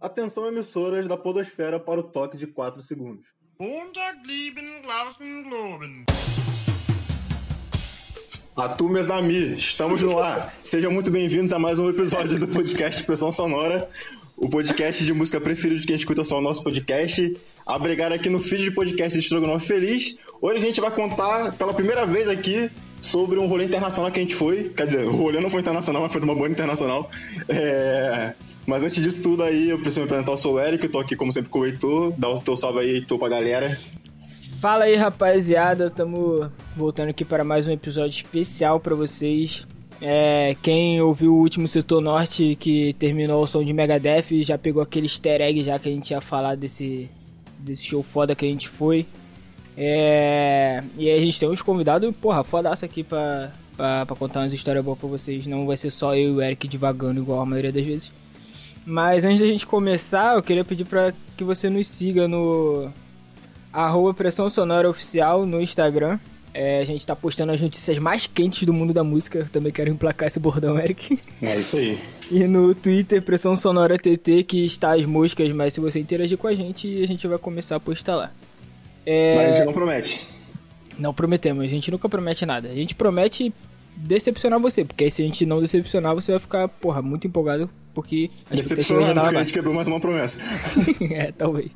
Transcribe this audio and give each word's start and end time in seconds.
Atenção 0.00 0.46
emissoras 0.46 1.08
da 1.08 1.16
podosfera 1.16 1.80
para 1.80 1.98
o 1.98 2.04
toque 2.04 2.36
de 2.36 2.46
4 2.46 2.80
segundos. 2.82 3.26
Atu, 8.56 8.88
meus 8.88 9.10
amigos, 9.10 9.58
estamos 9.58 10.00
no 10.00 10.20
ar. 10.20 10.54
Sejam 10.62 10.92
muito 10.92 11.10
bem-vindos 11.10 11.52
a 11.52 11.58
mais 11.58 11.80
um 11.80 11.90
episódio 11.90 12.38
do 12.38 12.46
podcast 12.46 13.00
Expressão 13.00 13.32
Sonora, 13.32 13.90
o 14.36 14.48
podcast 14.48 15.04
de 15.04 15.12
música 15.12 15.40
preferido 15.40 15.80
de 15.80 15.86
quem 15.88 15.96
escuta 15.96 16.22
só 16.22 16.38
o 16.38 16.42
nosso 16.42 16.62
podcast. 16.62 17.36
Abrigar 17.66 18.12
aqui 18.12 18.28
no 18.28 18.38
feed 18.38 18.62
de 18.62 18.70
podcast 18.70 19.18
Estrogonofe 19.18 19.66
Feliz. 19.66 20.16
Hoje 20.40 20.58
a 20.58 20.64
gente 20.64 20.80
vai 20.80 20.92
contar 20.92 21.56
pela 21.56 21.74
primeira 21.74 22.06
vez 22.06 22.28
aqui 22.28 22.70
sobre 23.02 23.36
um 23.36 23.48
rolê 23.48 23.64
internacional 23.64 24.12
que 24.12 24.20
a 24.20 24.22
gente 24.22 24.36
foi. 24.36 24.68
Quer 24.68 24.86
dizer, 24.86 25.04
o 25.06 25.10
rolê 25.10 25.40
não 25.40 25.50
foi 25.50 25.60
internacional, 25.60 26.02
mas 26.02 26.12
foi 26.12 26.20
de 26.20 26.24
uma 26.24 26.36
banda 26.36 26.52
internacional. 26.52 27.10
É... 27.48 28.34
Mas 28.68 28.82
antes 28.82 29.02
disso 29.02 29.22
tudo 29.22 29.42
aí, 29.42 29.70
eu 29.70 29.78
preciso 29.78 30.00
me 30.00 30.04
apresentar. 30.04 30.32
Eu 30.32 30.36
sou 30.36 30.56
o 30.56 30.60
Eric, 30.60 30.84
eu 30.84 30.92
tô 30.92 30.98
aqui 30.98 31.16
como 31.16 31.32
sempre 31.32 31.48
com 31.48 31.60
o 31.60 31.64
Heitor. 31.64 32.12
Dá 32.18 32.28
o 32.28 32.38
teu 32.38 32.54
salve 32.54 32.80
aí, 32.80 32.96
Heitor, 32.96 33.18
pra 33.18 33.26
galera. 33.26 33.74
Fala 34.60 34.84
aí, 34.84 34.94
rapaziada. 34.94 35.86
Estamos 35.86 36.50
voltando 36.76 37.08
aqui 37.08 37.24
para 37.24 37.42
mais 37.42 37.66
um 37.66 37.70
episódio 37.70 38.10
especial 38.10 38.78
para 38.78 38.94
vocês. 38.94 39.66
É, 40.02 40.54
quem 40.62 41.00
ouviu 41.00 41.32
o 41.32 41.38
último 41.38 41.66
Setor 41.66 42.02
Norte 42.02 42.58
que 42.60 42.92
terminou 42.98 43.42
o 43.42 43.46
som 43.46 43.64
de 43.64 43.72
Megadeth 43.72 44.44
já 44.44 44.58
pegou 44.58 44.82
aquele 44.82 45.06
easter 45.06 45.40
egg 45.40 45.64
já 45.64 45.78
que 45.78 45.88
a 45.88 45.92
gente 45.92 46.10
ia 46.10 46.20
falar 46.20 46.54
desse, 46.54 47.08
desse 47.58 47.84
show 47.84 48.02
foda 48.02 48.34
que 48.34 48.44
a 48.44 48.48
gente 48.50 48.68
foi. 48.68 49.06
É, 49.78 50.84
e 50.98 51.08
aí 51.08 51.16
a 51.16 51.20
gente 51.22 51.40
tem 51.40 51.48
uns 51.48 51.62
convidados, 51.62 52.14
porra, 52.16 52.44
fodaço 52.44 52.84
aqui 52.84 53.02
pra, 53.02 53.50
pra, 53.74 54.04
pra 54.04 54.14
contar 54.14 54.40
umas 54.40 54.52
histórias 54.52 54.84
boas 54.84 54.98
pra 54.98 55.08
vocês. 55.08 55.46
Não 55.46 55.66
vai 55.66 55.78
ser 55.78 55.90
só 55.90 56.14
eu 56.14 56.32
e 56.32 56.32
o 56.32 56.42
Eric 56.42 56.68
divagando 56.68 57.18
igual 57.18 57.40
a 57.40 57.46
maioria 57.46 57.72
das 57.72 57.86
vezes. 57.86 58.12
Mas 58.86 59.24
antes 59.24 59.40
da 59.40 59.46
gente 59.46 59.66
começar, 59.66 60.36
eu 60.36 60.42
queria 60.42 60.64
pedir 60.64 60.84
para 60.84 61.12
que 61.36 61.44
você 61.44 61.68
nos 61.68 61.86
siga 61.86 62.26
no 62.26 62.90
arroba 63.72 64.14
Pressão 64.14 64.48
Sonora 64.48 64.88
Oficial 64.88 65.44
no 65.44 65.60
Instagram. 65.60 66.18
É, 66.54 66.80
a 66.80 66.84
gente 66.84 67.06
tá 67.06 67.14
postando 67.14 67.52
as 67.52 67.60
notícias 67.60 67.98
mais 67.98 68.26
quentes 68.26 68.64
do 68.64 68.72
mundo 68.72 68.92
da 68.92 69.04
música. 69.04 69.38
Eu 69.40 69.48
também 69.48 69.70
quero 69.70 69.90
emplacar 69.90 70.26
esse 70.26 70.40
bordão, 70.40 70.78
Eric. 70.78 71.18
É 71.42 71.56
isso 71.56 71.76
aí. 71.76 71.98
E 72.30 72.44
no 72.46 72.74
Twitter, 72.74 73.22
Pressão 73.22 73.56
Sonora 73.56 73.96
TT, 73.96 74.42
que 74.42 74.62
está 74.66 74.94
as 74.94 75.06
moscas, 75.06 75.50
mas 75.50 75.72
se 75.72 75.80
você 75.80 75.98
interagir 75.98 76.36
com 76.36 76.46
a 76.46 76.52
gente, 76.52 77.02
a 77.02 77.06
gente 77.06 77.26
vai 77.26 77.38
começar 77.38 77.76
a 77.76 77.80
postar 77.80 78.16
lá. 78.16 78.30
É... 79.06 79.34
Mas 79.34 79.46
a 79.46 79.54
gente 79.54 79.64
não 79.64 79.72
promete. 79.72 80.26
Não 80.98 81.14
prometemos, 81.14 81.64
a 81.64 81.68
gente 81.68 81.90
nunca 81.90 82.06
promete 82.06 82.44
nada. 82.44 82.68
A 82.68 82.74
gente 82.74 82.94
promete 82.94 83.50
decepcionar 84.06 84.60
você, 84.60 84.84
porque 84.84 85.04
aí 85.04 85.10
se 85.10 85.22
a 85.22 85.24
gente 85.24 85.44
não 85.44 85.60
decepcionar, 85.60 86.14
você 86.14 86.30
vai 86.32 86.40
ficar, 86.40 86.68
porra, 86.68 87.02
muito 87.02 87.26
empolgado, 87.26 87.68
porque... 87.94 88.30
Decepcionado, 88.50 89.20
porque 89.20 89.36
a 89.36 89.42
gente 89.42 89.52
quebrou 89.52 89.74
mais 89.74 89.88
uma 89.88 90.00
promessa. 90.00 90.42
é, 91.10 91.32
talvez. 91.32 91.70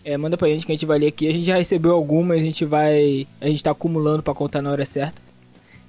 É, 0.04 0.18
manda 0.18 0.38
pra 0.38 0.48
gente 0.48 0.66
que 0.66 0.72
a 0.72 0.76
gente 0.76 0.86
vai 0.86 1.00
ler 1.00 1.08
aqui. 1.08 1.28
A 1.28 1.32
gente 1.32 1.46
já 1.46 1.58
recebeu 1.58 1.94
algumas, 1.94 2.40
a 2.40 2.44
gente 2.44 2.66
vai... 2.66 3.28
A 3.40 3.48
gente 3.48 3.64
tá 3.64 3.72
acumulando 3.72 4.24
para 4.24 4.34
contar 4.34 4.62
na 4.62 4.72
hora 4.72 4.86
certa. 4.86 5.22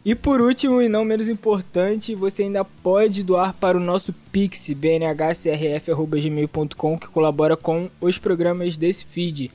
E 0.05 0.17
por 0.17 0.41
último, 0.41 0.83
e 0.83 0.89
não 0.89 1.05
menos 1.05 1.29
importante, 1.29 2.13
você 2.13 2.43
ainda 2.43 2.65
pode 2.65 3.23
doar 3.23 3.55
para 3.55 3.79
o 3.79 3.81
nosso 3.81 4.13
Pix, 4.33 4.71
bnhcrf.gmail.com, 4.71 6.99
que 6.99 7.07
colabora 7.07 7.57
com 7.57 7.89
os 8.01 8.19
programas 8.19 8.77
desse 8.77 9.05
feed. 9.05 9.53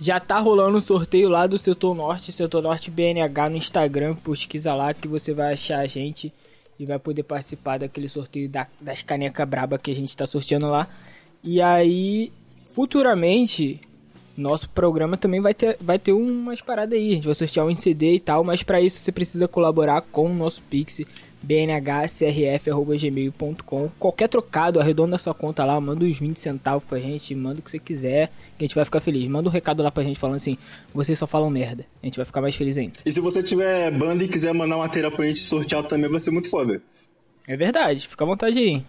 Já 0.00 0.18
tá 0.18 0.38
rolando 0.38 0.78
um 0.78 0.80
sorteio 0.80 1.28
lá 1.28 1.46
do 1.46 1.58
Setor 1.58 1.94
Norte, 1.94 2.32
Setor 2.32 2.62
Norte 2.62 2.90
BNH 2.90 3.50
no 3.50 3.58
Instagram, 3.58 4.14
pesquisa 4.14 4.74
lá 4.74 4.94
que 4.94 5.06
você 5.06 5.34
vai 5.34 5.52
achar 5.52 5.80
a 5.80 5.86
gente 5.86 6.32
e 6.78 6.86
vai 6.86 6.98
poder 6.98 7.22
participar 7.22 7.78
daquele 7.78 8.08
sorteio 8.08 8.48
da, 8.48 8.66
das 8.80 9.02
canecas 9.02 9.46
braba 9.46 9.78
que 9.78 9.90
a 9.90 9.94
gente 9.94 10.16
tá 10.16 10.24
sorteando 10.26 10.66
lá. 10.66 10.88
E 11.42 11.60
aí, 11.60 12.32
futuramente, 12.72 13.82
nosso 14.36 14.68
programa 14.70 15.16
também 15.16 15.40
vai 15.40 15.54
ter, 15.54 15.76
vai 15.80 15.98
ter 15.98 16.12
umas 16.12 16.60
paradas 16.60 16.98
aí. 16.98 17.12
A 17.12 17.14
gente 17.14 17.26
vai 17.26 17.34
sortear 17.34 17.66
um 17.66 17.74
CD 17.74 18.14
e 18.14 18.20
tal, 18.20 18.44
mas 18.44 18.62
para 18.62 18.80
isso 18.80 18.98
você 18.98 19.12
precisa 19.12 19.48
colaborar 19.48 20.02
com 20.02 20.26
o 20.26 20.34
nosso 20.34 20.62
Pix 20.62 21.00
bnhcrf.gmail.com. 21.44 23.90
Qualquer 23.98 24.28
trocado, 24.28 24.80
arredonda 24.80 25.18
sua 25.18 25.34
conta 25.34 25.64
lá, 25.64 25.80
manda 25.80 26.04
uns 26.04 26.18
20 26.18 26.38
centavos 26.38 26.82
pra 26.84 26.98
gente, 26.98 27.34
manda 27.34 27.60
o 27.60 27.62
que 27.62 27.70
você 27.70 27.78
quiser, 27.78 28.28
que 28.56 28.64
a 28.64 28.66
gente 28.66 28.74
vai 28.74 28.84
ficar 28.84 29.00
feliz. 29.00 29.26
Manda 29.28 29.48
um 29.48 29.52
recado 29.52 29.82
lá 29.82 29.90
pra 29.90 30.02
gente 30.02 30.18
falando 30.18 30.36
assim: 30.36 30.56
vocês 30.92 31.18
só 31.18 31.26
falam 31.26 31.50
merda. 31.50 31.84
A 32.02 32.06
gente 32.06 32.16
vai 32.16 32.24
ficar 32.24 32.40
mais 32.40 32.56
feliz 32.56 32.78
ainda. 32.78 32.94
E 33.04 33.12
se 33.12 33.20
você 33.20 33.42
tiver 33.42 33.90
banda 33.90 34.24
e 34.24 34.28
quiser 34.28 34.54
mandar 34.54 34.78
matéria 34.78 35.10
pra 35.10 35.26
gente 35.26 35.40
sortear 35.40 35.84
também, 35.84 36.10
vai 36.10 36.20
ser 36.20 36.30
muito 36.30 36.48
foda. 36.48 36.80
É 37.46 37.54
verdade, 37.56 38.08
fica 38.08 38.24
à 38.24 38.26
vontade 38.26 38.58
aí. 38.58 38.82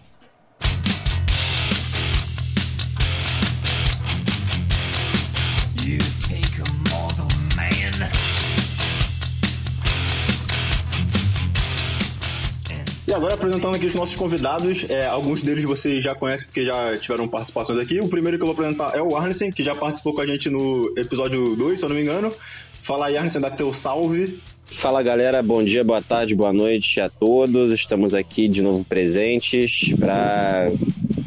Agora 13.15 13.33
apresentando 13.35 13.75
aqui 13.75 13.85
os 13.85 13.95
nossos 13.95 14.15
convidados, 14.15 14.85
é, 14.89 15.05
alguns 15.05 15.41
deles 15.41 15.63
vocês 15.63 16.03
já 16.03 16.13
conhecem 16.13 16.47
porque 16.47 16.65
já 16.65 16.97
tiveram 16.97 17.27
participações 17.27 17.79
aqui. 17.79 18.01
O 18.01 18.09
primeiro 18.09 18.37
que 18.37 18.43
eu 18.43 18.47
vou 18.47 18.53
apresentar 18.53 18.95
é 18.95 19.01
o 19.01 19.15
Arnesen, 19.15 19.51
que 19.51 19.63
já 19.63 19.73
participou 19.73 20.13
com 20.13 20.21
a 20.21 20.27
gente 20.27 20.49
no 20.49 20.93
episódio 20.97 21.55
2, 21.55 21.79
se 21.79 21.85
eu 21.85 21.89
não 21.89 21.95
me 21.95 22.01
engano. 22.01 22.33
Fala 22.81 23.07
aí, 23.07 23.15
Arnesen, 23.15 23.39
dá 23.39 23.49
teu 23.49 23.71
salve. 23.73 24.39
Fala 24.67 25.01
galera, 25.01 25.41
bom 25.41 25.63
dia, 25.63 25.83
boa 25.83 26.01
tarde, 26.01 26.35
boa 26.35 26.51
noite 26.51 26.99
a 26.99 27.09
todos. 27.09 27.71
Estamos 27.71 28.13
aqui 28.13 28.49
de 28.49 28.61
novo 28.61 28.83
presentes 28.83 29.93
para 29.97 30.71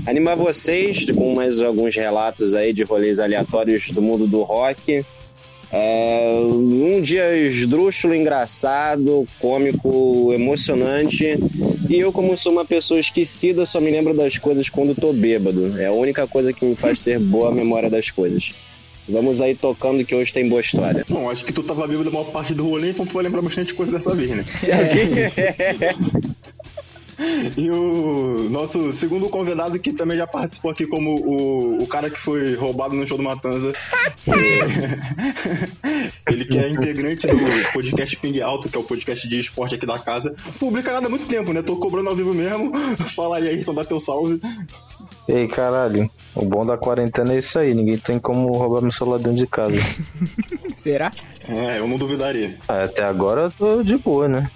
animar 0.06 0.36
vocês 0.36 1.10
com 1.10 1.34
mais 1.34 1.60
alguns 1.60 1.94
relatos 1.94 2.52
aí 2.52 2.72
de 2.72 2.82
rolês 2.82 3.18
aleatórios 3.18 3.90
do 3.92 4.02
mundo 4.02 4.26
do 4.26 4.42
rock. 4.42 5.04
É 5.72 6.40
um 6.50 7.00
dia 7.00 7.36
esdrúxulo, 7.36 8.14
engraçado, 8.14 9.26
cômico, 9.38 10.32
emocionante. 10.32 11.38
E 11.88 11.98
eu, 11.98 12.10
como 12.12 12.36
sou 12.36 12.52
uma 12.52 12.64
pessoa 12.64 12.98
esquecida, 12.98 13.66
só 13.66 13.80
me 13.80 13.90
lembro 13.90 14.14
das 14.14 14.38
coisas 14.38 14.68
quando 14.70 14.94
tô 14.94 15.12
bêbado. 15.12 15.78
É 15.78 15.86
a 15.86 15.92
única 15.92 16.26
coisa 16.26 16.52
que 16.52 16.64
me 16.64 16.74
faz 16.74 17.02
ter 17.02 17.18
boa 17.18 17.52
memória 17.52 17.90
das 17.90 18.10
coisas. 18.10 18.54
Vamos 19.08 19.40
aí 19.40 19.54
tocando 19.54 20.04
que 20.04 20.14
hoje 20.14 20.32
tem 20.32 20.48
boa 20.48 20.60
história. 20.60 21.04
Bom, 21.08 21.30
acho 21.30 21.44
que 21.44 21.52
tu 21.52 21.62
tava 21.62 21.86
bêbado 21.86 22.10
a 22.10 22.12
maior 22.12 22.30
parte 22.30 22.52
do 22.52 22.68
rolê, 22.68 22.90
então 22.90 23.06
tu 23.06 23.14
vai 23.14 23.22
lembrar 23.22 23.40
bastante 23.40 23.72
coisa 23.72 23.90
dessa 23.90 24.14
vez, 24.14 24.30
né? 24.30 24.44
É. 24.68 25.94
E 27.56 27.70
o 27.70 28.48
nosso 28.50 28.92
segundo 28.92 29.28
convidado, 29.28 29.78
que 29.78 29.92
também 29.92 30.16
já 30.16 30.26
participou 30.26 30.70
aqui 30.70 30.86
como 30.86 31.16
o, 31.16 31.82
o 31.82 31.86
cara 31.86 32.08
que 32.08 32.18
foi 32.18 32.54
roubado 32.54 32.94
no 32.94 33.06
show 33.06 33.16
do 33.16 33.24
Matanza. 33.24 33.72
ele 36.30 36.44
que 36.44 36.58
é 36.58 36.68
integrante 36.68 37.26
do 37.26 37.36
podcast 37.72 38.16
Ping 38.16 38.40
Alto, 38.40 38.68
que 38.68 38.76
é 38.76 38.80
o 38.80 38.84
podcast 38.84 39.26
de 39.26 39.38
esporte 39.38 39.74
aqui 39.74 39.86
da 39.86 39.98
casa. 39.98 40.34
Publica 40.58 40.92
nada 40.92 41.06
há 41.06 41.10
muito 41.10 41.26
tempo, 41.26 41.52
né? 41.52 41.62
Tô 41.62 41.76
cobrando 41.76 42.08
ao 42.08 42.16
vivo 42.16 42.32
mesmo. 42.32 42.72
Fala 43.16 43.38
aí, 43.38 43.60
então 43.60 43.74
dá 43.74 43.84
teu 43.84 43.98
salve. 43.98 44.40
Ei, 45.28 45.48
caralho. 45.48 46.08
O 46.34 46.44
bom 46.44 46.64
da 46.64 46.78
quarentena 46.78 47.34
é 47.34 47.38
isso 47.38 47.58
aí, 47.58 47.74
ninguém 47.74 47.98
tem 47.98 48.18
como 48.18 48.52
roubar 48.52 48.80
meu 48.80 48.92
celular 48.92 49.18
dentro 49.18 49.38
de 49.38 49.46
casa. 49.46 49.76
Será? 50.76 51.10
É, 51.48 51.78
eu 51.78 51.88
não 51.88 51.96
duvidaria. 51.96 52.56
Até 52.68 53.02
agora 53.02 53.42
eu 53.42 53.50
tô 53.50 53.82
de 53.82 53.96
boa, 53.96 54.28
né? 54.28 54.48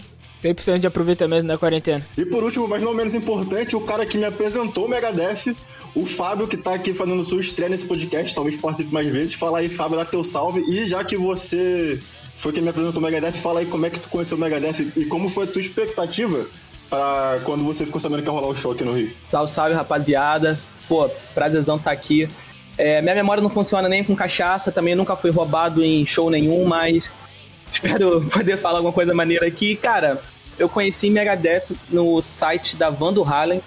100% 0.43 0.79
de 0.79 0.87
aproveitamento 0.87 1.47
na 1.47 1.57
quarentena. 1.57 2.05
E 2.19 2.25
por 2.25 2.43
último, 2.43 2.67
mas 2.67 2.83
não 2.83 2.93
menos 2.93 3.15
importante, 3.15 3.77
o 3.77 3.81
cara 3.81 4.05
que 4.05 4.19
me 4.19 4.25
apresentou 4.25 4.87
o 4.87 4.89
Megadeth, 4.89 5.55
o 5.95 6.05
Fábio, 6.07 6.49
que 6.49 6.57
tá 6.57 6.75
aqui 6.75 6.93
fazendo 6.93 7.23
sua 7.23 7.41
estreia 7.41 7.69
nesse 7.69 7.87
podcast, 7.87 8.35
talvez 8.35 8.57
participe 8.57 8.93
mais 8.93 9.07
vezes. 9.07 9.35
Fala 9.35 9.59
aí, 9.59 9.69
Fábio, 9.69 9.97
dá 9.97 10.05
teu 10.05 10.25
salve. 10.25 10.61
E 10.69 10.85
já 10.87 11.05
que 11.05 11.17
você 11.17 12.01
foi 12.35 12.53
quem 12.53 12.63
me 12.63 12.71
apresentou 12.71 13.01
o 13.01 13.05
Megadeth, 13.05 13.33
fala 13.33 13.61
aí 13.61 13.67
como 13.67 13.87
é 13.87 13.91
que 13.91 14.01
tu 14.01 14.09
conheceu 14.09 14.37
o 14.37 14.41
Megadeth 14.41 14.93
e 14.97 15.05
como 15.05 15.29
foi 15.29 15.45
a 15.45 15.47
tua 15.47 15.61
expectativa 15.61 16.47
para 16.89 17.41
quando 17.45 17.65
você 17.65 17.87
ficou 17.87 18.01
sabendo 18.01 18.23
que 18.23 18.29
ia 18.29 18.33
rolar 18.33 18.49
o 18.49 18.57
show 18.57 18.73
aqui 18.73 18.85
no 18.85 18.95
Rio. 18.95 19.13
Salve, 19.29 19.53
salve, 19.53 19.75
rapaziada. 19.75 20.59
Pô, 20.89 21.09
prazerzão 21.35 21.77
estar 21.77 21.91
tá 21.91 21.93
aqui. 21.93 22.29
É, 22.77 23.01
minha 23.03 23.15
memória 23.15 23.43
não 23.43 23.51
funciona 23.51 23.89
nem 23.89 24.03
com 24.03 24.17
cachaça, 24.17 24.73
também 24.73 24.95
nunca 24.95 25.15
fui 25.15 25.31
roubado 25.31 25.85
em 25.85 26.05
show 26.07 26.31
nenhum, 26.31 26.65
mas 26.65 27.11
espero 27.71 28.23
poder 28.31 28.57
falar 28.57 28.79
alguma 28.79 28.93
coisa 28.93 29.15
maneira 29.15 29.47
aqui. 29.47 29.77
Cara, 29.77 30.21
eu 30.59 30.69
conheci 30.69 31.11
Megadeth 31.11 31.65
no 31.91 32.21
site 32.23 32.77
da 32.77 32.91
Van 32.91 33.13
do 33.13 33.25
Halen, 33.25 33.63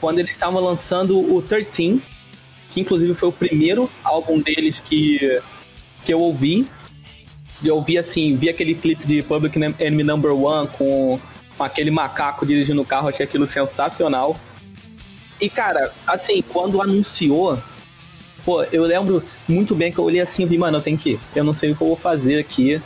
quando 0.00 0.18
eles 0.18 0.30
estavam 0.30 0.62
lançando 0.62 1.18
o 1.18 1.42
13, 1.42 2.02
que 2.70 2.80
inclusive 2.80 3.14
foi 3.14 3.28
o 3.28 3.32
primeiro 3.32 3.90
álbum 4.04 4.40
deles 4.40 4.80
que, 4.80 5.40
que 6.04 6.12
eu 6.12 6.20
ouvi. 6.20 6.68
Eu 7.62 7.76
ouvi 7.76 7.98
assim, 7.98 8.36
vi 8.36 8.48
aquele 8.48 8.74
clipe 8.74 9.06
de 9.06 9.22
Public 9.22 9.58
Enemy 9.58 10.04
Number 10.04 10.32
One 10.32 10.68
com, 10.68 11.18
com 11.56 11.64
aquele 11.64 11.90
macaco 11.90 12.46
dirigindo 12.46 12.80
o 12.80 12.86
carro, 12.86 13.08
achei 13.08 13.26
aquilo 13.26 13.46
sensacional. 13.46 14.36
E 15.40 15.48
cara, 15.48 15.92
assim, 16.06 16.42
quando 16.42 16.80
anunciou 16.80 17.60
Pô, 18.48 18.62
eu 18.72 18.84
lembro 18.84 19.22
muito 19.46 19.74
bem 19.74 19.92
que 19.92 19.98
eu 19.98 20.04
olhei 20.04 20.22
assim 20.22 20.44
e 20.44 20.46
vi, 20.46 20.56
mano, 20.56 20.78
eu 20.78 20.80
tenho 20.80 20.96
que 20.96 21.10
ir. 21.10 21.20
Eu 21.34 21.44
não 21.44 21.52
sei 21.52 21.70
o 21.70 21.76
que 21.76 21.82
eu 21.82 21.88
vou 21.88 21.96
fazer 21.96 22.38
aqui. 22.38 22.80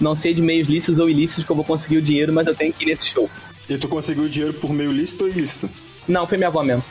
Não 0.00 0.14
sei 0.14 0.34
de 0.34 0.42
meios 0.42 0.68
lícitos 0.68 0.98
ou 0.98 1.08
ilícitos 1.08 1.44
que 1.44 1.50
eu 1.50 1.56
vou 1.56 1.64
conseguir 1.64 1.96
o 1.98 2.02
dinheiro, 2.02 2.32
mas 2.32 2.46
eu 2.46 2.54
tenho 2.54 2.72
que 2.72 2.84
ir 2.84 2.88
nesse 2.88 3.06
show. 3.06 3.30
E 3.68 3.78
tu 3.78 3.88
conseguiu 3.88 4.24
o 4.24 4.28
dinheiro 4.28 4.54
por 4.54 4.72
meio 4.72 4.92
lícito 4.92 5.24
ou 5.24 5.30
ilícito? 5.30 5.68
Não, 6.06 6.26
foi 6.26 6.38
minha 6.38 6.48
avó 6.48 6.62
mesmo. 6.62 6.84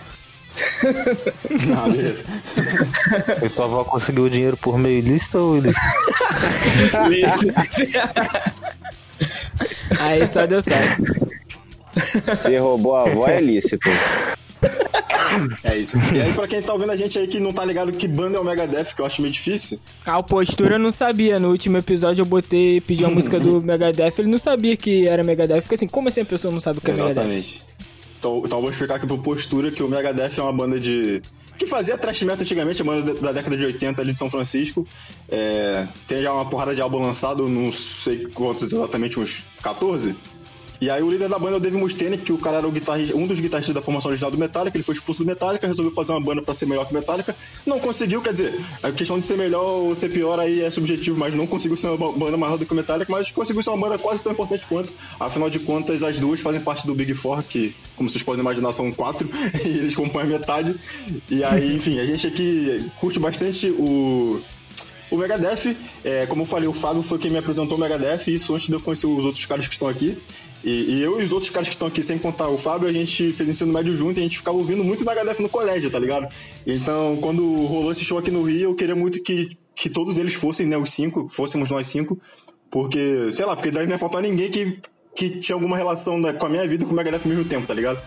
Ah, 1.78 1.90
beleza. 1.90 2.24
E 3.44 3.50
tua 3.50 3.66
avó 3.66 3.84
conseguiu 3.84 4.24
o 4.24 4.30
dinheiro 4.30 4.56
por 4.57 4.78
meio 4.78 5.00
ilícito 5.00 5.38
ou 5.38 5.57
ilícito? 5.57 5.81
Aí 10.00 10.25
só 10.28 10.46
deu 10.46 10.62
certo. 10.62 11.04
Se 12.34 12.57
roubou 12.57 12.96
a 12.96 13.10
avó 13.10 13.28
é 13.28 13.42
lícito. 13.42 13.90
É 15.63 15.78
isso. 15.78 15.98
E 16.13 16.22
aí, 16.22 16.34
pra 16.34 16.48
quem 16.48 16.62
tá 16.62 16.74
ouvindo 16.74 16.92
a 16.92 16.96
gente 16.96 17.18
aí 17.18 17.28
que 17.28 17.40
não 17.40 17.52
tá 17.52 17.66
ligado 17.66 17.92
que 17.92 18.07
banda 18.07 18.38
é 18.38 18.40
o 18.40 18.44
Megadeth, 18.44 18.94
que 18.96 19.02
eu 19.02 19.06
acho 19.06 19.22
meio 19.22 19.34
difícil, 19.34 19.80
A 20.06 20.22
postura 20.22 20.75
eu 20.75 20.80
não 20.80 20.92
sabia. 20.92 21.40
No 21.40 21.50
último 21.50 21.78
episódio 21.78 22.22
eu 22.22 22.25
botei, 22.25 22.80
pedi 22.80 23.04
a 23.04 23.10
música 23.10 23.40
do 23.40 23.62
Megadeth, 23.62 24.13
ele 24.19 24.30
não 24.30 24.38
sabia 24.38 24.78
que 24.78 25.07
era 25.07 25.24
Megadeth. 25.24 25.62
Fica 25.62 25.75
assim, 25.75 25.88
como 25.88 26.07
assim 26.07 26.22
a 26.22 26.25
pessoa 26.25 26.54
não 26.54 26.62
sabe 26.62 26.80
o 26.80 26.81
que 26.81 26.92
é 26.92 26.94
Megadeth? 26.94 27.12
Exatamente. 27.12 27.63
Então, 28.18 28.42
então 28.46 28.57
eu 28.57 28.62
vou 28.62 28.69
explicar 28.69 28.96
aqui 28.96 29.07
por 29.07 29.19
postura 29.19 29.72
que 29.72 29.84
o 29.84 29.90
Megadeth 29.90 30.38
é 30.38 30.42
uma 30.42 30.54
banda 30.54 30.80
de. 30.80 31.22
que 31.57 31.66
fazia 31.66 31.98
thrash 31.98 32.22
metal 32.24 32.42
antigamente, 32.42 32.81
a 32.81 32.86
banda 32.86 33.13
da 33.16 33.31
década 33.31 33.57
de 33.57 33.66
80 33.66 34.02
ali 34.02 34.13
de 34.13 34.19
São 34.19 34.30
Francisco. 34.30 34.88
É, 35.30 35.86
tem 36.07 36.22
já 36.22 36.34
uma 36.34 36.46
porrada 36.46 36.74
de 36.74 36.81
álbum 36.81 37.00
lançado, 37.00 37.48
não 37.50 37.72
sei 37.72 38.25
quantos 38.28 38.72
exatamente, 38.72 39.19
uns 39.19 39.44
14. 39.62 40.16
E 40.85 40.89
aí 40.91 41.01
o 41.01 41.09
líder 41.09 41.27
da 41.27 41.39
banda 41.39 41.55
é 41.55 41.57
o 41.57 41.59
Dave 41.59 41.77
Mustaine, 41.77 42.15
que 42.15 42.31
o 42.31 42.37
cara 42.37 42.57
era 42.57 42.67
o 42.67 42.71
guitarrista, 42.71 43.15
um 43.15 43.25
dos 43.25 43.39
guitarristas 43.39 43.73
da 43.73 43.81
formação 43.81 44.09
original 44.09 44.29
do 44.29 44.37
Metallica, 44.37 44.77
ele 44.77 44.83
foi 44.83 44.93
expulso 44.93 45.23
do 45.23 45.25
Metallica, 45.25 45.65
resolveu 45.65 45.91
fazer 45.91 46.11
uma 46.11 46.21
banda 46.21 46.43
pra 46.43 46.53
ser 46.53 46.67
melhor 46.67 46.85
que 46.85 46.93
o 46.93 46.95
Metallica. 46.95 47.35
Não 47.65 47.79
conseguiu, 47.79 48.21
quer 48.21 48.33
dizer, 48.33 48.63
a 48.83 48.91
questão 48.91 49.19
de 49.19 49.25
ser 49.25 49.35
melhor 49.35 49.65
ou 49.65 49.95
ser 49.95 50.09
pior 50.09 50.39
aí 50.39 50.61
é 50.61 50.69
subjetivo, 50.69 51.17
mas 51.17 51.33
não 51.33 51.47
conseguiu 51.47 51.75
ser 51.75 51.87
uma 51.87 52.11
banda 52.11 52.37
maior 52.37 52.59
do 52.59 52.67
que 52.67 52.71
o 52.71 52.75
Metallica, 52.75 53.11
mas 53.11 53.31
conseguiu 53.31 53.63
ser 53.63 53.71
uma 53.71 53.79
banda 53.79 53.97
quase 53.97 54.21
tão 54.21 54.31
importante 54.31 54.63
quanto. 54.69 54.93
Afinal 55.19 55.49
de 55.49 55.57
contas, 55.57 56.03
as 56.03 56.19
duas 56.19 56.39
fazem 56.39 56.61
parte 56.61 56.85
do 56.85 56.93
Big 56.93 57.15
Four, 57.15 57.41
que, 57.41 57.75
como 57.95 58.07
vocês 58.07 58.21
podem 58.21 58.41
imaginar, 58.41 58.71
são 58.71 58.91
quatro, 58.91 59.27
e 59.65 59.69
eles 59.69 59.95
compõem 59.95 60.25
a 60.25 60.27
metade. 60.27 60.75
E 61.31 61.43
aí, 61.43 61.77
enfim, 61.77 61.97
a 61.97 62.05
gente 62.05 62.27
aqui 62.27 62.91
curte 62.99 63.17
bastante 63.17 63.71
o, 63.71 64.39
o 65.12 65.18
Megadeth, 65.18 65.75
é, 66.04 66.25
como 66.25 66.42
eu 66.42 66.46
falei, 66.46 66.68
o 66.68 66.74
Fábio 66.74 67.02
foi 67.02 67.18
quem 67.19 67.31
me 67.31 67.38
apresentou 67.38 67.78
o 67.78 67.80
Megadeth, 67.80 68.28
isso 68.28 68.54
antes 68.54 68.68
de 68.68 68.74
eu 68.74 68.81
conhecer 68.81 69.07
os 69.07 69.25
outros 69.25 69.46
caras 69.46 69.68
que 69.68 69.74
estão 69.74 69.88
aqui. 69.88 70.18
E, 70.63 70.96
e 70.96 71.04
eu 71.04 71.22
e 71.22 71.24
os 71.24 71.31
outros 71.31 71.52
caras 71.52 71.68
que 71.68 71.75
estão 71.75 71.88
aqui, 71.88 72.02
sem 72.02 72.18
contar 72.18 72.50
o 72.50 72.57
Fábio, 72.57 72.90
a 72.90 72.92
gente 72.92 73.31
fez 73.34 73.48
ensino 73.48 73.72
médio 73.72 73.96
junto 73.96 74.18
e 74.18 74.22
a 74.22 74.24
gente 74.24 74.38
ficava 74.38 74.57
ouvindo 74.57 74.84
muito 74.84 75.06
Megadeth 75.06 75.40
no 75.40 75.48
colégio, 75.48 75.92
tá 75.92 76.00
ligado? 76.00 76.28
Então, 76.66 77.18
quando 77.22 77.44
rolou 77.66 77.92
esse 77.92 78.04
show 78.04 78.18
aqui 78.18 78.31
no 78.31 78.42
Rio, 78.42 78.72
eu 78.72 78.75
queria 78.75 78.96
muito 78.96 79.22
que, 79.22 79.56
que 79.75 79.90
todos 79.90 80.18
eles 80.18 80.34
fossem, 80.34 80.66
né, 80.66 80.75
os 80.75 80.90
cinco, 80.92 81.28
fôssemos 81.28 81.69
nós 81.69 81.86
cinco, 81.86 82.19
porque, 82.72 83.31
sei 83.31 83.46
lá, 83.46 83.56
porque 83.56 83.69
daí 83.69 83.86
não 83.86 83.92
ia 83.92 84.00
faltar 84.00 84.24
ninguém 84.24 84.50
que, 84.50 84.80
que 85.16 85.30
tinha 85.40 85.56
alguma 85.56 85.78
relação 85.78 86.19
né, 86.19 86.34
com 86.34 86.48
a 86.48 86.50
minha 86.50 86.68
vida 86.68 86.84
e 86.84 86.88
com 86.88 86.94
o 86.94 86.96
Megadeth 86.96 87.22
ao 87.24 87.30
mesmo 87.30 87.46
tempo, 87.46 87.68
tá 87.68 87.74
ligado? 87.75 88.02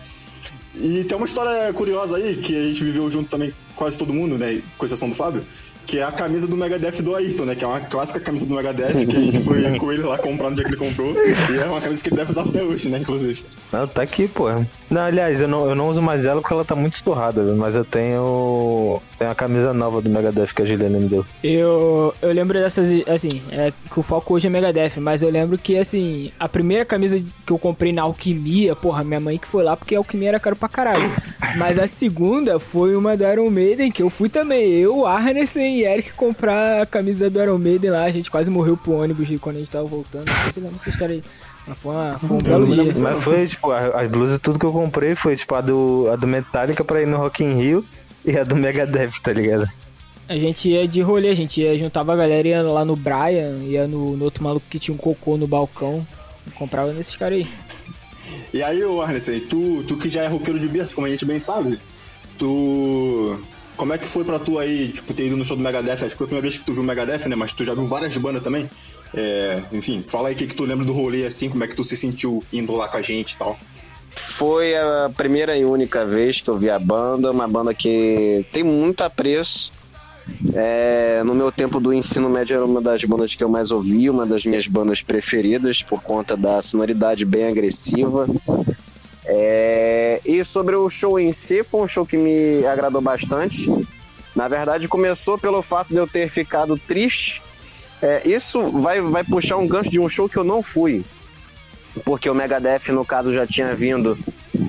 E 0.75 1.05
tem 1.05 1.17
uma 1.17 1.25
história 1.25 1.71
curiosa 1.73 2.17
aí, 2.17 2.35
que 2.35 2.55
a 2.55 2.63
gente 2.67 2.83
viveu 2.83 3.09
junto 3.09 3.29
também, 3.29 3.53
quase 3.75 3.97
todo 3.97 4.13
mundo, 4.13 4.37
né, 4.37 4.61
com 4.77 4.85
exceção 4.85 5.07
do 5.07 5.15
Fábio, 5.15 5.45
que 5.89 5.97
é 5.97 6.03
a 6.03 6.11
camisa 6.11 6.45
do 6.45 6.55
Megadeth 6.55 7.01
do 7.01 7.15
Ayrton, 7.15 7.45
né? 7.45 7.55
Que 7.55 7.65
é 7.65 7.67
uma 7.67 7.79
clássica 7.79 8.19
camisa 8.19 8.45
do 8.45 8.53
Megadeth, 8.55 9.07
que 9.07 9.17
a 9.17 9.19
gente 9.19 9.39
foi 9.39 9.75
com 9.79 9.91
ele 9.91 10.03
lá 10.03 10.19
comprar 10.19 10.51
no 10.51 10.55
dia 10.55 10.63
que 10.63 10.69
ele 10.69 10.77
comprou. 10.77 11.15
E 11.15 11.57
é 11.57 11.65
uma 11.65 11.81
camisa 11.81 12.03
que 12.03 12.09
ele 12.09 12.17
deve 12.17 12.29
usar 12.29 12.43
até 12.43 12.63
hoje, 12.63 12.89
né? 12.89 12.99
Inclusive. 12.99 13.43
Não, 13.71 13.87
tá 13.87 14.03
aqui, 14.03 14.27
pô. 14.27 14.45
Não, 14.87 15.01
aliás, 15.01 15.41
eu 15.41 15.47
não, 15.47 15.67
eu 15.67 15.73
não 15.73 15.89
uso 15.89 15.99
mais 15.99 16.27
ela 16.27 16.41
porque 16.41 16.53
ela 16.53 16.63
tá 16.63 16.75
muito 16.75 16.93
esturrada, 16.93 17.41
mas 17.55 17.75
eu 17.75 17.83
tenho. 17.83 19.01
Tenho 19.17 19.31
a 19.31 19.35
camisa 19.35 19.73
nova 19.73 19.99
do 19.99 20.09
Megadeth 20.09 20.53
que 20.55 20.61
a 20.61 20.65
Juliana 20.65 20.99
me 20.99 21.09
deu. 21.09 21.25
Eu, 21.43 22.13
eu 22.21 22.31
lembro 22.31 22.59
dessas, 22.59 22.87
assim, 23.07 23.41
é 23.51 23.73
que 23.91 23.99
o 23.99 24.03
foco 24.03 24.35
hoje 24.35 24.45
é 24.45 24.49
Megadeth, 24.49 24.99
mas 25.01 25.23
eu 25.23 25.29
lembro 25.29 25.57
que, 25.57 25.75
assim, 25.75 26.31
a 26.39 26.47
primeira 26.47 26.85
camisa 26.85 27.19
que 27.45 27.51
eu 27.51 27.57
comprei 27.57 27.91
na 27.91 28.03
Alquimia, 28.03 28.75
porra, 28.75 29.03
minha 29.03 29.19
mãe 29.19 29.39
que 29.39 29.47
foi 29.47 29.63
lá 29.63 29.75
porque 29.75 29.95
a 29.95 29.97
Alquimia 29.97 30.29
era 30.29 30.39
caro 30.39 30.55
pra 30.55 30.69
caralho. 30.69 31.11
Mas 31.57 31.79
a 31.79 31.87
segunda 31.87 32.59
foi 32.59 32.95
uma 32.95 33.17
do 33.17 33.27
Iron 33.27 33.49
Maiden, 33.49 33.91
que 33.91 34.03
eu 34.03 34.09
fui 34.09 34.29
também, 34.29 34.71
eu, 34.71 35.05
Arnesen 35.05 35.78
e 35.79 35.85
Eric 35.85 36.13
comprar 36.13 36.81
a 36.81 36.85
camisa 36.85 37.29
do 37.29 37.41
Iron 37.41 37.57
Maiden 37.57 37.91
lá, 37.91 38.03
a 38.03 38.11
gente 38.11 38.29
quase 38.29 38.49
morreu 38.49 38.77
pro 38.77 38.93
ônibus 38.93 39.27
quando 39.39 39.57
a 39.57 39.59
gente 39.59 39.71
tava 39.71 39.85
voltando. 39.85 40.27
Não 40.27 40.43
sei 40.43 40.51
se 40.51 40.59
lembra 40.59 40.75
essa 40.75 40.89
história 40.89 41.15
aí. 41.15 41.23
Mas 41.67 41.77
foi, 41.77 41.95
uma, 41.95 42.19
foi 42.19 42.37
um 42.37 42.41
belo 42.41 42.67
dia. 42.67 42.93
Mas 43.01 43.23
foi, 43.23 43.47
tipo, 43.47 43.71
as 43.71 44.09
blusas, 44.09 44.39
tudo 44.39 44.59
que 44.59 44.65
eu 44.65 44.71
comprei 44.71 45.15
foi, 45.15 45.35
tipo, 45.35 45.55
a 45.55 45.61
do, 45.61 46.09
a 46.11 46.15
do 46.15 46.27
Metallica 46.27 46.83
pra 46.83 47.01
ir 47.01 47.07
no 47.07 47.17
Rock 47.17 47.43
in 47.43 47.55
Rio 47.55 47.85
e 48.25 48.37
a 48.37 48.43
do 48.43 48.55
Megadeth, 48.55 49.11
tá 49.23 49.31
ligado? 49.31 49.69
A 50.27 50.35
gente 50.35 50.69
ia 50.69 50.87
de 50.87 51.01
rolê, 51.01 51.29
a 51.29 51.35
gente 51.35 51.61
ia, 51.61 51.77
juntava 51.77 52.13
a 52.13 52.15
galera, 52.15 52.47
ia 52.47 52.61
lá 52.61 52.85
no 52.85 52.95
Brian, 52.95 53.63
ia 53.63 53.87
no, 53.87 54.15
no 54.15 54.25
outro 54.25 54.43
maluco 54.43 54.65
que 54.69 54.77
tinha 54.77 54.93
um 54.93 54.97
cocô 54.97 55.37
no 55.37 55.47
balcão, 55.47 56.05
comprava 56.55 56.93
nesses 56.93 57.15
caras 57.15 57.39
aí. 57.39 57.47
E 58.53 58.61
aí, 58.61 58.83
ô 58.83 59.01
Arnesen, 59.01 59.39
tu, 59.41 59.83
tu 59.83 59.97
que 59.97 60.09
já 60.09 60.23
é 60.23 60.27
roqueiro 60.27 60.59
de 60.59 60.67
berço, 60.67 60.93
como 60.95 61.07
a 61.07 61.09
gente 61.09 61.25
bem 61.25 61.39
sabe, 61.39 61.79
tu. 62.37 63.39
Como 63.79 63.93
é 63.93 63.97
que 63.97 64.05
foi 64.05 64.25
pra 64.25 64.37
tu 64.37 64.59
aí, 64.59 64.89
tipo, 64.89 65.13
ter 65.13 65.27
ido 65.27 65.37
no 65.37 65.45
show 65.45 65.55
do 65.55 65.63
Megadeth? 65.63 66.03
Acho 66.03 66.09
que 66.09 66.17
foi 66.17 66.25
a 66.25 66.27
primeira 66.27 66.41
vez 66.41 66.57
que 66.57 66.65
tu 66.65 66.73
viu 66.73 66.83
o 66.83 66.85
Megadeth, 66.85 67.29
né? 67.29 67.35
Mas 67.37 67.53
tu 67.53 67.63
já 67.63 67.73
viu 67.73 67.85
várias 67.85 68.17
bandas 68.17 68.43
também. 68.43 68.69
É, 69.13 69.63
enfim, 69.71 70.03
fala 70.05 70.27
aí 70.27 70.35
o 70.35 70.37
que, 70.37 70.47
que 70.47 70.53
tu 70.53 70.65
lembra 70.65 70.83
do 70.83 70.91
rolê, 70.91 71.25
assim, 71.25 71.49
como 71.49 71.63
é 71.63 71.67
que 71.67 71.77
tu 71.77 71.83
se 71.85 71.95
sentiu 71.95 72.43
indo 72.51 72.75
lá 72.75 72.89
com 72.89 72.97
a 72.97 73.01
gente 73.01 73.31
e 73.31 73.37
tal. 73.37 73.57
Foi 74.13 74.75
a 74.75 75.09
primeira 75.15 75.55
e 75.55 75.63
única 75.63 76.05
vez 76.05 76.41
que 76.41 76.49
eu 76.49 76.57
vi 76.57 76.69
a 76.69 76.77
banda, 76.77 77.31
uma 77.31 77.47
banda 77.47 77.73
que 77.73 78.45
tem 78.51 78.63
muito 78.63 79.01
apreço. 79.01 79.71
É, 80.53 81.23
no 81.23 81.33
meu 81.33 81.49
tempo 81.49 81.79
do 81.79 81.93
ensino 81.93 82.29
médio 82.29 82.57
era 82.57 82.65
uma 82.65 82.81
das 82.81 83.01
bandas 83.05 83.33
que 83.33 83.41
eu 83.41 83.47
mais 83.47 83.71
ouvi, 83.71 84.09
uma 84.09 84.25
das 84.25 84.45
minhas 84.45 84.67
bandas 84.67 85.01
preferidas 85.01 85.81
por 85.81 86.03
conta 86.03 86.35
da 86.35 86.61
sonoridade 86.61 87.23
bem 87.23 87.47
agressiva. 87.47 88.27
É, 89.31 90.19
e 90.25 90.43
sobre 90.43 90.75
o 90.75 90.89
show 90.89 91.19
em 91.19 91.31
si, 91.31 91.63
foi 91.63 91.81
um 91.81 91.87
show 91.87 92.05
que 92.05 92.17
me 92.17 92.65
agradou 92.65 93.01
bastante. 93.01 93.69
Na 94.35 94.47
verdade, 94.47 94.87
começou 94.87 95.37
pelo 95.37 95.61
fato 95.61 95.89
de 95.89 95.97
eu 95.97 96.07
ter 96.07 96.27
ficado 96.29 96.77
triste. 96.77 97.41
É, 98.01 98.27
isso 98.27 98.71
vai, 98.71 99.01
vai 99.01 99.23
puxar 99.23 99.57
um 99.57 99.67
gancho 99.67 99.91
de 99.91 99.99
um 99.99 100.09
show 100.09 100.27
que 100.27 100.37
eu 100.37 100.43
não 100.43 100.63
fui 100.63 101.03
porque 102.05 102.29
o 102.29 102.35
Megadeth, 102.35 102.91
no 102.91 103.05
caso, 103.05 103.33
já 103.33 103.45
tinha 103.45 103.75
vindo 103.75 104.17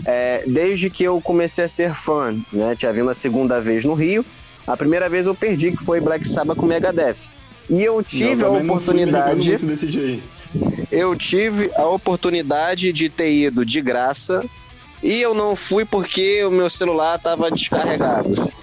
é, 0.05 0.43
desde 0.47 0.91
que 0.91 1.05
eu 1.05 1.21
comecei 1.21 1.65
a 1.65 1.69
ser 1.69 1.95
fã, 1.95 2.37
né? 2.53 2.75
Tinha 2.77 2.93
vindo 2.93 3.11
a 3.11 3.15
segunda 3.15 3.61
vez 3.61 3.85
no 3.85 3.95
Rio. 3.95 4.25
A 4.67 4.77
primeira 4.77 5.09
vez 5.09 5.27
eu 5.27 5.35
perdi, 5.35 5.73
que 5.73 5.79
foi 5.79 6.01
Black 6.01 6.27
Sabbath 6.27 6.57
com 6.57 6.67
Megadeth. 6.67 7.31
E 7.69 7.83
eu 7.83 8.03
tive 8.03 8.43
Eu 8.43 8.49
a 8.49 8.51
também 8.51 8.51
não 8.51 8.59
fui 8.59 8.67
oportunidade, 8.67 9.51
muito 9.51 9.67
desse 9.67 9.87
dia 9.87 10.03
aí. 10.03 10.23
Eu 10.91 11.15
tive 11.15 11.71
a 11.75 11.87
oportunidade 11.87 12.93
de 12.93 13.09
ter 13.09 13.33
ido 13.33 13.65
de 13.65 13.81
graça. 13.81 14.45
E 15.03 15.21
eu 15.23 15.33
não 15.33 15.57
fui 15.57 15.87
porque 15.87 16.45
o 16.45 16.51
meu 16.51 16.69
celular 16.69 17.17
estava 17.17 17.51
descarregado. 17.51 18.31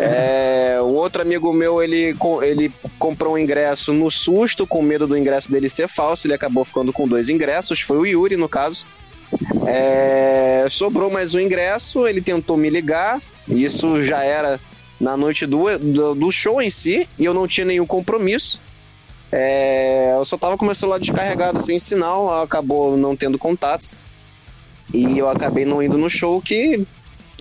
É, 0.00 0.80
um 0.82 0.94
outro 0.96 1.22
amigo 1.22 1.52
meu, 1.52 1.80
ele, 1.80 2.16
ele 2.42 2.72
comprou 2.98 3.34
um 3.34 3.38
ingresso 3.38 3.92
no 3.92 4.10
susto, 4.10 4.66
com 4.66 4.82
medo 4.82 5.06
do 5.06 5.16
ingresso 5.16 5.52
dele 5.52 5.68
ser 5.68 5.86
falso. 5.86 6.26
Ele 6.26 6.34
acabou 6.34 6.64
ficando 6.64 6.92
com 6.92 7.06
dois 7.06 7.28
ingressos. 7.28 7.80
Foi 7.80 7.98
o 7.98 8.04
Yuri, 8.04 8.36
no 8.36 8.48
caso. 8.48 8.84
É, 9.64 10.66
sobrou 10.68 11.08
mais 11.08 11.36
um 11.36 11.40
ingresso. 11.40 12.04
Ele 12.04 12.20
tentou 12.20 12.56
me 12.56 12.68
ligar. 12.68 13.22
Isso 13.46 14.02
já 14.02 14.24
era 14.24 14.58
na 15.00 15.16
noite 15.16 15.46
do, 15.46 15.78
do, 15.78 16.14
do 16.16 16.32
show 16.32 16.60
em 16.60 16.70
si. 16.70 17.08
E 17.16 17.24
eu 17.24 17.32
não 17.32 17.46
tinha 17.46 17.64
nenhum 17.64 17.86
compromisso. 17.86 18.60
É, 19.32 20.14
eu 20.14 20.24
só 20.24 20.36
tava 20.36 20.58
com 20.58 20.64
meu 20.64 20.74
celular 20.74 21.00
descarregado 21.00 21.60
sem 21.60 21.78
sinal. 21.78 22.42
Acabou 22.42 22.96
não 22.96 23.16
tendo 23.16 23.38
contatos. 23.38 23.94
E 24.92 25.18
eu 25.18 25.28
acabei 25.28 25.64
não 25.64 25.82
indo 25.82 25.96
no 25.96 26.10
show 26.10 26.40
que 26.40 26.86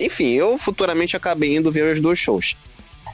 enfim, 0.01 0.31
eu 0.31 0.57
futuramente 0.57 1.15
acabei 1.15 1.55
indo 1.55 1.71
ver 1.71 1.91
os 1.91 1.99
dois 1.99 2.17
shows. 2.17 2.55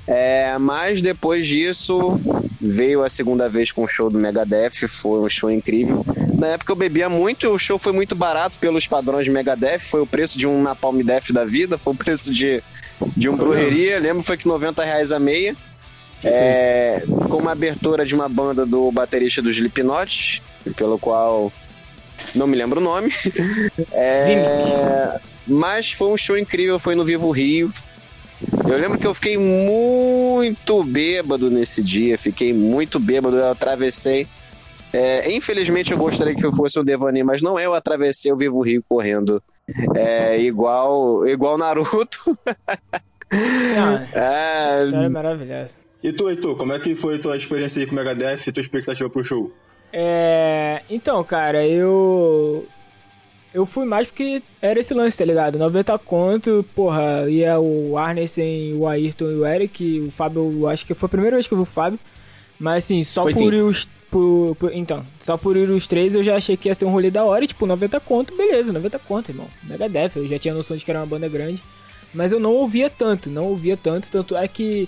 É, 0.07 0.57
mas 0.57 1.01
depois 1.01 1.45
disso, 1.45 2.17
veio 2.61 3.03
a 3.03 3.09
segunda 3.09 3.49
vez 3.49 3.73
com 3.73 3.83
o 3.83 3.87
show 3.87 4.09
do 4.09 4.17
Megadeth, 4.17 4.87
foi 4.87 5.19
um 5.19 5.27
show 5.27 5.51
incrível. 5.51 6.05
Na 6.33 6.47
época 6.47 6.71
eu 6.71 6.75
bebia 6.77 7.09
muito 7.09 7.45
e 7.45 7.49
o 7.49 7.59
show 7.59 7.77
foi 7.77 7.91
muito 7.91 8.15
barato 8.15 8.57
pelos 8.57 8.87
padrões 8.87 9.25
de 9.25 9.31
Megadeth, 9.31 9.79
foi 9.79 10.01
o 10.01 10.07
preço 10.07 10.37
de 10.37 10.47
um 10.47 10.61
Napalm 10.61 11.01
Death 11.01 11.31
da 11.31 11.43
vida, 11.43 11.77
foi 11.77 11.93
o 11.93 11.95
preço 11.95 12.33
de, 12.33 12.63
de 13.17 13.27
um 13.27 13.35
Brujeria, 13.35 13.99
lembro 13.99 14.23
foi 14.23 14.37
que 14.37 14.47
90 14.47 14.83
reais 14.83 15.11
a 15.11 15.19
meia. 15.19 15.55
É, 16.23 17.03
com 17.29 17.37
uma 17.37 17.51
abertura 17.51 18.05
de 18.05 18.15
uma 18.15 18.27
banda 18.27 18.65
do 18.65 18.91
baterista 18.91 19.41
do 19.41 19.49
Slipknot, 19.49 20.41
pelo 20.75 20.97
qual 20.97 21.51
não 22.35 22.47
me 22.47 22.55
lembro 22.57 22.79
o 22.79 22.83
nome. 22.83 23.11
É, 23.91 25.19
mas 25.47 25.91
foi 25.91 26.09
um 26.09 26.17
show 26.17 26.37
incrível, 26.37 26.77
foi 26.79 26.95
no 26.95 27.05
Vivo 27.05 27.31
Rio. 27.31 27.71
Eu 28.69 28.77
lembro 28.77 28.97
que 28.97 29.07
eu 29.07 29.13
fiquei 29.13 29.37
muito 29.37 30.83
bêbado 30.83 31.49
nesse 31.49 31.81
dia, 31.81 32.17
fiquei 32.17 32.53
muito 32.53 32.99
bêbado, 32.99 33.37
eu 33.37 33.49
atravessei. 33.49 34.27
É, 34.93 35.31
infelizmente 35.31 35.91
eu 35.91 35.97
gostaria 35.97 36.35
que 36.35 36.45
eu 36.45 36.53
fosse 36.53 36.79
o 36.79 36.83
Devani, 36.83 37.23
mas 37.23 37.41
não 37.41 37.59
eu 37.59 37.73
atravessei 37.73 38.31
o 38.31 38.37
Vivo 38.37 38.61
Rio 38.61 38.83
correndo. 38.87 39.41
É, 39.95 40.39
igual 40.39 41.27
igual 41.27 41.57
Naruto. 41.57 42.37
Ah, 43.29 44.05
Ah, 44.15 44.83
história 44.85 45.09
maravilhosa. 45.09 45.75
E 46.03 46.11
tu, 46.13 46.29
Heitor, 46.29 46.55
como 46.55 46.73
é 46.73 46.79
que 46.79 46.95
foi 46.95 47.15
a 47.15 47.19
tua 47.19 47.35
experiência 47.37 47.79
aí 47.79 47.85
com 47.85 47.93
o 47.93 47.95
Megadeth 47.95 48.41
e 48.47 48.51
tua 48.51 48.61
expectativa 48.61 49.09
pro 49.09 49.23
show? 49.23 49.51
É. 49.91 50.81
Então, 50.89 51.23
cara, 51.23 51.65
eu. 51.65 52.65
Eu 53.53 53.65
fui 53.65 53.85
mais 53.85 54.05
porque 54.07 54.43
era 54.61 54.79
esse 54.79 54.93
lance, 54.93 55.17
tá 55.17 55.25
ligado? 55.25 55.57
90 55.57 55.97
conto, 55.99 56.63
porra, 56.75 57.27
ia 57.29 57.59
o 57.59 57.97
Arnesen, 57.97 58.75
o 58.75 58.85
Ayrton 58.87 59.31
e 59.31 59.35
o 59.35 59.47
Eric, 59.47 59.99
o 60.01 60.11
Fábio, 60.11 60.51
eu 60.61 60.67
acho 60.67 60.85
que 60.85 60.93
foi 60.93 61.07
a 61.07 61.09
primeira 61.09 61.35
vez 61.37 61.47
que 61.47 61.53
eu 61.53 61.57
vi 61.57 61.63
o 61.63 61.65
Fábio. 61.65 61.97
Mas 62.59 62.83
assim, 62.83 63.03
só 63.03 63.23
Foi 63.23 63.33
por 63.33 63.39
sim. 63.39 63.47
ir 63.47 63.61
os. 63.61 63.87
Por, 64.11 64.55
por- 64.57 64.73
então, 64.73 65.05
só 65.19 65.35
por 65.37 65.57
ir 65.57 65.69
os 65.69 65.85
três 65.87 66.13
eu 66.15 66.23
já 66.23 66.35
achei 66.35 66.55
que 66.55 66.69
ia 66.69 66.75
ser 66.75 66.85
um 66.85 66.89
rolê 66.91 67.09
da 67.11 67.25
hora 67.25 67.43
e, 67.43 67.47
tipo, 67.47 67.65
90 67.65 67.99
conto, 68.01 68.35
beleza, 68.37 68.71
90 68.71 68.99
conto, 68.99 69.31
irmão. 69.31 69.47
Megadeth, 69.63 70.11
eu 70.15 70.27
já 70.27 70.37
tinha 70.39 70.53
noção 70.53 70.77
de 70.77 70.85
que 70.85 70.91
era 70.91 70.99
uma 70.99 71.05
banda 71.05 71.27
grande. 71.27 71.61
Mas 72.13 72.31
eu 72.31 72.39
não 72.39 72.53
ouvia 72.53 72.89
tanto, 72.89 73.29
não 73.29 73.45
ouvia 73.45 73.75
tanto, 73.75 74.09
tanto 74.09 74.35
é 74.35 74.47
que 74.47 74.87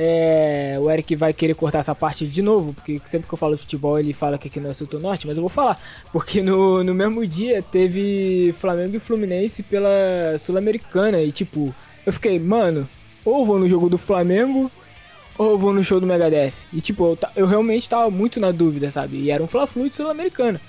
é, 0.00 0.78
o 0.80 0.88
Eric 0.88 1.16
vai 1.16 1.32
querer 1.32 1.54
cortar 1.54 1.80
essa 1.80 1.92
parte 1.92 2.24
de 2.24 2.40
novo, 2.40 2.72
porque 2.72 3.00
sempre 3.04 3.26
que 3.26 3.34
eu 3.34 3.38
falo 3.38 3.56
de 3.56 3.62
futebol 3.62 3.98
ele 3.98 4.12
fala 4.12 4.38
que 4.38 4.46
aqui 4.46 4.60
não 4.60 4.70
é 4.70 4.74
Sul 4.74 4.86
Norte, 5.00 5.26
mas 5.26 5.36
eu 5.36 5.42
vou 5.42 5.50
falar. 5.50 5.76
Porque 6.12 6.40
no, 6.40 6.84
no 6.84 6.94
mesmo 6.94 7.26
dia 7.26 7.60
teve 7.60 8.54
Flamengo 8.60 8.94
e 8.94 9.00
Fluminense 9.00 9.60
pela 9.64 10.38
Sul-Americana 10.38 11.20
e 11.20 11.32
tipo, 11.32 11.74
eu 12.06 12.12
fiquei, 12.12 12.38
mano, 12.38 12.88
ou 13.24 13.44
vou 13.44 13.58
no 13.58 13.68
jogo 13.68 13.88
do 13.88 13.98
Flamengo 13.98 14.70
ou 15.36 15.58
vou 15.58 15.72
no 15.72 15.82
show 15.82 15.98
do 15.98 16.06
Megadeth. 16.06 16.52
E 16.72 16.80
tipo, 16.80 17.04
eu, 17.04 17.18
eu 17.34 17.46
realmente 17.48 17.90
tava 17.90 18.08
muito 18.08 18.38
na 18.38 18.52
dúvida, 18.52 18.92
sabe? 18.92 19.16
E 19.16 19.32
era 19.32 19.42
um 19.42 19.48
Fla-Flu 19.48 19.90
de 19.90 19.96
Sul-Americana. 19.96 20.60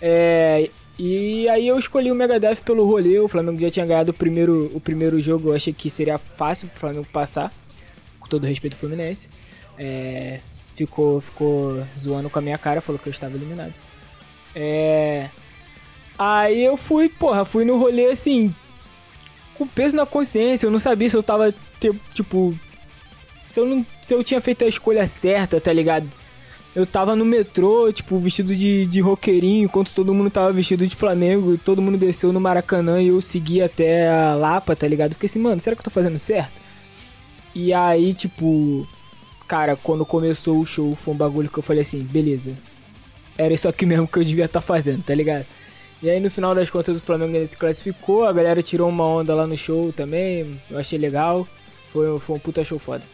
É, 0.00 0.70
e 0.98 1.46
aí 1.50 1.68
eu 1.68 1.78
escolhi 1.78 2.10
o 2.10 2.14
Megadeth 2.14 2.62
pelo 2.64 2.86
rolê, 2.86 3.18
o 3.18 3.28
Flamengo 3.28 3.60
já 3.60 3.70
tinha 3.70 3.84
ganhado 3.84 4.12
o 4.12 4.14
primeiro, 4.14 4.70
o 4.72 4.80
primeiro 4.80 5.20
jogo, 5.20 5.50
eu 5.50 5.54
achei 5.54 5.74
que 5.74 5.90
seria 5.90 6.16
fácil 6.16 6.68
pro 6.68 6.80
Flamengo 6.80 7.06
passar, 7.12 7.52
todo 8.32 8.46
respeito 8.46 8.74
ao 8.74 8.80
Fluminense. 8.80 9.28
É, 9.78 10.40
ficou, 10.74 11.20
ficou 11.20 11.84
zoando 11.98 12.30
com 12.30 12.38
a 12.38 12.42
minha 12.42 12.56
cara, 12.56 12.80
falou 12.80 12.98
que 12.98 13.08
eu 13.08 13.10
estava 13.10 13.36
eliminado. 13.36 13.74
É, 14.54 15.28
aí 16.18 16.64
eu 16.64 16.76
fui, 16.76 17.08
porra, 17.08 17.44
fui 17.44 17.64
no 17.64 17.78
rolê 17.78 18.06
assim, 18.06 18.54
com 19.54 19.66
peso 19.66 19.96
na 19.96 20.06
consciência, 20.06 20.66
eu 20.66 20.70
não 20.70 20.78
sabia 20.78 21.10
se 21.10 21.16
eu 21.16 21.22
tava, 21.22 21.54
tipo, 22.14 22.54
se 23.48 23.60
eu, 23.60 23.66
não, 23.66 23.84
se 24.00 24.14
eu 24.14 24.24
tinha 24.24 24.40
feito 24.40 24.64
a 24.64 24.68
escolha 24.68 25.06
certa, 25.06 25.60
tá 25.60 25.72
ligado? 25.72 26.08
Eu 26.74 26.86
tava 26.86 27.14
no 27.14 27.24
metrô, 27.24 27.92
tipo, 27.92 28.18
vestido 28.18 28.56
de, 28.56 28.86
de 28.86 29.00
roqueirinho, 29.02 29.64
enquanto 29.64 29.92
todo 29.92 30.14
mundo 30.14 30.30
tava 30.30 30.50
vestido 30.54 30.86
de 30.86 30.96
Flamengo, 30.96 31.58
todo 31.58 31.82
mundo 31.82 31.98
desceu 31.98 32.32
no 32.32 32.40
Maracanã 32.40 33.02
e 33.02 33.08
eu 33.08 33.20
segui 33.20 33.60
até 33.60 34.08
a 34.08 34.34
Lapa, 34.34 34.74
tá 34.74 34.88
ligado? 34.88 35.12
Fiquei 35.12 35.28
assim, 35.28 35.38
mano, 35.38 35.60
será 35.60 35.76
que 35.76 35.80
eu 35.80 35.84
tô 35.84 35.90
fazendo 35.90 36.18
certo? 36.18 36.61
E 37.54 37.72
aí, 37.72 38.14
tipo, 38.14 38.86
cara, 39.46 39.76
quando 39.76 40.06
começou 40.06 40.58
o 40.58 40.66
show, 40.66 40.94
foi 40.94 41.14
um 41.14 41.16
bagulho 41.16 41.50
que 41.50 41.58
eu 41.58 41.62
falei 41.62 41.82
assim, 41.82 42.02
beleza. 42.02 42.56
Era 43.36 43.52
isso 43.52 43.68
aqui 43.68 43.84
mesmo 43.86 44.08
que 44.08 44.18
eu 44.18 44.24
devia 44.24 44.46
estar 44.46 44.60
fazendo, 44.60 45.02
tá 45.02 45.14
ligado? 45.14 45.46
E 46.02 46.10
aí 46.10 46.18
no 46.18 46.30
final 46.30 46.54
das 46.54 46.68
contas 46.68 46.96
o 46.96 47.00
Flamengo 47.00 47.46
se 47.46 47.56
classificou, 47.56 48.26
a 48.26 48.32
galera 48.32 48.60
tirou 48.62 48.88
uma 48.88 49.04
onda 49.04 49.34
lá 49.34 49.46
no 49.46 49.56
show 49.56 49.92
também, 49.92 50.60
eu 50.68 50.78
achei 50.78 50.98
legal. 50.98 51.46
Foi, 51.92 52.18
foi 52.18 52.36
um 52.36 52.38
puta 52.38 52.64
show 52.64 52.78
foda. 52.78 53.04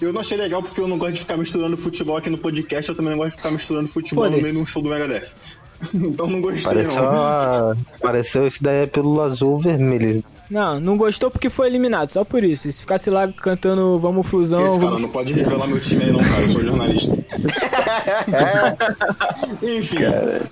Eu 0.00 0.12
não 0.12 0.20
achei 0.20 0.38
legal 0.38 0.62
porque 0.62 0.80
eu 0.80 0.88
não 0.88 0.96
gosto 0.96 1.14
de 1.14 1.20
ficar 1.20 1.36
misturando 1.36 1.76
futebol 1.76 2.16
aqui 2.16 2.30
no 2.30 2.38
podcast, 2.38 2.88
eu 2.88 2.94
também 2.94 3.10
não 3.10 3.18
gosto 3.18 3.32
de 3.32 3.36
ficar 3.36 3.50
misturando 3.50 3.88
futebol 3.88 4.30
no 4.30 4.38
meio 4.38 4.52
de 4.52 4.58
um 4.58 4.66
show 4.66 4.80
do 4.80 4.88
Megadeth. 4.88 5.34
então 5.94 6.26
não 6.26 6.40
gostei, 6.40 6.64
Pareceu, 6.64 7.02
não. 7.02 7.10
a... 7.12 7.76
Pareceu 8.00 8.46
isso 8.46 8.62
daí 8.62 8.84
é 8.84 8.86
pelo 8.86 9.20
azul 9.20 9.58
vermelho. 9.58 10.22
Não, 10.50 10.80
não 10.80 10.96
gostou 10.96 11.30
porque 11.30 11.50
foi 11.50 11.66
eliminado, 11.66 12.12
só 12.12 12.24
por 12.24 12.44
isso. 12.44 12.70
Se 12.70 12.80
ficasse 12.80 13.10
lá 13.10 13.26
cantando 13.28 13.98
Vamos 13.98 14.26
Flusão, 14.26 14.64
Esse 14.64 14.76
cara 14.76 14.90
vamos... 14.90 15.02
não 15.02 15.08
pode 15.08 15.32
revelar 15.32 15.66
meu 15.66 15.80
time 15.80 16.04
aí 16.04 16.12
não, 16.12 16.20
cara. 16.20 16.42
Eu 16.42 16.50
sou 16.50 16.62
jornalista. 16.62 17.16
Enfim, 19.62 19.96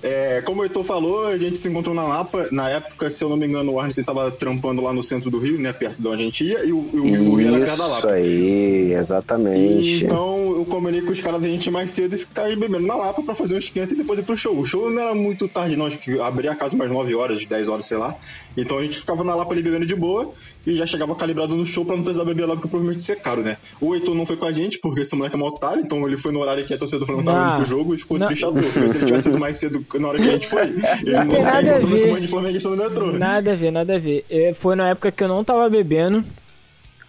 é, 0.03 0.41
como 0.43 0.61
o 0.61 0.65
Heitor 0.65 0.83
falou, 0.83 1.27
a 1.27 1.37
gente 1.37 1.57
se 1.57 1.69
encontrou 1.69 1.95
na 1.95 2.03
Lapa. 2.03 2.47
Na 2.51 2.69
época, 2.69 3.09
se 3.09 3.23
eu 3.23 3.29
não 3.29 3.37
me 3.37 3.47
engano, 3.47 3.71
o 3.71 3.79
Arnes 3.79 3.95
tava 4.05 4.29
trampando 4.31 4.81
lá 4.81 4.91
no 4.91 5.01
centro 5.01 5.31
do 5.31 5.39
Rio, 5.39 5.57
né? 5.59 5.71
Perto 5.71 6.01
de 6.01 6.07
onde 6.07 6.21
a 6.21 6.25
gente 6.25 6.43
ia, 6.43 6.65
e 6.65 6.73
o, 6.73 6.89
e 6.93 6.99
o 6.99 7.03
Vivo 7.03 7.41
ia 7.41 7.51
na 7.51 7.59
perto 7.59 7.77
da 7.77 7.85
isso 7.85 7.95
Lapa. 7.95 8.11
aí, 8.11 8.93
exatamente. 8.93 10.05
Então 10.05 10.57
eu 10.57 10.65
combinei 10.65 11.01
com 11.01 11.11
os 11.11 11.21
caras 11.21 11.41
da 11.41 11.47
gente 11.47 11.71
mais 11.71 11.89
cedo 11.91 12.15
e 12.15 12.19
ficar 12.19 12.43
aí 12.43 12.55
bebendo 12.55 12.85
na 12.85 12.95
Lapa 12.95 13.21
pra 13.21 13.33
fazer 13.33 13.55
um 13.55 13.59
esquenta 13.59 13.93
e 13.93 13.97
depois 13.97 14.19
ir 14.19 14.23
pro 14.23 14.35
show. 14.35 14.57
O 14.57 14.65
show 14.65 14.91
não 14.91 15.01
era 15.01 15.14
muito 15.15 15.47
tarde, 15.47 15.75
não, 15.75 15.85
acho 15.85 15.97
que 15.97 16.19
abria 16.19 16.51
a 16.51 16.55
casa 16.55 16.75
umas 16.75 16.89
9 16.91 17.15
horas, 17.15 17.45
10 17.45 17.69
horas, 17.69 17.85
sei 17.85 17.97
lá. 17.97 18.15
Então 18.57 18.77
a 18.77 18.81
gente 18.83 18.99
ficava 18.99 19.23
na 19.23 19.33
Lapa 19.35 19.51
ali 19.53 19.61
bebendo 19.63 19.85
de 19.85 19.95
boa 19.95 20.31
e 20.65 20.75
já 20.75 20.85
chegava 20.85 21.13
calibrado 21.15 21.55
no 21.55 21.65
show 21.65 21.85
pra 21.85 21.95
não 21.95 22.03
precisar 22.03 22.25
beber 22.25 22.45
lá, 22.45 22.55
porque 22.55 22.67
provavelmente 22.67 23.01
ia 23.01 23.15
ser 23.15 23.21
caro, 23.21 23.41
né? 23.41 23.57
O 23.79 23.93
Heitor 23.93 24.15
não 24.15 24.25
foi 24.25 24.37
com 24.37 24.45
a 24.45 24.51
gente, 24.51 24.79
porque 24.79 25.01
esse 25.01 25.15
moleque 25.15 25.35
é 25.35 25.37
mó 25.39 25.47
otário, 25.47 25.81
então 25.83 26.05
ele 26.07 26.17
foi 26.17 26.31
no 26.31 26.39
horário 26.39 26.65
que 26.65 26.73
a 26.73 26.77
torcida 26.77 26.99
do 26.99 27.05
Flamengo 27.05 27.27
tava 27.27 27.39
Não. 27.39 27.47
indo 27.49 27.55
pro 27.57 27.65
jogo 27.65 27.93
e 27.93 27.97
ficou 27.97 28.17
Não. 28.17 28.27
triste 28.27 28.45
à 28.45 28.47
toa. 28.47 28.61
Porque 28.61 28.89
se 28.89 28.97
ele 28.97 29.05
tivesse 29.05 29.29
ido 29.29 29.39
mais 29.39 29.57
cedo 29.57 29.85
na 29.99 30.07
hora 30.07 30.17
que 30.17 30.27
a 30.27 30.31
gente 30.31 30.47
foi, 30.47 30.61
ele 30.63 30.73
não, 30.73 31.27
tem 31.27 31.39
ia 31.39 31.45
ficar 31.45 31.61
nada 31.61 31.75
a 31.75 31.79
ver. 31.79 32.13
um 32.13 32.19
de 32.19 32.27
flamenguista 32.27 32.69
no 32.69 32.77
metrô. 32.77 33.11
Nada 33.11 33.51
a 33.51 33.55
ver, 33.55 33.71
nada 33.71 33.95
a 33.95 33.99
ver. 33.99 34.25
É, 34.29 34.53
Foi 34.53 34.75
na 34.75 34.89
época 34.89 35.11
que 35.11 35.23
eu 35.23 35.27
não 35.27 35.43
tava 35.43 35.69
bebendo. 35.69 36.23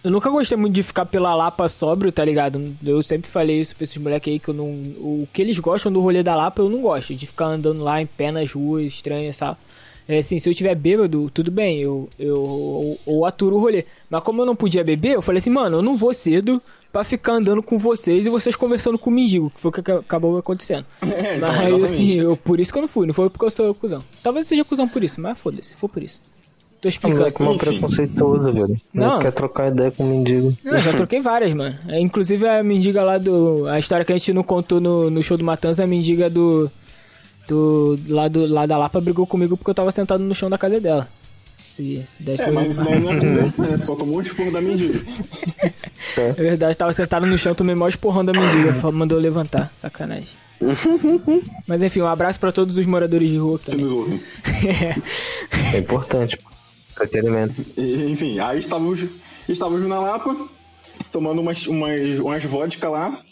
Eu 0.07 0.11
nunca 0.11 0.29
gostei 0.29 0.57
muito 0.57 0.73
de 0.73 0.83
ficar 0.83 1.05
pela 1.05 1.35
Lapa 1.35 1.67
sóbrio, 1.67 2.13
tá 2.13 2.23
ligado? 2.23 2.73
Eu 2.81 3.03
sempre 3.03 3.29
falei 3.29 3.59
isso 3.59 3.75
pra 3.75 3.83
esses 3.83 3.97
moleques 3.97 4.31
aí 4.31 4.39
que 4.39 4.47
eu 4.47 4.53
não. 4.53 4.65
O 4.99 5.27
que 5.33 5.41
eles 5.41 5.59
gostam 5.59 5.91
do 5.91 5.99
rolê 5.99 6.23
da 6.23 6.33
Lapa 6.33 6.61
eu 6.61 6.69
não 6.69 6.81
gosto. 6.81 7.13
De 7.13 7.27
ficar 7.27 7.47
andando 7.47 7.83
lá 7.83 8.01
em 8.01 8.05
pé 8.05 8.31
nas 8.31 8.49
ruas 8.53 8.85
estranhas, 8.85 9.35
sabe? 9.35 9.57
É 10.07 10.19
assim, 10.19 10.39
se 10.39 10.49
eu 10.49 10.53
tiver 10.53 10.73
bêbado, 10.75 11.29
tudo 11.33 11.51
bem, 11.51 11.79
eu, 11.81 12.07
eu, 12.17 12.97
eu, 13.05 13.15
eu 13.15 13.25
aturo 13.25 13.57
o 13.57 13.59
rolê. 13.59 13.83
Mas 14.09 14.23
como 14.23 14.41
eu 14.41 14.45
não 14.45 14.55
podia 14.55 14.81
beber, 14.81 15.15
eu 15.15 15.21
falei 15.21 15.39
assim, 15.39 15.49
mano, 15.49 15.79
eu 15.79 15.81
não 15.81 15.97
vou 15.97 16.13
cedo 16.13 16.61
pra 16.89 17.03
ficar 17.03 17.33
andando 17.33 17.61
com 17.61 17.77
vocês 17.77 18.25
e 18.25 18.29
vocês 18.29 18.55
conversando 18.55 18.97
com 18.97 19.09
o 19.09 19.13
mendigo, 19.13 19.49
que 19.49 19.59
foi 19.59 19.67
o 19.69 19.73
que 19.73 19.81
aca- 19.81 19.99
acabou 19.99 20.37
acontecendo. 20.37 20.85
É, 21.03 21.35
então, 21.35 21.49
mas 21.51 21.83
assim, 21.83 22.17
eu, 22.21 22.37
por 22.37 22.61
isso 22.61 22.71
que 22.71 22.77
eu 22.77 22.81
não 22.83 22.87
fui, 22.87 23.05
não 23.05 23.13
foi 23.13 23.29
porque 23.29 23.43
eu 23.43 23.51
sou 23.51 23.75
cuzão. 23.75 24.01
Talvez 24.23 24.45
eu 24.45 24.49
seja 24.51 24.63
cuzão 24.63 24.87
por 24.87 25.03
isso, 25.03 25.19
mas 25.19 25.37
foda-se, 25.37 25.75
foi 25.75 25.89
por 25.89 26.01
isso. 26.01 26.21
Tô 26.79 26.87
O 26.87 26.89
explicando. 26.89 27.19
moleque 27.19 27.43
é 27.43 27.69
preconceituoso, 27.71 28.51
velho. 28.53 28.77
Não. 28.93 29.07
Não 29.13 29.19
quer 29.19 29.31
trocar 29.31 29.71
ideia 29.71 29.89
com 29.91 30.03
o 30.03 30.07
mendigo. 30.07 30.55
Não, 30.63 30.77
já 30.77 30.91
troquei 30.93 31.19
várias, 31.19 31.53
mano. 31.53 31.75
É, 31.87 31.99
inclusive 31.99 32.47
a 32.47 32.61
mendiga 32.63 33.03
lá 33.03 33.17
do. 33.17 33.65
A 33.67 33.79
história 33.79 34.05
que 34.05 34.13
a 34.13 34.17
gente 34.17 34.31
não 34.33 34.43
contou 34.43 34.79
no, 34.79 35.09
no 35.09 35.23
show 35.23 35.37
do 35.37 35.43
Matanza, 35.43 35.83
a 35.83 35.87
mendiga 35.87 36.29
do. 36.29 36.69
Do. 37.47 37.97
Lá, 38.07 38.27
do, 38.27 38.45
lá 38.45 38.65
da 38.65 38.77
Lapa 38.77 39.01
brigou 39.01 39.25
comigo 39.25 39.57
porque 39.57 39.71
eu 39.71 39.75
tava 39.75 39.91
sentado 39.91 40.23
no 40.23 40.35
chão 40.35 40.49
da 40.49 40.57
casa 40.57 40.79
dela. 40.79 41.07
Se, 41.67 42.03
se 42.07 42.23
daí 42.23 42.35
É, 42.39 42.43
foi. 42.45 42.53
mas 42.53 42.77
não 42.77 42.91
é 42.91 42.99
conversa, 42.99 43.67
né? 43.67 43.77
Tu 43.77 43.85
só 43.85 43.95
tomou 43.95 44.17
um 44.17 44.21
esporro 44.21 44.51
da 44.51 44.61
mendiga. 44.61 44.99
É 46.17 46.31
verdade, 46.33 46.75
tava 46.75 46.91
sentado 46.93 47.25
no 47.27 47.37
chão, 47.37 47.53
tomei 47.53 47.75
mó 47.75 47.87
esporrão 47.87 48.25
da 48.25 48.33
mendiga. 48.33 48.73
Mandou 48.91 49.19
levantar. 49.19 49.71
Sacanagem. 49.77 50.29
Mas 51.67 51.83
enfim, 51.83 52.01
um 52.01 52.07
abraço 52.07 52.39
pra 52.39 52.51
todos 52.51 52.75
os 52.77 52.85
moradores 52.87 53.29
de 53.29 53.37
rua 53.37 53.59
Que 53.59 53.65
também. 53.65 53.85
nos 53.85 53.93
ouvem. 53.93 54.19
É 55.73 55.77
importante, 55.79 56.37
pô. 56.37 56.46
Entretenimento. 56.97 57.65
E, 57.77 58.11
Enfim, 58.11 58.39
aí 58.39 58.59
estávamos, 58.59 59.05
estávamos 59.47 59.87
na 59.87 59.99
Lapa, 59.99 60.49
tomando 61.11 61.41
umas, 61.41 61.65
umas, 61.67 62.19
umas 62.19 62.43
vodka 62.43 62.89
lá. 62.89 63.23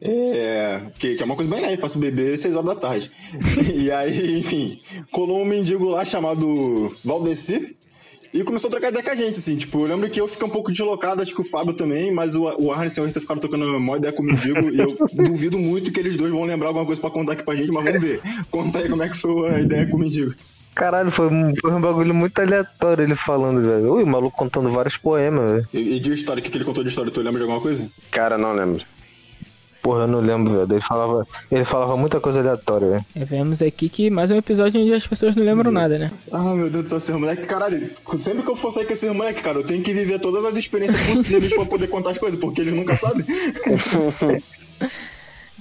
É, 0.00 0.82
que, 0.98 1.14
que 1.14 1.22
é 1.22 1.24
uma 1.24 1.36
coisa 1.36 1.50
bem 1.50 1.62
leve 1.62 1.76
pra 1.76 1.88
se 1.88 1.96
beber 1.96 2.36
6 2.36 2.56
horas 2.56 2.74
da 2.74 2.76
tarde. 2.76 3.10
e 3.74 3.90
aí, 3.90 4.40
enfim, 4.40 4.78
colou 5.10 5.40
um 5.40 5.44
mendigo 5.44 5.88
lá 5.88 6.04
chamado 6.04 6.94
Valdeci. 7.04 7.76
E 8.34 8.44
começou 8.44 8.68
a 8.68 8.70
trocar 8.72 8.88
ideia 8.88 9.02
com 9.02 9.10
a 9.10 9.14
gente, 9.14 9.38
assim, 9.38 9.56
tipo, 9.56 9.78
eu 9.80 9.86
lembro 9.86 10.10
que 10.10 10.20
eu 10.20 10.28
fiquei 10.28 10.46
um 10.46 10.50
pouco 10.50 10.70
deslocado, 10.70 11.22
acho 11.22 11.34
que 11.34 11.40
o 11.40 11.44
Fábio 11.44 11.72
também, 11.72 12.10
mas 12.12 12.34
o, 12.34 12.42
o 12.42 12.70
Arnes 12.70 12.94
e 12.94 13.00
o 13.00 13.06
Rita 13.06 13.18
ficaram 13.18 13.40
trocando 13.40 13.64
uma 13.64 13.96
ideia 13.96 14.12
com 14.12 14.22
o 14.22 14.26
mendigo, 14.26 14.68
e 14.68 14.78
eu 14.78 14.94
duvido 15.24 15.58
muito 15.58 15.90
que 15.90 15.98
eles 15.98 16.18
dois 16.18 16.30
vão 16.30 16.44
lembrar 16.44 16.68
alguma 16.68 16.84
coisa 16.84 17.00
pra 17.00 17.08
contar 17.08 17.32
aqui 17.32 17.42
pra 17.42 17.56
gente, 17.56 17.72
mas 17.72 17.84
vamos 17.84 18.02
ver. 18.02 18.20
Conta 18.50 18.80
aí 18.80 18.90
como 18.90 19.02
é 19.02 19.08
que 19.08 19.16
foi 19.16 19.50
a 19.54 19.60
ideia 19.60 19.86
com 19.86 19.96
o 19.96 20.00
mendigo. 20.00 20.34
Caralho, 20.76 21.10
foi, 21.10 21.28
um- 21.28 21.54
foi 21.58 21.72
um 21.72 21.80
bagulho 21.80 22.12
muito 22.14 22.38
aleatório 22.38 23.02
ele 23.02 23.14
falando, 23.16 23.62
velho. 23.62 23.94
Ui, 23.94 24.02
o 24.02 24.06
maluco 24.06 24.36
contando 24.36 24.68
vários 24.70 24.98
poemas, 24.98 25.50
velho. 25.50 25.68
E, 25.72 25.96
e 25.96 26.00
de 26.00 26.12
história, 26.12 26.40
o 26.40 26.44
que, 26.44 26.50
que 26.50 26.58
ele 26.58 26.66
contou 26.66 26.84
de 26.84 26.90
história, 26.90 27.10
tu 27.10 27.20
lembra 27.22 27.38
de 27.38 27.44
alguma 27.44 27.62
coisa? 27.62 27.88
Cara, 28.10 28.36
não 28.36 28.52
lembro. 28.52 28.84
Porra, 29.82 30.00
eu 30.00 30.08
não 30.08 30.18
lembro, 30.18 30.54
velho. 30.54 30.70
Ele 30.74 30.80
falava, 30.82 31.26
ele 31.50 31.64
falava 31.64 31.96
muita 31.96 32.20
coisa 32.20 32.40
aleatória, 32.40 32.88
velho. 32.90 33.04
É, 33.14 33.24
vemos 33.24 33.62
aqui 33.62 33.88
que 33.88 34.10
mais 34.10 34.30
um 34.30 34.36
episódio 34.36 34.78
onde 34.80 34.92
as 34.92 35.06
pessoas 35.06 35.34
não 35.34 35.44
lembram 35.44 35.70
nada, 35.72 35.96
né? 35.96 36.10
Ah, 36.30 36.54
meu 36.54 36.68
Deus 36.68 36.84
do 36.84 36.88
céu, 36.90 36.98
esse 36.98 37.12
moleque, 37.12 37.46
caralho, 37.46 37.90
sempre 38.18 38.42
que 38.42 38.50
eu 38.50 38.56
for 38.56 38.70
sair 38.70 38.84
com 38.84 38.92
esse 38.92 39.08
moleque, 39.08 39.42
cara, 39.42 39.58
eu 39.58 39.64
tenho 39.64 39.82
que 39.82 39.94
viver 39.94 40.18
todas 40.18 40.44
as 40.44 40.56
experiências 40.58 41.00
possíveis 41.06 41.54
pra 41.54 41.64
poder 41.64 41.86
contar 41.86 42.10
as 42.10 42.18
coisas, 42.18 42.38
porque 42.38 42.60
eles 42.60 42.74
nunca 42.74 42.96
sabem. 42.96 43.24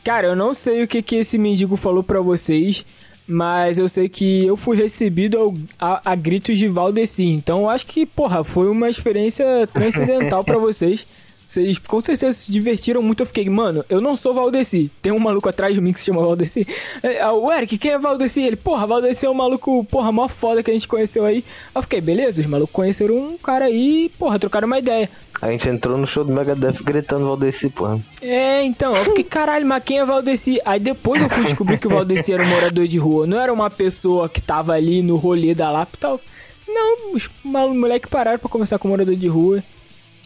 Cara, 0.04 0.28
eu 0.28 0.36
não 0.36 0.54
sei 0.54 0.84
o 0.84 0.88
que, 0.88 1.02
que 1.02 1.16
esse 1.16 1.38
mendigo 1.38 1.76
falou 1.76 2.04
pra 2.04 2.20
vocês, 2.22 2.86
mas 3.28 3.78
eu 3.78 3.88
sei 3.88 4.08
que 4.08 4.46
eu 4.46 4.56
fui 4.56 4.78
recebido 4.78 5.54
a, 5.80 6.12
a 6.12 6.16
gritos 6.16 6.58
de 6.58 6.68
Valdeci. 6.68 7.26
Então 7.26 7.62
eu 7.62 7.70
acho 7.70 7.86
que, 7.86 8.06
porra, 8.06 8.44
foi 8.44 8.70
uma 8.70 8.90
experiência 8.90 9.68
transcendental 9.74 10.44
pra 10.44 10.58
vocês. 10.58 11.06
Vocês 11.56 11.78
com 11.78 12.02
certeza 12.02 12.34
se 12.34 12.52
divertiram 12.52 13.02
muito. 13.02 13.22
Eu 13.22 13.26
fiquei, 13.26 13.50
mano, 13.50 13.86
eu 13.88 14.02
não 14.02 14.18
sou 14.18 14.34
Valdeci. 14.34 14.92
Tem 15.02 15.14
um 15.14 15.20
maluco 15.20 15.48
atrás 15.48 15.74
de 15.74 15.80
mim 15.80 15.94
que 15.94 16.00
se 16.00 16.06
chama 16.06 16.22
Valdeci. 16.22 16.68
É, 17.02 17.18
é, 17.18 17.32
o 17.32 17.50
Eric, 17.50 17.78
quem 17.78 17.92
é 17.92 17.98
Valdeci? 17.98 18.42
Ele, 18.42 18.56
porra, 18.58 18.86
Valdeci 18.86 19.26
é 19.26 19.30
um 19.30 19.34
maluco, 19.34 19.86
porra, 19.86 20.12
mó 20.12 20.28
foda 20.28 20.62
que 20.62 20.70
a 20.70 20.74
gente 20.74 20.88
conheceu 20.88 21.24
aí. 21.24 21.46
Eu 21.74 21.82
fiquei, 21.82 22.02
beleza, 22.02 22.42
os 22.42 22.48
malucos 22.48 22.74
conheceram 22.74 23.16
um 23.16 23.38
cara 23.38 23.66
aí, 23.66 24.12
porra, 24.18 24.38
trocaram 24.38 24.66
uma 24.66 24.80
ideia. 24.80 25.10
A 25.42 25.52
gente 25.52 25.68
entrou 25.68 25.98
no 25.98 26.08
show 26.08 26.24
do 26.24 26.34
Megadeth 26.34 26.82
gritando 26.84 27.26
Valdeci, 27.26 27.70
porra. 27.70 28.00
É, 28.22 28.64
então, 28.64 28.94
eu 28.96 29.04
fiquei, 29.04 29.24
caralho, 29.24 29.66
mas 29.66 29.84
quem 29.84 30.00
é 30.00 30.06
Valdeci? 30.06 30.60
Aí 30.66 30.80
depois 30.80 31.22
eu 31.22 31.30
fui 31.30 31.44
descobrir 31.44 31.78
que 31.78 31.88
o 31.88 31.90
Valdeci 31.90 32.34
era 32.34 32.44
um 32.44 32.48
morador 32.48 32.88
de 32.88 32.98
rua, 32.98 33.28
não 33.28 33.40
era 33.40 33.52
uma 33.52 33.70
pessoa 33.70 34.30
que 34.30 34.42
tava 34.42 34.74
ali 34.74 35.02
no 35.02 35.16
rolê 35.16 35.54
da 35.54 35.70
Lapa 35.70 35.92
e 35.96 35.98
tal. 35.98 36.22
Não, 36.68 37.14
os 37.14 37.30
moleques 37.44 38.10
pararam 38.10 38.40
pra 38.40 38.50
conversar 38.50 38.80
com 38.80 38.88
o 38.88 38.92
morador 38.92 39.16
de 39.16 39.28
rua. 39.28 39.64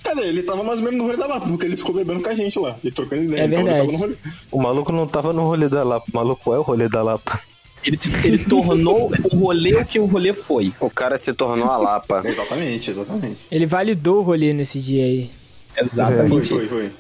Cadê? 0.03 0.21
Ele 0.21 0.43
tava 0.43 0.63
mais 0.63 0.79
ou 0.79 0.85
menos 0.85 0.97
no 0.97 1.03
rolê 1.05 1.17
da 1.17 1.27
Lapa, 1.27 1.47
porque 1.47 1.65
ele 1.65 1.75
ficou 1.75 1.93
bebendo 1.93 2.21
com 2.21 2.29
a 2.29 2.35
gente 2.35 2.57
lá. 2.57 2.77
E 2.83 2.89
trocando 2.89 3.23
ideia. 3.23 3.41
É 3.41 3.45
então 3.45 3.59
ele 3.59 3.69
verdade. 3.69 3.87
tava 3.87 3.91
no 3.91 3.97
rolê. 3.97 4.17
O 4.51 4.61
maluco 4.61 4.91
não 4.91 5.07
tava 5.07 5.33
no 5.33 5.43
rolê 5.43 5.67
da 5.67 5.83
Lapa, 5.83 6.05
o 6.11 6.15
maluco 6.15 6.53
é 6.53 6.59
o 6.59 6.61
rolê 6.61 6.87
da 6.87 7.03
Lapa. 7.03 7.41
Ele, 7.83 7.98
se- 7.98 8.12
ele 8.25 8.38
tornou 8.45 9.12
o 9.31 9.38
rolê 9.38 9.75
o 9.75 9.86
que 9.86 10.00
o 10.00 10.05
rolê 10.05 10.33
foi. 10.33 10.74
O 10.79 10.89
cara 10.89 11.17
se 11.17 11.31
tornou 11.33 11.69
a 11.69 11.77
Lapa. 11.77 12.21
Exatamente, 12.27 12.89
exatamente. 12.91 13.48
Ele 13.51 13.65
validou 13.65 14.17
o 14.19 14.21
rolê 14.21 14.51
nesse 14.53 14.79
dia 14.79 15.03
aí. 15.05 15.29
Exatamente. 15.77 16.29
Foi, 16.29 16.45
foi, 16.45 16.65
foi. 16.65 16.91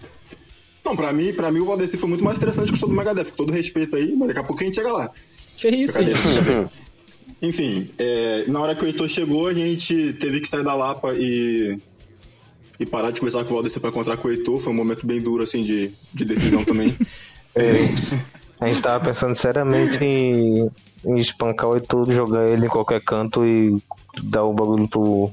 Não, 0.85 0.95
pra 0.95 1.11
mim, 1.11 1.33
pra 1.33 1.51
mim 1.51 1.59
o 1.59 1.65
Valdeci 1.65 1.97
foi 1.97 2.07
muito 2.09 2.23
mais 2.23 2.37
interessante 2.37 2.69
que 2.71 2.77
o 2.77 2.79
show 2.79 2.87
do 2.89 2.95
Megadeth. 2.95 3.25
Com 3.31 3.35
todo 3.35 3.51
respeito 3.51 3.95
aí, 3.95 4.15
mas 4.15 4.29
daqui 4.29 4.39
a 4.39 4.43
pouco 4.43 4.61
a 4.61 4.65
gente 4.65 4.75
chega 4.75 4.91
lá. 4.91 5.11
Que 5.57 5.67
isso, 5.69 5.93
Cadê? 5.93 6.15
gente? 6.15 6.69
Enfim, 7.41 7.89
é, 7.97 8.45
na 8.47 8.59
hora 8.59 8.73
que 8.75 8.83
o 8.83 8.87
Heitor 8.87 9.07
chegou, 9.07 9.47
a 9.47 9.53
gente 9.53 10.13
teve 10.13 10.39
que 10.39 10.47
sair 10.47 10.63
da 10.63 10.73
Lapa 10.75 11.13
e, 11.15 11.77
e 12.79 12.85
parar 12.85 13.11
de 13.11 13.19
conversar 13.19 13.43
com 13.43 13.51
o 13.51 13.53
Valdeci 13.55 13.79
pra 13.79 13.89
encontrar 13.89 14.17
com 14.17 14.27
o 14.27 14.31
Heitor. 14.31 14.59
Foi 14.59 14.71
um 14.73 14.75
momento 14.75 15.05
bem 15.05 15.21
duro, 15.21 15.43
assim, 15.43 15.63
de, 15.63 15.91
de 16.13 16.23
decisão 16.25 16.63
também. 16.63 16.95
É, 17.55 17.89
A 18.59 18.67
gente 18.67 18.81
tava 18.81 19.05
pensando 19.05 19.35
seriamente 19.35 20.03
em, 20.03 20.69
em 21.05 21.17
espancar 21.17 21.69
o 21.69 21.75
Heitor, 21.75 22.11
jogar 22.11 22.49
ele 22.49 22.65
em 22.65 22.69
qualquer 22.69 23.01
canto 23.01 23.45
e 23.45 23.81
dar 24.23 24.43
o 24.43 24.53
bagulho 24.53 24.87
pro. 24.87 25.31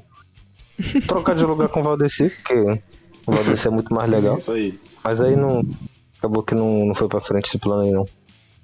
trocar 1.06 1.34
de 1.34 1.44
lugar 1.44 1.68
com 1.68 1.80
o 1.80 1.84
Valdeci, 1.84 2.30
porque 2.30 2.54
o 3.26 3.32
Valdeci 3.32 3.66
é 3.66 3.70
muito 3.70 3.92
mais 3.92 4.08
legal. 4.08 4.38
isso 4.38 4.52
aí. 4.52 4.78
Mas 5.02 5.20
aí 5.20 5.34
não. 5.36 5.60
Acabou 6.18 6.42
que 6.42 6.54
não, 6.54 6.86
não 6.86 6.94
foi 6.94 7.08
pra 7.08 7.20
frente 7.20 7.46
esse 7.46 7.58
plano 7.58 7.82
aí 7.82 7.90
não. 7.90 8.06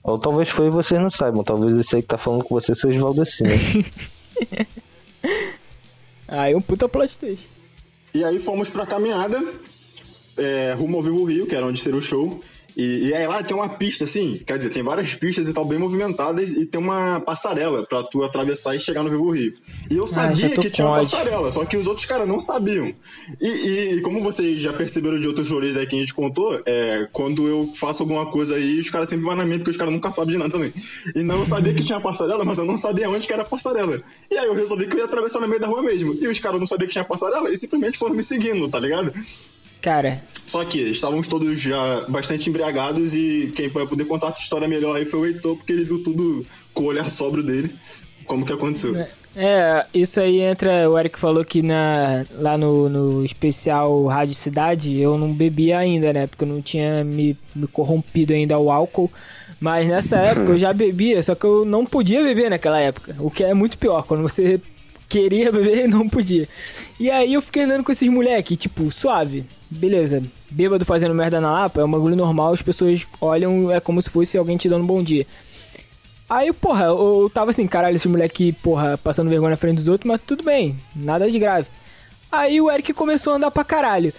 Ou 0.03 0.19
talvez 0.19 0.49
foi 0.49 0.67
e 0.67 0.71
vocês 0.71 1.01
não 1.01 1.11
saibam. 1.11 1.45
Talvez 1.45 1.75
esse 1.79 1.97
aí 1.97 2.03
que 2.03 2.09
tá 2.09 2.19
falando 2.19 2.45
com 2.45 2.55
você 2.55 2.75
seja 2.75 2.99
o 2.99 3.03
Valdeci, 3.05 3.43
né? 3.43 3.51
Aí 6.33 6.55
um 6.55 6.63
puta 6.63 6.89
plot 6.89 7.19
twist. 7.19 7.47
E 8.15 8.25
aí 8.25 8.39
fomos 8.39 8.71
pra 8.71 8.87
caminhada, 8.87 9.43
é, 10.37 10.73
rumo 10.73 10.97
ao 10.97 11.03
Vivo 11.03 11.25
Rio, 11.25 11.47
que 11.47 11.55
era 11.55 11.67
onde 11.67 11.81
seria 11.81 11.99
o 11.99 12.03
show. 12.03 12.43
E, 12.77 13.09
e 13.09 13.15
aí 13.15 13.27
lá 13.27 13.43
tem 13.43 13.57
uma 13.57 13.69
pista, 13.69 14.05
assim, 14.05 14.41
quer 14.47 14.57
dizer, 14.57 14.71
tem 14.71 14.83
várias 14.83 15.15
pistas 15.15 15.49
e 15.49 15.53
tal, 15.53 15.65
bem 15.65 15.79
movimentadas, 15.79 16.53
e 16.53 16.67
tem 16.67 16.81
uma 16.81 17.21
passarela 17.21 17.85
pra 17.87 18.03
tu 18.03 18.23
atravessar 18.25 18.75
e 18.75 18.81
chegar 18.81 19.03
no 19.03 19.11
Vivo 19.11 19.31
Rio. 19.31 19.55
E 19.91 19.97
eu 19.97 20.07
sabia 20.07 20.49
já 20.49 20.55
tô 20.55 20.63
que 20.63 20.71
tinha 20.71 20.87
uma 20.87 20.99
passarela, 21.11 21.51
só 21.51 21.65
que 21.65 21.77
os 21.77 21.87
outros 21.87 22.07
caras 22.07 22.27
não 22.27 22.41
sabiam. 22.41 22.93
E, 23.41 23.47
e- 23.49 23.95
e 23.97 24.01
como 24.01 24.21
vocês 24.21 24.61
já 24.61 24.73
perceberam 24.73 25.21
de 25.21 25.27
outros 25.27 25.51
rolês 25.51 25.77
aí 25.77 25.87
que 25.87 25.97
a 25.97 25.99
gente 25.99 26.15
contou, 26.15 26.61
é, 26.65 27.09
quando 27.13 27.47
eu 27.47 27.71
faço 27.75 28.03
alguma 28.03 28.27
coisa 28.31 28.55
aí, 28.55 28.81
os 28.81 28.89
caras 28.91 29.09
sempre 29.09 29.25
vão 29.25 29.37
na 29.37 29.45
mente, 29.45 29.59
porque 29.59 29.71
os 29.73 29.77
caras 29.77 29.93
nunca 29.93 30.11
sabem 30.11 30.33
de 30.33 30.39
nada 30.39 30.51
também. 30.51 30.73
E 31.15 31.23
não 31.23 31.41
eu 31.41 31.47
sabia 31.47 31.75
que 31.75 31.85
tinha 31.85 32.01
passarela, 32.01 32.45
mas 32.45 32.59
eu 32.59 32.65
não 32.65 32.77
sabia 32.77 33.09
onde 33.11 33.27
que 33.27 33.33
era 33.33 33.43
a 33.43 33.47
passarela. 33.47 34.01
E 34.31 34.37
aí 34.39 34.47
eu 34.47 34.55
resolvi 34.55 34.87
que 34.87 34.95
eu 34.95 34.99
ia 35.01 35.05
atravessar 35.05 35.41
no 35.41 35.49
meio 35.49 35.61
da 35.61 35.67
rua 35.67 35.83
mesmo. 35.83 36.15
E 36.21 36.27
os 36.27 36.39
caras 36.41 36.59
não 36.59 36.67
sabiam 36.67 36.87
que 36.89 36.93
tinha 36.93 37.05
passarela 37.05 37.51
e 37.51 37.57
simplesmente 37.57 37.99
foram 37.99 38.15
me 38.15 38.23
seguindo, 38.25 38.69
tá 38.69 38.79
ligado? 38.79 39.13
Cara, 39.83 40.23
Só 40.47 40.65
que 40.65 40.79
estávamos 40.79 41.27
todos 41.27 41.61
já 41.61 42.03
bastante 42.09 42.49
embriagados 42.49 43.17
e 43.17 43.53
quem 43.57 43.69
vai 43.69 43.85
poder 43.85 44.05
contar 44.05 44.29
essa 44.29 44.41
história 44.41 44.69
melhor 44.69 44.97
aí 44.97 45.05
foi 45.05 45.21
o 45.21 45.27
Heitor, 45.27 45.57
porque 45.57 45.73
ele 45.73 45.85
viu 45.85 46.01
tudo 46.05 46.47
com 46.73 46.85
o 46.85 46.87
olhar 46.87 47.11
sóbrio 47.11 47.43
dele, 47.43 47.75
como 48.25 48.47
que 48.47 48.53
aconteceu. 48.53 48.95
é, 49.35 49.85
isso 49.93 50.21
aí 50.21 50.41
entra. 50.41 50.89
O 50.89 50.97
Eric 50.97 51.19
falou 51.19 51.45
que 51.45 51.63
na, 51.63 52.25
lá 52.31 52.57
no, 52.57 52.89
no 52.89 53.25
especial 53.25 54.07
Rádio 54.07 54.35
Cidade 54.35 55.01
eu 55.01 55.19
não 55.19 55.33
bebia 55.33 55.79
ainda, 55.79 56.13
né? 56.13 56.29
Porque 56.29 56.45
eu 56.45 56.49
não 56.49 56.63
tinha 56.63 57.03
me, 57.03 57.37
me 57.53 57.67
corrompido 57.67 58.33
ainda 58.33 58.55
ao 58.55 58.71
álcool. 58.71 59.11
Mas 59.59 59.89
nessa 59.89 60.17
época 60.23 60.53
eu 60.53 60.59
já 60.61 60.73
bebia, 60.73 61.21
só 61.25 61.35
que 61.35 61.45
eu 61.45 61.65
não 61.65 61.85
podia 61.85 62.23
beber 62.23 62.51
naquela 62.51 62.79
época. 62.79 63.17
O 63.19 63.31
que 63.31 63.43
é 63.43 63.53
muito 63.53 63.77
pior, 63.79 64.05
quando 64.05 64.23
você 64.23 64.61
queria 65.13 65.53
beber 65.53 65.85
e 65.85 65.89
não 65.89 66.09
podia. 66.09 66.49
E 66.99 67.11
aí 67.11 67.35
eu 67.35 67.43
fiquei 67.43 67.65
andando 67.65 67.85
com 67.85 67.93
esses 67.93 68.09
moleque, 68.09 68.57
tipo, 68.57 68.91
suave. 68.91 69.45
Beleza, 69.71 70.23
bêbado 70.51 70.85
fazendo 70.85 71.15
merda 71.15 71.41
na 71.41 71.53
Lapa 71.53 71.81
é 71.81 71.85
um 71.85 71.91
bagulho 71.91 72.17
normal, 72.17 72.53
as 72.53 72.63
pessoas 72.63 73.07
olham, 73.21 73.71
é 73.71 73.81
como 73.81 74.03
se 74.03 74.09
fosse 74.09 74.39
alguém 74.39 74.57
te 74.57 74.69
dando 74.69 74.83
um 74.83 74.87
bom 74.87 75.03
dia. 75.03 75.27
Aí, 76.29 76.51
porra, 76.53 76.87
eu, 76.87 77.23
eu 77.23 77.31
tava 77.31 77.51
assim, 77.51 77.67
caralho, 77.67 77.97
esse 77.97 78.09
moleque, 78.09 78.53
porra, 78.53 78.97
passando 78.97 79.29
vergonha 79.29 79.51
na 79.51 79.57
frente 79.57 79.77
dos 79.77 79.89
outros, 79.89 80.09
mas 80.09 80.21
tudo 80.27 80.43
bem, 80.43 80.77
nada 80.97 81.31
de 81.31 81.39
grave. 81.39 81.69
Aí 82.31 82.59
o 82.61 82.71
Eric 82.71 82.95
começou 82.95 83.35
a 83.35 83.37
andar 83.37 83.51
pra 83.51 83.65
caralho. 83.65 84.15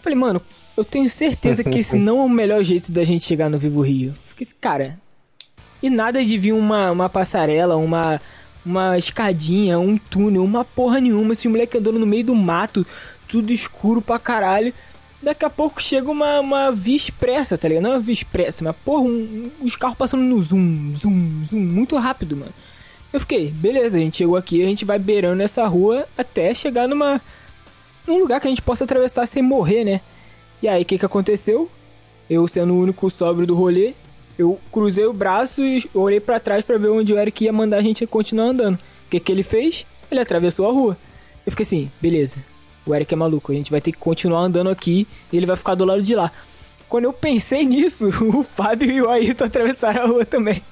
Falei, 0.00 0.18
mano, 0.18 0.40
eu 0.76 0.84
tenho 0.84 1.08
certeza 1.10 1.62
que 1.62 1.80
esse 1.80 1.96
não 1.98 2.20
é 2.20 2.24
o 2.24 2.28
melhor 2.28 2.62
jeito 2.62 2.90
da 2.90 3.04
gente 3.04 3.24
chegar 3.24 3.50
no 3.50 3.58
Vivo 3.58 3.82
Rio. 3.82 4.14
Fiquei 4.28 4.46
assim, 4.46 4.56
cara. 4.58 4.98
E 5.82 5.90
nada 5.90 6.24
de 6.24 6.38
vir 6.38 6.52
uma, 6.52 6.90
uma 6.90 7.08
passarela, 7.08 7.76
uma, 7.76 8.20
uma 8.64 8.98
escadinha, 8.98 9.78
um 9.78 9.96
túnel, 9.96 10.44
uma 10.44 10.64
porra 10.64 11.00
nenhuma. 11.00 11.32
Esse 11.32 11.48
moleque 11.48 11.78
andando 11.78 11.98
no 11.98 12.06
meio 12.06 12.24
do 12.24 12.34
mato, 12.34 12.86
tudo 13.28 13.52
escuro 13.52 14.00
pra 14.00 14.18
caralho. 14.18 14.72
Daqui 15.22 15.44
a 15.44 15.50
pouco 15.50 15.82
chega 15.82 16.10
uma, 16.10 16.38
uma 16.40 16.70
via 16.70 16.94
expressa, 16.96 17.58
tá 17.58 17.66
ligado? 17.68 17.82
Não 17.82 17.90
é 17.90 17.94
uma 17.94 18.00
via 18.00 18.12
expressa, 18.12 18.62
mas 18.62 18.76
porra, 18.84 19.02
um- 19.02 19.50
um- 19.60 19.64
os 19.64 19.74
carros 19.74 19.96
passando 19.96 20.22
no 20.22 20.40
zoom, 20.40 20.92
zoom, 20.94 21.42
zoom, 21.42 21.58
muito 21.60 21.96
rápido, 21.96 22.36
mano. 22.36 22.52
Eu 23.12 23.18
fiquei, 23.20 23.50
beleza, 23.50 23.96
a 23.96 24.00
gente 24.00 24.18
chegou 24.18 24.36
aqui, 24.36 24.62
a 24.62 24.66
gente 24.66 24.84
vai 24.84 24.98
beirando 24.98 25.42
essa 25.42 25.66
rua 25.66 26.06
até 26.16 26.54
chegar 26.54 26.86
numa. 26.86 27.20
num 28.06 28.18
lugar 28.18 28.40
que 28.40 28.46
a 28.46 28.50
gente 28.50 28.62
possa 28.62 28.84
atravessar 28.84 29.26
sem 29.26 29.42
morrer, 29.42 29.82
né? 29.84 30.00
E 30.62 30.68
aí, 30.68 30.82
o 30.82 30.84
que 30.84 30.98
que 30.98 31.04
aconteceu? 31.06 31.70
Eu 32.28 32.46
sendo 32.46 32.72
o 32.74 32.80
único 32.82 33.08
sóbrio 33.10 33.46
do 33.46 33.54
rolê, 33.54 33.94
eu 34.38 34.58
cruzei 34.70 35.04
o 35.04 35.12
braço 35.12 35.62
e 35.62 35.88
olhei 35.92 36.20
pra 36.20 36.38
trás 36.38 36.64
pra 36.64 36.78
ver 36.78 36.88
onde 36.88 37.12
o 37.12 37.18
Eric 37.18 37.44
ia 37.44 37.52
mandar 37.52 37.78
a 37.78 37.82
gente 37.82 38.06
continuar 38.06 38.46
andando. 38.46 38.76
O 38.76 39.10
que 39.10 39.18
que 39.18 39.32
ele 39.32 39.42
fez? 39.42 39.84
Ele 40.10 40.20
atravessou 40.20 40.68
a 40.68 40.72
rua. 40.72 40.96
Eu 41.44 41.50
fiquei 41.50 41.64
assim, 41.64 41.90
beleza. 42.00 42.38
O 42.86 42.94
Eric 42.94 43.12
é 43.12 43.16
maluco, 43.16 43.52
a 43.52 43.54
gente 43.54 43.70
vai 43.70 43.80
ter 43.80 43.92
que 43.92 43.98
continuar 43.98 44.40
andando 44.40 44.70
aqui 44.70 45.06
e 45.32 45.36
ele 45.36 45.44
vai 45.44 45.56
ficar 45.56 45.74
do 45.74 45.84
lado 45.84 46.02
de 46.02 46.14
lá. 46.14 46.30
Quando 46.88 47.04
eu 47.04 47.12
pensei 47.12 47.66
nisso, 47.66 48.08
o 48.34 48.42
Fábio 48.44 48.90
e 48.90 49.02
o 49.02 49.10
Ayrton 49.10 49.44
atravessaram 49.44 50.02
a 50.02 50.06
rua 50.06 50.24
também. 50.24 50.62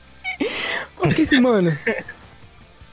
Eu 1.02 1.10
fiquei 1.10 1.24
assim, 1.24 1.40
mano. 1.40 1.70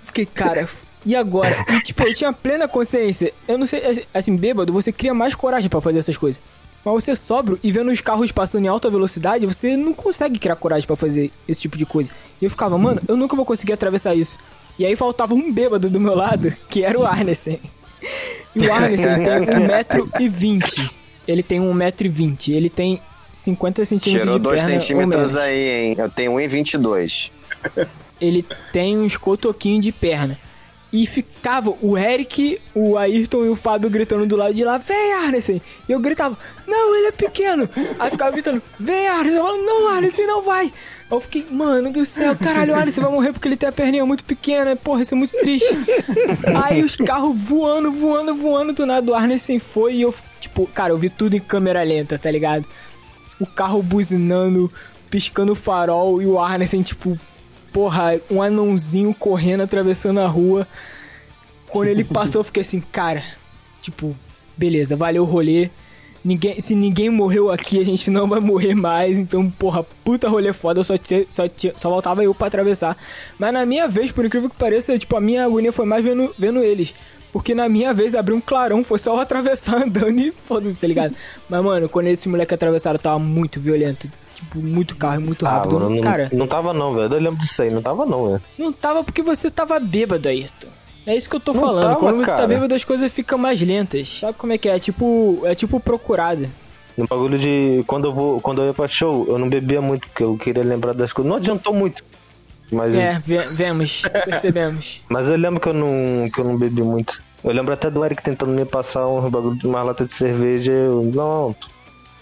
Fiquei, 0.06 0.26
cara, 0.26 0.68
e 1.06 1.16
agora? 1.16 1.66
E 1.70 1.82
tipo, 1.82 2.04
eu 2.04 2.14
tinha 2.14 2.34
plena 2.34 2.68
consciência. 2.68 3.34
Eu 3.48 3.58
não 3.58 3.66
sei, 3.66 4.06
assim, 4.14 4.36
bêbado, 4.36 4.74
você 4.74 4.92
cria 4.92 5.14
mais 5.14 5.36
coragem 5.36 5.70
pra 5.70 5.82
fazer 5.82 6.00
essas 6.00 6.18
coisas. 6.18 6.42
Mas 6.84 6.93
você 6.93 7.15
sóbrio 7.15 7.58
e 7.63 7.72
vendo 7.72 7.91
os 7.91 8.02
carros 8.02 8.32
passando 8.32 8.65
em 8.65 8.67
alta 8.67 8.89
velocidade, 8.89 9.46
você 9.46 9.78
não 9.78 9.93
consegue 9.93 10.38
criar 10.38 10.56
coragem 10.56 10.86
pra 10.86 10.96
fazer 10.96 11.32
esse 11.48 11.62
tipo 11.62 11.78
de 11.78 11.86
coisa. 11.86 12.12
E 12.41 12.46
eu 12.46 12.50
ficava, 12.50 12.78
mano, 12.78 13.02
eu 13.08 13.15
nunca 13.15 13.36
vou 13.36 13.46
conseguir 13.46 13.74
atravessar 13.74 14.13
isso. 14.15 14.38
E 14.78 14.86
aí 14.86 14.96
faltava 14.96 15.34
um 15.34 15.52
bêbado 15.52 15.89
do 15.89 16.00
meu 16.00 16.15
lado, 16.15 16.54
que 16.69 16.84
era 16.84 17.00
o 17.00 17.06
Arnesen. 17.06 17.60
E 18.56 18.67
o 18.67 18.74
Arnesen 18.74 19.24
tem 19.24 19.34
1,20m. 20.30 20.91
Ele 21.28 21.41
tem 21.43 21.60
1,20m. 21.62 22.54
Ele 22.54 22.69
tem 22.69 23.02
50 23.32 23.86
centímetros 23.86 24.22
Tirou 24.22 24.38
de 24.38 24.43
2 24.43 24.62
perna 24.62 24.76
ou 24.76 24.82
centímetros 24.82 25.34
menos. 25.34 25.38
aí, 25.38 25.86
hein? 25.86 25.96
Eu 25.98 26.10
tenho 26.10 26.32
1,22. 26.34 27.32
Ele 28.19 28.46
tem 28.72 28.98
uns 28.98 29.15
cotoquinhos 29.17 29.86
de 29.86 29.91
perna. 29.91 30.38
E 30.94 31.08
ficava 31.08 31.74
o 31.82 31.98
Eric, 31.98 32.62
o 32.76 33.00
Ayrton 33.00 33.46
e 33.46 33.50
o 33.50 33.56
Fábio 33.56 33.90
gritando 33.90 34.28
do 34.28 34.36
lado 34.36 34.54
de 34.54 34.64
lá, 34.64 34.78
vem 34.78 35.14
Arnesen! 35.14 35.60
E 35.90 35.92
eu 35.92 36.00
gritava, 36.00 36.38
não, 36.68 36.96
ele 36.96 37.08
é 37.08 37.12
pequeno! 37.12 37.68
Aí 37.98 38.12
ficava 38.12 38.30
gritando, 38.30 38.62
vem 38.80 39.08
Arnesen! 39.08 39.38
Eu 39.38 39.44
falava, 39.44 39.64
não, 39.64 39.88
Arnesen 39.88 40.28
não 40.28 40.44
vai! 40.44 40.72
Eu 41.10 41.20
fiquei, 41.20 41.48
mano 41.50 41.92
do 41.92 42.06
céu, 42.06 42.36
caralho, 42.36 42.74
o 42.74 42.76
Arnesen 42.76 43.04
vai 43.04 43.12
morrer 43.12 43.34
porque 43.34 43.48
ele 43.48 43.58
tem 43.58 43.70
a 43.70 43.72
perninha 43.72 44.06
muito 44.06 44.24
pequena, 44.24 44.76
porra, 44.76 45.02
isso 45.02 45.16
é 45.16 45.18
muito 45.18 45.36
triste. 45.38 45.68
Aí 46.64 46.84
os 46.84 46.96
carros 46.96 47.40
voando, 47.40 47.92
voando, 47.92 48.36
voando, 48.36 48.74
do 48.74 48.86
nada 48.86 49.12
o 49.12 49.16
Arnesen 49.16 49.58
foi 49.58 49.96
e 49.96 50.04
eu, 50.04 50.14
tipo, 50.40 50.68
cara, 50.68 50.94
eu 50.94 50.98
vi 51.00 51.10
tudo 51.10 51.36
em 51.36 51.40
câmera 51.40 51.82
lenta, 51.82 52.20
tá 52.20 52.30
ligado? 52.30 52.66
O 53.40 53.48
carro 53.48 53.82
buzinando, 53.82 54.72
piscando 55.10 55.54
o 55.54 55.56
farol 55.56 56.22
e 56.22 56.28
o 56.28 56.40
Arnesen, 56.40 56.84
tipo, 56.84 57.18
porra, 57.74 58.20
um 58.30 58.42
anãozinho 58.42 59.14
correndo, 59.14 59.62
atravessando 59.64 60.20
a 60.20 60.28
rua. 60.28 60.68
Quando 61.68 61.88
ele 61.88 62.04
passou, 62.06 62.40
eu 62.42 62.46
fiquei 62.46 62.62
assim, 62.62 62.82
cara, 62.92 63.24
tipo, 63.82 64.16
beleza, 64.56 64.96
valeu 64.96 65.24
o 65.24 65.26
rolê. 65.26 65.70
Ninguém, 66.26 66.62
se 66.62 66.74
ninguém 66.74 67.10
morreu 67.10 67.52
aqui, 67.52 67.82
a 67.82 67.84
gente 67.84 68.10
não 68.10 68.30
vai 68.30 68.40
morrer 68.40 68.74
mais. 68.74 69.18
Então, 69.18 69.50
porra, 69.52 69.84
puta 70.06 70.30
rolê 70.30 70.54
foda, 70.54 70.80
eu 70.80 70.84
só, 70.86 70.98
tinha- 70.98 71.26
só, 71.30 71.48
tinha- 71.50 71.74
só 71.76 71.90
voltava 71.90 72.24
eu 72.24 72.34
pra 72.34 72.48
atravessar. 72.48 72.96
Mas 73.38 73.52
na 73.52 73.66
minha 73.66 73.90
vez, 73.90 74.10
por 74.10 74.24
incrível 74.24 74.50
que 74.50 74.56
pareça, 74.56 74.98
tipo, 74.98 75.18
a 75.18 75.20
minha 75.20 75.44
agonia 75.44 75.74
foi 75.74 75.86
mais 75.86 76.02
vendo, 76.04 76.34
vendo 76.38 76.60
eles. 76.64 76.94
Porque 77.34 77.54
na 77.54 77.68
minha 77.68 77.94
vez 77.94 78.16
abriu 78.16 78.38
um 78.38 78.42
clarão, 78.42 78.84
foi 78.86 79.00
só 79.00 79.16
eu 79.16 79.20
atravessar 79.20 79.82
andando 79.84 80.18
e 80.22 80.32
foda-se, 80.48 80.78
tá 80.78 80.88
ligado? 80.88 81.14
Mas, 81.50 81.62
mano, 81.64 81.90
quando 81.90 82.08
esse 82.08 82.30
moleque 82.30 82.54
atravessaram, 82.54 83.00
tava 83.00 83.20
muito 83.20 83.60
violento. 83.60 84.10
Tipo, 84.44 84.60
muito 84.60 84.96
carro, 84.96 85.22
muito 85.22 85.46
rápido. 85.46 85.78
Ah, 85.78 85.80
mano, 85.82 85.96
não, 85.96 86.02
cara, 86.02 86.30
não 86.34 86.48
tava 86.48 86.74
não, 86.74 86.94
velho. 86.94 87.14
Eu 87.14 87.20
lembro 87.22 87.40
disso 87.40 87.62
aí, 87.62 87.70
não 87.72 87.82
tava 87.82 88.06
não, 88.06 88.28
velho. 88.28 88.42
não 88.58 88.72
tava 88.74 89.04
porque 89.04 89.22
você 89.22 89.50
tava 89.50 89.80
bêbado, 89.80 90.28
Ayrton. 90.28 90.68
É 91.06 91.16
isso 91.18 91.30
que 91.30 91.36
eu 91.36 91.40
tô 91.40 91.54
Não 91.54 91.60
falando. 91.60 91.84
tava, 91.84 91.96
Quando 92.00 92.18
você 92.18 92.32
tá 92.32 92.36
cara. 92.38 92.48
bêbado, 92.48 92.74
as 92.74 92.86
coisas 92.86 93.12
ficam 93.12 93.38
mais 93.38 93.60
lentas. 93.62 94.20
Sabe 94.20 94.38
como 94.38 94.54
é 94.54 94.58
que 94.58 94.70
é? 94.70 94.76
É 94.76 94.80
tipo, 94.80 95.42
é 95.44 95.54
tipo 95.54 95.80
procurada. 95.80 96.50
No 96.98 97.06
bagulho 97.08 97.38
de. 97.38 97.84
Quando 97.88 98.06
eu 98.08 98.14
vou. 98.14 98.40
Quando 98.40 98.62
eu 98.62 98.68
ia 98.68 98.74
pra 98.74 98.88
show, 98.88 99.26
eu 99.28 99.38
não 99.38 99.50
bebia 99.50 99.82
muito, 99.82 100.08
porque 100.08 100.24
eu 100.24 100.38
queria 100.38 100.64
lembrar 100.64 100.94
das 100.94 101.12
coisas. 101.12 101.30
Não 101.30 101.38
adiantou 101.38 101.74
muito. 101.74 102.04
Mas, 102.72 102.94
É, 102.94 103.20
ve- 103.20 103.40
vemos, 103.52 104.02
percebemos. 104.26 105.02
mas 105.10 105.28
eu 105.28 105.36
lembro 105.36 105.60
que 105.60 105.68
eu 105.68 105.74
não. 105.74 106.30
que 106.30 106.40
eu 106.40 106.46
não 106.46 106.58
bebi 106.58 106.82
muito. 106.84 107.22
Eu 107.44 107.52
lembro 107.52 107.74
até 107.74 107.90
do 107.92 108.06
Eric 108.06 108.24
tentando 108.24 108.52
me 108.54 108.64
passar 108.64 109.06
um 109.08 109.30
bagulho 109.30 109.58
de 109.58 109.68
uma 109.68 109.84
lata 109.84 110.06
de 110.06 110.14
cerveja. 110.14 110.72
e 110.72 110.76
Eu. 110.76 111.12
Não, 111.14 111.56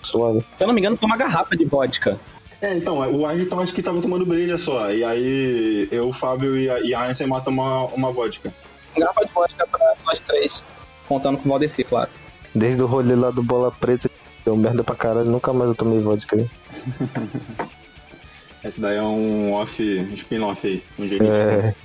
suave. 0.03 0.43
Se 0.55 0.63
eu 0.63 0.67
não 0.67 0.73
me 0.73 0.81
engano, 0.81 0.97
foi 0.97 1.07
uma 1.07 1.17
garrafa 1.17 1.55
de 1.55 1.65
vodka. 1.65 2.19
É, 2.61 2.75
então, 2.75 2.99
o 2.99 3.25
Ayrton 3.25 3.59
acho 3.61 3.73
que 3.73 3.81
tava 3.81 4.01
tomando 4.01 4.25
breja 4.25 4.57
só. 4.57 4.91
E 4.91 5.03
aí 5.03 5.87
eu, 5.91 6.09
o 6.09 6.13
Fábio 6.13 6.55
e 6.57 6.69
a, 6.69 6.79
e 6.79 6.93
a 6.93 7.01
Einstein 7.01 7.27
matam 7.27 7.51
uma, 7.53 7.85
uma 7.87 8.11
vodka. 8.11 8.53
Garrafa 8.95 9.25
de 9.25 9.31
vodka 9.33 9.67
pra 9.67 9.93
nós 10.05 10.19
três. 10.21 10.63
Contando 11.07 11.37
com 11.39 11.47
o 11.47 11.51
Valdeci, 11.51 11.83
claro. 11.83 12.09
Desde 12.53 12.81
o 12.81 12.85
rolê 12.85 13.15
lá 13.15 13.31
do 13.31 13.41
Bola 13.41 13.71
Preta, 13.71 14.09
deu 14.45 14.55
merda 14.55 14.83
pra 14.83 14.95
caralho. 14.95 15.29
Nunca 15.29 15.51
mais 15.51 15.69
eu 15.69 15.75
tomei 15.75 15.99
vodka. 15.99 16.35
né? 16.35 16.47
Esse 18.63 18.79
daí 18.79 18.97
é 18.97 19.01
um 19.01 19.53
off, 19.53 19.81
um 19.83 20.13
spin-off 20.13 20.67
aí, 20.67 20.83
um 20.99 21.07
jeito 21.07 21.23
de 21.23 21.31
É. 21.31 21.75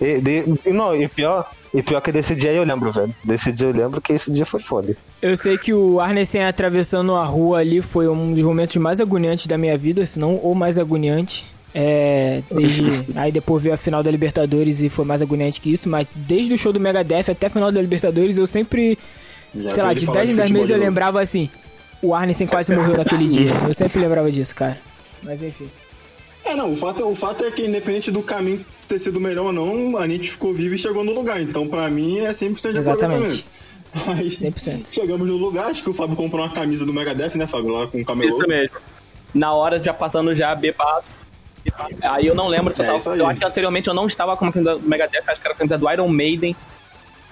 E, 0.00 0.20
de- 0.20 0.44
e 0.66 0.72
não, 0.72 0.94
e 0.94 1.08
pior, 1.08 1.50
e 1.74 1.82
pior 1.82 2.00
que 2.00 2.12
desse 2.12 2.34
dia 2.34 2.52
eu 2.52 2.62
lembro, 2.64 2.92
velho. 2.92 3.14
Desse 3.24 3.50
dia 3.52 3.66
eu 3.66 3.72
lembro 3.72 4.00
que 4.00 4.12
esse 4.12 4.30
dia 4.30 4.46
foi 4.46 4.60
foda. 4.60 4.96
Eu 5.20 5.36
sei 5.36 5.58
que 5.58 5.72
o 5.74 6.00
Arnesen 6.00 6.44
atravessando 6.44 7.14
a 7.16 7.24
rua 7.24 7.58
ali 7.58 7.82
foi 7.82 8.08
um 8.08 8.32
dos 8.32 8.44
momentos 8.44 8.76
mais 8.76 9.00
agoniantes 9.00 9.46
da 9.46 9.58
minha 9.58 9.76
vida, 9.76 10.04
se 10.06 10.18
não 10.18 10.36
o 10.36 10.54
mais 10.54 10.78
agoniante. 10.78 11.44
É, 11.74 12.42
desde, 12.50 13.06
aí 13.14 13.30
depois 13.30 13.62
veio 13.62 13.74
a 13.74 13.78
final 13.78 14.02
da 14.02 14.10
Libertadores 14.10 14.80
e 14.80 14.88
foi 14.88 15.04
mais 15.04 15.20
agoniante 15.20 15.60
que 15.60 15.70
isso, 15.72 15.88
mas 15.88 16.06
desde 16.14 16.54
o 16.54 16.58
show 16.58 16.72
do 16.72 16.80
Megadeth 16.80 17.30
até 17.30 17.46
a 17.46 17.50
final 17.50 17.70
da 17.70 17.80
Libertadores 17.80 18.38
eu 18.38 18.46
sempre, 18.46 18.98
Já 19.54 19.72
sei 19.74 19.82
lá, 19.82 19.92
de 19.92 20.06
falar 20.06 20.20
10 20.20 20.32
em 20.32 20.36
10 20.36 20.48
futebol 20.48 20.62
meses 20.62 20.76
eu 20.76 20.82
lembrava 20.82 21.20
assim, 21.20 21.50
o 22.02 22.14
Arnesen 22.14 22.46
quase 22.46 22.74
morreu 22.74 22.96
naquele 22.96 23.28
dia. 23.28 23.48
Eu 23.68 23.74
sempre 23.74 24.00
lembrava 24.00 24.32
disso, 24.32 24.54
cara. 24.54 24.78
Mas 25.22 25.42
enfim. 25.42 25.68
É, 26.48 26.56
não, 26.56 26.72
o 26.72 26.76
fato, 26.76 27.06
o 27.06 27.14
fato 27.14 27.44
é 27.44 27.50
que 27.50 27.66
independente 27.66 28.10
do 28.10 28.22
caminho 28.22 28.64
ter 28.88 28.98
sido 28.98 29.20
melhor 29.20 29.46
ou 29.46 29.52
não, 29.52 29.98
a 29.98 30.08
gente 30.08 30.30
ficou 30.30 30.54
vivo 30.54 30.74
e 30.74 30.78
chegou 30.78 31.04
no 31.04 31.12
lugar. 31.12 31.40
Então, 31.40 31.68
pra 31.68 31.88
mim, 31.90 32.20
é 32.20 32.30
100% 32.30 32.72
de 32.72 32.78
Exatamente. 32.78 33.44
aproveitamento. 33.94 34.18
Aí, 34.18 34.30
100%. 34.30 34.86
chegamos 34.90 35.28
no 35.28 35.36
lugar, 35.36 35.66
acho 35.66 35.82
que 35.82 35.90
o 35.90 35.94
Fábio 35.94 36.16
comprou 36.16 36.42
uma 36.42 36.52
camisa 36.52 36.86
do 36.86 36.92
Megadeth, 36.92 37.36
né, 37.36 37.46
Fábio? 37.46 37.68
Lá 37.72 37.86
com 37.86 38.00
o 38.00 38.04
camelô. 38.04 38.38
Isso 38.38 38.48
mesmo. 38.48 38.76
Na 39.34 39.52
hora, 39.52 39.82
já 39.82 39.92
passando 39.92 40.34
já 40.34 40.54
bebaço. 40.54 41.20
Aí 42.02 42.26
eu 42.26 42.34
não 42.34 42.48
lembro 42.48 42.74
se 42.74 42.80
eu 42.80 42.86
É, 42.86 42.98
tava. 42.98 43.16
Eu 43.16 43.26
acho 43.26 43.38
que 43.38 43.44
anteriormente 43.44 43.88
eu 43.88 43.94
não 43.94 44.06
estava 44.06 44.34
com 44.36 44.46
a 44.46 44.52
camisa 44.52 44.76
do 44.76 44.88
Megadeth, 44.88 45.24
acho 45.26 45.40
que 45.40 45.46
era 45.46 45.54
a 45.54 45.56
camisa 45.56 45.76
do 45.76 45.90
Iron 45.90 46.08
Maiden. 46.08 46.56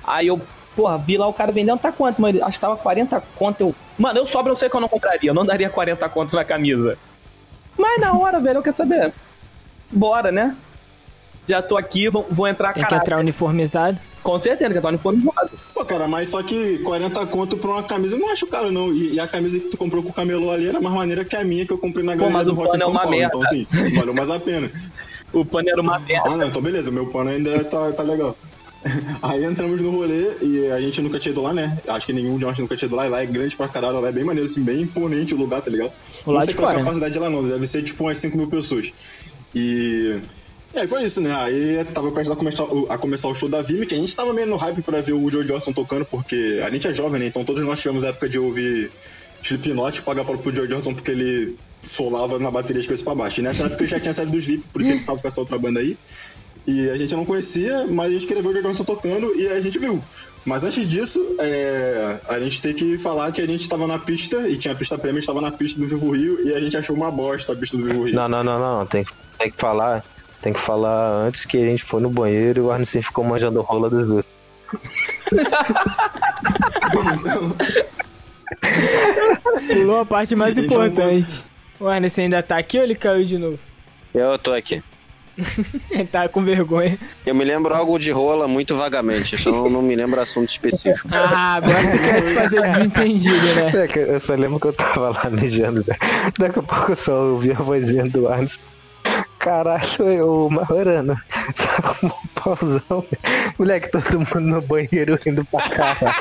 Aí 0.04 0.26
eu, 0.26 0.40
porra, 0.74 0.98
vi 0.98 1.16
lá 1.16 1.26
o 1.26 1.32
cara 1.32 1.52
vendendo, 1.52 1.78
tá 1.78 1.90
quanto? 1.90 2.20
Mas 2.20 2.38
acho 2.42 2.52
que 2.52 2.60
tava 2.60 2.76
40 2.76 3.18
conto. 3.36 3.60
Eu, 3.62 3.74
mano, 3.98 4.18
eu 4.18 4.26
sobra, 4.26 4.52
eu 4.52 4.56
sei 4.56 4.68
que 4.68 4.76
eu 4.76 4.80
não 4.80 4.88
compraria. 4.88 5.30
Eu 5.30 5.34
não 5.34 5.46
daria 5.46 5.70
40 5.70 6.06
contos 6.10 6.34
na 6.34 6.44
camisa. 6.44 6.98
Mas 7.76 8.00
na 8.00 8.12
hora, 8.18 8.40
velho, 8.40 8.58
eu 8.58 8.62
quero 8.62 8.76
saber. 8.76 9.12
Bora, 9.90 10.32
né? 10.32 10.56
Já 11.48 11.62
tô 11.62 11.76
aqui, 11.76 12.08
vou, 12.08 12.26
vou 12.30 12.46
entrar, 12.48 12.72
Tem 12.72 12.82
que 12.82 12.88
caralho. 12.88 13.02
entrar 13.04 13.18
uniformizado. 13.20 13.98
Com 14.22 14.36
certeza, 14.40 14.72
que 14.72 14.78
eu 14.78 14.82
tô 14.82 14.88
uniformizado. 14.88 15.50
Pô, 15.72 15.84
cara, 15.84 16.08
mas 16.08 16.28
só 16.30 16.42
que 16.42 16.78
40 16.80 17.24
conto 17.26 17.56
pra 17.56 17.70
uma 17.70 17.82
camisa 17.84 18.16
eu 18.16 18.18
não 18.20 18.32
acho 18.32 18.46
caro, 18.48 18.72
não. 18.72 18.92
E, 18.92 19.14
e 19.14 19.20
a 19.20 19.28
camisa 19.28 19.60
que 19.60 19.68
tu 19.68 19.76
comprou 19.76 20.02
com 20.02 20.08
o 20.08 20.12
camelô 20.12 20.50
ali 20.50 20.68
era 20.68 20.80
mais 20.80 20.92
maneira 20.94 21.24
que 21.24 21.36
a 21.36 21.44
minha 21.44 21.64
que 21.64 21.72
eu 21.72 21.78
comprei 21.78 22.04
na 22.04 22.16
galeria 22.16 22.44
do 22.44 22.54
Rock 22.54 22.68
em 22.68 22.70
pano 22.72 22.82
é 22.82 22.84
São 22.84 22.90
uma 22.90 23.02
Paulo. 23.02 23.16
merda. 23.16 23.36
Então, 23.36 23.42
assim, 23.44 23.66
valeu 23.94 24.14
mais 24.14 24.30
a 24.30 24.40
pena. 24.40 24.70
O 25.32 25.44
pano 25.44 25.68
era 25.68 25.80
uma 25.82 25.98
merda. 25.98 26.30
Ah, 26.30 26.36
não, 26.36 26.46
então 26.46 26.62
beleza, 26.62 26.90
meu 26.90 27.06
pano 27.08 27.28
ainda 27.30 27.62
tá, 27.64 27.92
tá 27.92 28.02
legal. 28.02 28.34
Aí 29.22 29.44
entramos 29.44 29.80
no 29.80 29.90
rolê 29.90 30.36
e 30.42 30.70
a 30.72 30.80
gente 30.80 31.00
nunca 31.02 31.18
tinha 31.18 31.32
ido 31.32 31.42
lá, 31.42 31.52
né? 31.52 31.78
Acho 31.88 32.06
que 32.06 32.12
nenhum 32.12 32.38
de 32.38 32.44
nós 32.44 32.58
nunca 32.58 32.76
tinha 32.76 32.86
ido 32.86 32.96
lá. 32.96 33.06
E 33.06 33.10
lá 33.10 33.22
é 33.22 33.26
grande 33.26 33.56
pra 33.56 33.68
caralho, 33.68 34.00
lá 34.00 34.08
é 34.08 34.12
bem 34.12 34.24
maneiro, 34.24 34.48
assim, 34.48 34.62
bem 34.62 34.82
imponente 34.82 35.34
o 35.34 35.36
lugar, 35.36 35.60
tá 35.60 35.70
ligado? 35.70 35.92
O 36.24 36.28
não 36.30 36.34
lado 36.34 36.46
sei 36.46 36.54
qual 36.54 36.70
é 36.70 36.74
a 36.74 36.76
né? 36.76 36.82
capacidade 36.82 37.12
de 37.12 37.18
lá 37.18 37.28
não, 37.30 37.46
deve 37.46 37.66
ser 37.66 37.82
tipo 37.82 38.04
umas 38.04 38.18
5 38.18 38.36
mil 38.36 38.48
pessoas. 38.48 38.92
E... 39.54 40.18
E 40.74 40.78
aí 40.78 40.86
foi 40.86 41.04
isso, 41.04 41.22
né? 41.22 41.34
Aí 41.34 41.82
tava 41.94 42.10
prestes 42.12 42.30
a 42.30 42.36
começar, 42.36 42.64
o- 42.64 42.86
a 42.90 42.98
começar 42.98 43.28
o 43.28 43.34
show 43.34 43.48
da 43.48 43.62
Vime, 43.62 43.86
que 43.86 43.94
a 43.94 43.98
gente 43.98 44.14
tava 44.14 44.34
meio 44.34 44.46
no 44.46 44.56
hype 44.56 44.82
pra 44.82 45.00
ver 45.00 45.14
o 45.14 45.30
Joe 45.30 45.42
Johnson 45.46 45.72
tocando, 45.72 46.04
porque 46.04 46.60
a 46.62 46.70
gente 46.70 46.86
é 46.86 46.92
jovem, 46.92 47.18
né? 47.18 47.26
Então 47.26 47.44
todos 47.44 47.62
nós 47.62 47.80
tivemos 47.80 48.04
a 48.04 48.08
época 48.08 48.28
de 48.28 48.38
ouvir 48.38 48.90
Slipknot, 49.42 50.02
pagar 50.02 50.24
para 50.26 50.36
pro 50.36 50.54
Joe 50.54 50.68
Johnson 50.68 50.92
porque 50.92 51.10
ele 51.12 51.56
solava 51.88 52.38
na 52.38 52.50
bateria 52.50 52.82
de 52.82 52.88
coisa 52.88 53.02
pra 53.02 53.14
baixo. 53.14 53.40
E 53.40 53.42
nessa 53.42 53.64
época 53.64 53.84
ele 53.84 53.90
já 53.90 53.98
tinha 54.00 54.12
saído 54.12 54.32
do 54.32 54.38
Sleep, 54.38 54.64
por 54.70 54.82
isso 54.82 54.90
ele 54.90 55.00
tava 55.00 55.18
com 55.18 55.26
essa 55.26 55.40
outra 55.40 55.56
banda 55.58 55.80
aí. 55.80 55.96
E 56.66 56.90
a 56.90 56.96
gente 56.98 57.14
não 57.14 57.24
conhecia, 57.24 57.86
mas 57.88 58.08
a 58.08 58.12
gente 58.12 58.26
queria 58.26 58.42
ver 58.42 58.48
o 58.48 58.52
Joe 58.52 58.62
Johnson 58.62 58.84
tocando 58.84 59.34
e 59.36 59.46
a 59.48 59.60
gente 59.60 59.78
viu. 59.78 60.02
Mas 60.44 60.64
antes 60.64 60.88
disso, 60.88 61.36
é, 61.40 62.18
a 62.28 62.38
gente 62.40 62.60
tem 62.62 62.72
que 62.74 62.96
falar 62.98 63.30
que 63.32 63.40
a 63.40 63.46
gente 63.46 63.68
tava 63.68 63.86
na 63.86 63.98
pista, 63.98 64.48
e 64.48 64.56
tinha 64.56 64.72
a 64.72 64.76
pista 64.76 64.96
prêmio, 64.96 65.18
a 65.18 65.20
gente 65.20 65.26
tava 65.26 65.40
na 65.40 65.50
pista 65.50 65.80
do 65.80 65.86
Vivo 65.88 66.10
Rio, 66.10 66.46
e 66.46 66.54
a 66.54 66.60
gente 66.60 66.76
achou 66.76 66.94
uma 66.94 67.10
bosta 67.10 67.52
a 67.52 67.56
pista 67.56 67.76
do 67.76 67.84
Vivo 67.84 68.04
Rio. 68.04 68.14
Não, 68.14 68.28
não, 68.28 68.44
não, 68.44 68.58
não. 68.58 68.86
Tem, 68.86 69.04
que- 69.04 69.12
tem 69.38 69.50
que 69.50 69.56
falar. 69.58 70.04
Tem 70.42 70.52
que 70.52 70.60
falar 70.60 71.24
antes 71.26 71.44
que 71.44 71.56
a 71.56 71.68
gente 71.68 71.82
foi 71.84 72.00
no 72.00 72.10
banheiro 72.10 72.60
e 72.60 72.62
o 72.62 72.70
Arnesen 72.70 73.02
ficou 73.02 73.24
manjando 73.24 73.60
rola 73.62 73.90
dos 73.90 74.06
dois. 74.06 74.24
Pulou 79.68 80.00
a 80.00 80.06
parte 80.06 80.34
mais 80.34 80.56
Então, 80.56 80.84
importante. 80.86 81.42
O 81.80 81.86
Arnesen 81.88 82.24
ainda 82.24 82.42
tá 82.42 82.58
aqui 82.58 82.78
ou 82.78 82.84
ele 82.84 82.94
caiu 82.94 83.24
de 83.24 83.38
novo? 83.38 83.58
Eu 84.14 84.38
tô 84.38 84.52
aqui. 84.52 84.82
Tá 86.10 86.28
com 86.28 86.42
vergonha. 86.42 86.98
Eu 87.26 87.34
me 87.34 87.44
lembro 87.44 87.74
algo 87.74 87.98
de 87.98 88.10
rola 88.10 88.48
muito 88.48 88.74
vagamente, 88.76 89.36
só 89.36 89.50
não, 89.50 89.68
não 89.68 89.82
me 89.82 89.94
lembro 89.96 90.20
assunto 90.20 90.48
específico. 90.48 91.08
Ah, 91.12 91.54
agora 91.56 91.90
tu 91.90 91.98
quer 91.98 92.22
se 92.22 92.34
fazer 92.34 92.62
desentendido, 92.62 93.54
né? 93.54 93.84
É 93.84 93.88
que 93.88 93.98
eu 93.98 94.20
só 94.20 94.34
lembro 94.34 94.60
que 94.60 94.66
eu 94.66 94.72
tava 94.72 95.10
lá 95.10 95.28
mijando. 95.30 95.84
né? 95.86 95.96
Daqui 96.38 96.58
a 96.58 96.62
pouco 96.62 96.92
eu 96.92 96.96
só 96.96 97.12
ouvi 97.24 97.52
a 97.52 97.56
vozinha 97.56 98.04
do 98.04 98.28
Arnes. 98.28 98.58
Caralho, 99.38 100.10
eu, 100.12 100.48
Marorano, 100.50 101.16
tá 101.56 101.94
com 102.00 102.06
um 102.06 102.10
pauzão. 102.34 103.04
Moleque, 103.58 103.90
todo 103.90 104.18
mundo 104.18 104.40
no 104.40 104.62
banheiro 104.62 105.18
indo 105.26 105.44
pra 105.44 105.68
caralho. 105.68 106.16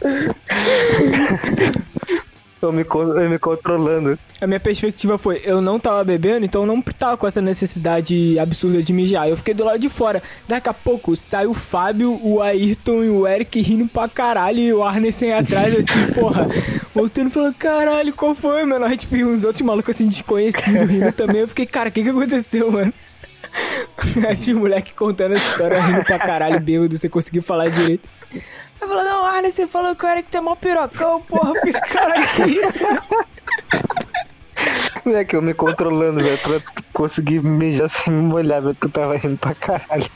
eu, 2.66 2.72
me, 2.72 2.84
eu 2.84 3.30
me 3.30 3.38
controlando. 3.38 4.18
A 4.40 4.46
minha 4.46 4.60
perspectiva 4.60 5.18
foi, 5.18 5.40
eu 5.44 5.60
não 5.60 5.78
tava 5.78 6.02
bebendo, 6.04 6.44
então 6.44 6.62
eu 6.62 6.66
não 6.66 6.80
tava 6.80 7.16
com 7.16 7.26
essa 7.26 7.40
necessidade 7.40 8.38
absurda 8.38 8.82
de 8.82 8.92
mijar. 8.92 9.28
Eu 9.28 9.36
fiquei 9.36 9.54
do 9.54 9.64
lado 9.64 9.78
de 9.78 9.88
fora. 9.88 10.22
Daqui 10.46 10.68
a 10.68 10.74
pouco 10.74 11.16
sai 11.16 11.46
o 11.46 11.54
Fábio, 11.54 12.18
o 12.22 12.40
Ayrton 12.40 13.04
e 13.04 13.10
o 13.10 13.26
Eric 13.26 13.60
rindo 13.60 13.88
pra 13.88 14.08
caralho 14.08 14.60
e 14.60 14.72
o 14.72 14.82
Arnesen 14.84 15.32
atrás, 15.32 15.74
assim, 15.74 16.12
porra. 16.18 16.46
Voltando 16.94 17.30
falando, 17.30 17.54
caralho, 17.54 18.12
qual 18.12 18.34
foi, 18.34 18.64
mano? 18.64 18.84
Aí 18.84 18.96
tipo, 18.96 19.16
e 19.16 19.24
uns 19.24 19.44
outros 19.44 19.64
malucos 19.64 19.94
assim, 19.94 20.08
desconhecidos 20.08 20.88
rindo 20.90 21.12
também. 21.12 21.42
Eu 21.42 21.48
fiquei, 21.48 21.66
cara, 21.66 21.88
o 21.88 21.92
que 21.92 22.02
que 22.02 22.10
aconteceu, 22.10 22.70
mano? 22.70 22.92
Esses 24.30 24.54
moleque 24.54 24.94
contando 24.94 25.34
essa 25.34 25.50
história 25.50 25.80
rindo 25.80 26.04
pra 26.04 26.18
caralho, 26.18 26.60
bêbado, 26.60 26.96
você 26.96 27.08
conseguiu 27.08 27.42
falar 27.42 27.70
direito. 27.70 28.08
Aí 28.80 28.88
falou, 28.88 29.04
não, 29.04 29.24
Arnesen 29.24 29.66
falou 29.66 29.96
que 29.96 30.04
o 30.04 30.08
Eric 30.08 30.30
tem 30.30 30.40
mó 30.40 30.54
pirocão, 30.54 31.20
porra, 31.22 31.60
que 31.60 31.68
esse 31.68 31.80
caralho 31.80 32.28
que 32.28 32.42
isso, 32.42 32.84
mano? 32.84 33.26
Moleque, 35.04 35.34
eu 35.34 35.42
me 35.42 35.54
controlando, 35.54 36.22
velho, 36.22 36.38
pra 36.38 36.60
conseguir 36.92 37.42
mijar 37.42 37.88
sem 37.88 38.12
me 38.12 38.20
molhar, 38.22 38.62
velho, 38.62 38.74
que 38.74 38.86
eu 38.86 38.90
tava 38.90 39.16
rindo 39.16 39.36
pra 39.36 39.54
caralho. 39.54 40.10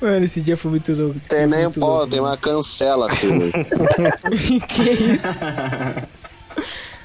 Mano, 0.00 0.24
esse 0.24 0.40
dia 0.40 0.56
foi 0.56 0.72
muito 0.72 0.92
louco. 0.92 1.20
Tem 1.28 1.46
nem 1.46 1.62
muito 1.62 1.78
pó, 1.78 2.06
tem 2.06 2.18
uma 2.18 2.36
cancela, 2.36 3.08
filho. 3.10 3.52
que 4.68 4.82
isso? 4.82 5.26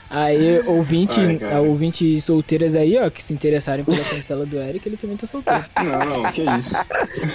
Aí, 0.09 0.61
ouvinte, 0.65 1.19
Ai, 1.19 1.37
cara. 1.37 1.61
ouvinte 1.61 2.19
solteiras 2.21 2.75
aí, 2.75 2.97
ó, 2.97 3.09
que 3.09 3.21
se 3.23 3.33
interessarem 3.33 3.83
pela 3.83 3.97
cancela 3.97 4.45
do 4.45 4.57
Eric, 4.57 4.87
ele 4.87 4.95
também 4.97 5.17
tá 5.17 5.27
solteiro. 5.27 5.65
Não, 5.83 6.31
que 6.31 6.41
isso. 6.43 6.75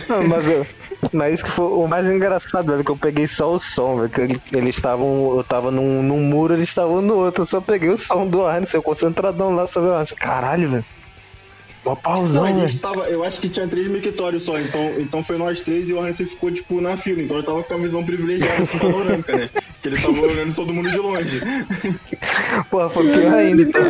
Não, 0.08 0.26
mas, 0.28 0.46
eu, 0.48 0.66
mas 1.12 1.34
isso 1.34 1.44
que 1.44 1.50
foi 1.50 1.66
o 1.66 1.86
mais 1.86 2.06
engraçado, 2.06 2.70
velho, 2.70 2.84
que 2.84 2.90
eu 2.90 2.96
peguei 2.96 3.28
só 3.28 3.52
o 3.54 3.58
som, 3.58 3.96
velho, 3.96 4.08
que 4.08 4.20
ele- 4.20 4.42
eles 4.52 4.76
estavam, 4.76 5.36
eu 5.36 5.44
tava 5.44 5.70
num, 5.70 6.02
num 6.02 6.20
muro, 6.20 6.54
eles 6.54 6.68
estavam 6.68 7.02
no 7.02 7.14
outro, 7.16 7.42
eu 7.42 7.46
só 7.46 7.60
peguei 7.60 7.90
o 7.90 7.98
som 7.98 8.26
do 8.26 8.44
Arnes, 8.46 8.72
eu 8.72 8.82
concentradão 8.82 9.54
lá, 9.54 9.66
só 9.66 9.80
vi 9.80 9.88
o 9.88 9.92
Arnes, 9.94 10.12
caralho, 10.12 10.70
velho, 10.70 10.84
mó 11.84 11.94
pauzão, 11.96 12.28
Não, 12.42 12.42
a 12.44 12.52
velho. 12.52 12.68
gente 12.68 12.80
tava, 12.80 13.08
eu 13.08 13.24
acho 13.24 13.40
que 13.40 13.48
tinha 13.48 13.66
três 13.66 13.88
mictórios 13.88 14.42
só, 14.44 14.58
então, 14.58 14.92
então 14.98 15.22
foi 15.22 15.36
nós 15.36 15.60
três 15.60 15.88
e 15.90 15.92
o 15.92 16.00
Arnesen 16.00 16.26
ficou, 16.26 16.50
tipo, 16.50 16.80
na 16.80 16.96
fila. 16.96 17.22
Então 17.22 17.36
ele 17.38 17.46
tava 17.46 17.62
com 17.62 17.74
a 17.74 17.76
visão 17.78 18.04
privilegiada, 18.04 18.62
assim, 18.62 18.78
panorâmica, 18.78 19.36
né? 19.36 19.50
Que 19.82 19.88
ele 19.88 19.96
tava 20.00 20.20
olhando 20.20 20.54
todo 20.54 20.72
mundo 20.72 20.90
de 20.90 20.96
longe. 20.98 21.40
Porra, 22.70 22.90
foi 22.90 23.12
pior 23.12 23.34
ainda, 23.34 23.62
então. 23.62 23.82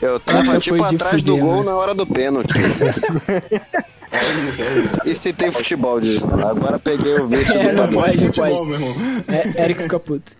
Eu 0.00 0.20
tava 0.20 0.40
Essa 0.40 0.58
tipo 0.58 0.82
atrás 0.84 1.22
do 1.22 1.32
fuder, 1.32 1.44
gol 1.46 1.56
mano. 1.58 1.70
na 1.70 1.76
hora 1.76 1.94
do 1.94 2.06
pênalti. 2.06 2.52
É 4.12 4.48
isso, 4.48 4.62
é 4.62 4.78
isso. 4.78 4.96
E 5.06 5.14
se 5.16 5.32
tem 5.32 5.50
futebol 5.50 5.98
disso? 5.98 6.24
Agora 6.26 6.78
peguei 6.78 7.14
o 7.18 7.26
vício 7.26 7.60
É, 7.60 7.74
do 7.74 7.82
não 7.82 7.92
pode. 8.00 8.16
futebol, 8.18 8.64
meu 8.64 8.74
irmão. 8.74 8.94
É, 9.26 9.64
Eric 9.64 9.82
fica 9.82 9.98
puto. 9.98 10.32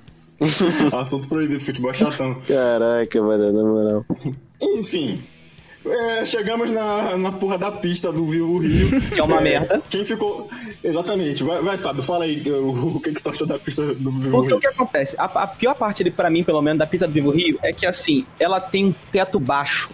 Assunto 0.96 1.26
proibido, 1.26 1.58
futebol 1.58 1.90
é 1.90 1.94
chatão. 1.94 2.36
Caraca, 2.46 3.20
mano, 3.20 3.52
na 3.52 3.62
moral. 3.64 4.06
Enfim. 4.62 5.20
É, 5.86 6.24
chegamos 6.24 6.70
na, 6.70 7.16
na 7.16 7.32
porra 7.32 7.58
da 7.58 7.70
pista 7.70 8.12
do 8.12 8.26
Vivo 8.26 8.58
Rio. 8.58 9.00
Que 9.00 9.20
é 9.20 9.22
uma 9.22 9.40
merda. 9.40 9.82
Quem 9.90 10.04
ficou. 10.04 10.48
Exatamente. 10.82 11.42
Vai, 11.42 11.60
vai 11.60 11.78
Fábio, 11.78 12.02
fala 12.02 12.24
aí 12.24 12.42
o, 12.50 12.96
o 12.96 13.00
que, 13.00 13.12
que 13.12 13.22
tu 13.22 13.30
achou 13.30 13.46
da 13.46 13.58
pista 13.58 13.94
do 13.94 14.12
Vivo 14.12 14.30
Porque 14.30 14.48
Rio. 14.48 14.56
o 14.56 14.60
que 14.60 14.66
acontece? 14.66 15.14
A, 15.18 15.24
a 15.24 15.46
pior 15.46 15.74
parte, 15.74 16.02
ali, 16.02 16.10
pra 16.10 16.30
mim, 16.30 16.42
pelo 16.42 16.62
menos, 16.62 16.78
da 16.78 16.86
pista 16.86 17.06
do 17.06 17.12
Vivo 17.12 17.30
Rio, 17.30 17.58
é 17.62 17.72
que, 17.72 17.86
assim, 17.86 18.26
ela 18.38 18.60
tem 18.60 18.86
um 18.86 18.94
teto 19.12 19.38
baixo. 19.38 19.92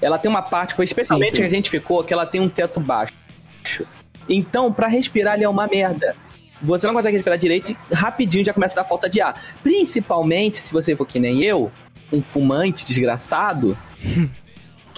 Ela 0.00 0.18
tem 0.18 0.30
uma 0.30 0.42
parte, 0.42 0.74
foi 0.74 0.84
especialmente 0.84 1.30
Sim, 1.30 1.36
sim. 1.36 1.42
que 1.42 1.48
a 1.48 1.50
gente 1.50 1.70
ficou, 1.70 2.02
que 2.02 2.12
ela 2.12 2.26
tem 2.26 2.40
um 2.40 2.48
teto 2.48 2.80
baixo. 2.80 3.12
Então, 4.28 4.72
pra 4.72 4.88
respirar 4.88 5.34
ali 5.34 5.44
é 5.44 5.48
uma 5.48 5.66
merda. 5.66 6.16
Você 6.60 6.86
não 6.86 6.94
consegue 6.94 7.16
respirar 7.16 7.38
direito 7.38 7.72
e 7.72 7.94
rapidinho 7.94 8.44
já 8.44 8.52
começa 8.52 8.78
a 8.78 8.82
dar 8.82 8.88
falta 8.88 9.08
de 9.08 9.20
ar. 9.20 9.40
Principalmente 9.62 10.58
se 10.58 10.72
você 10.72 10.94
for 10.94 11.06
que 11.06 11.18
nem 11.18 11.42
eu, 11.42 11.72
um 12.12 12.22
fumante 12.22 12.84
desgraçado, 12.84 13.76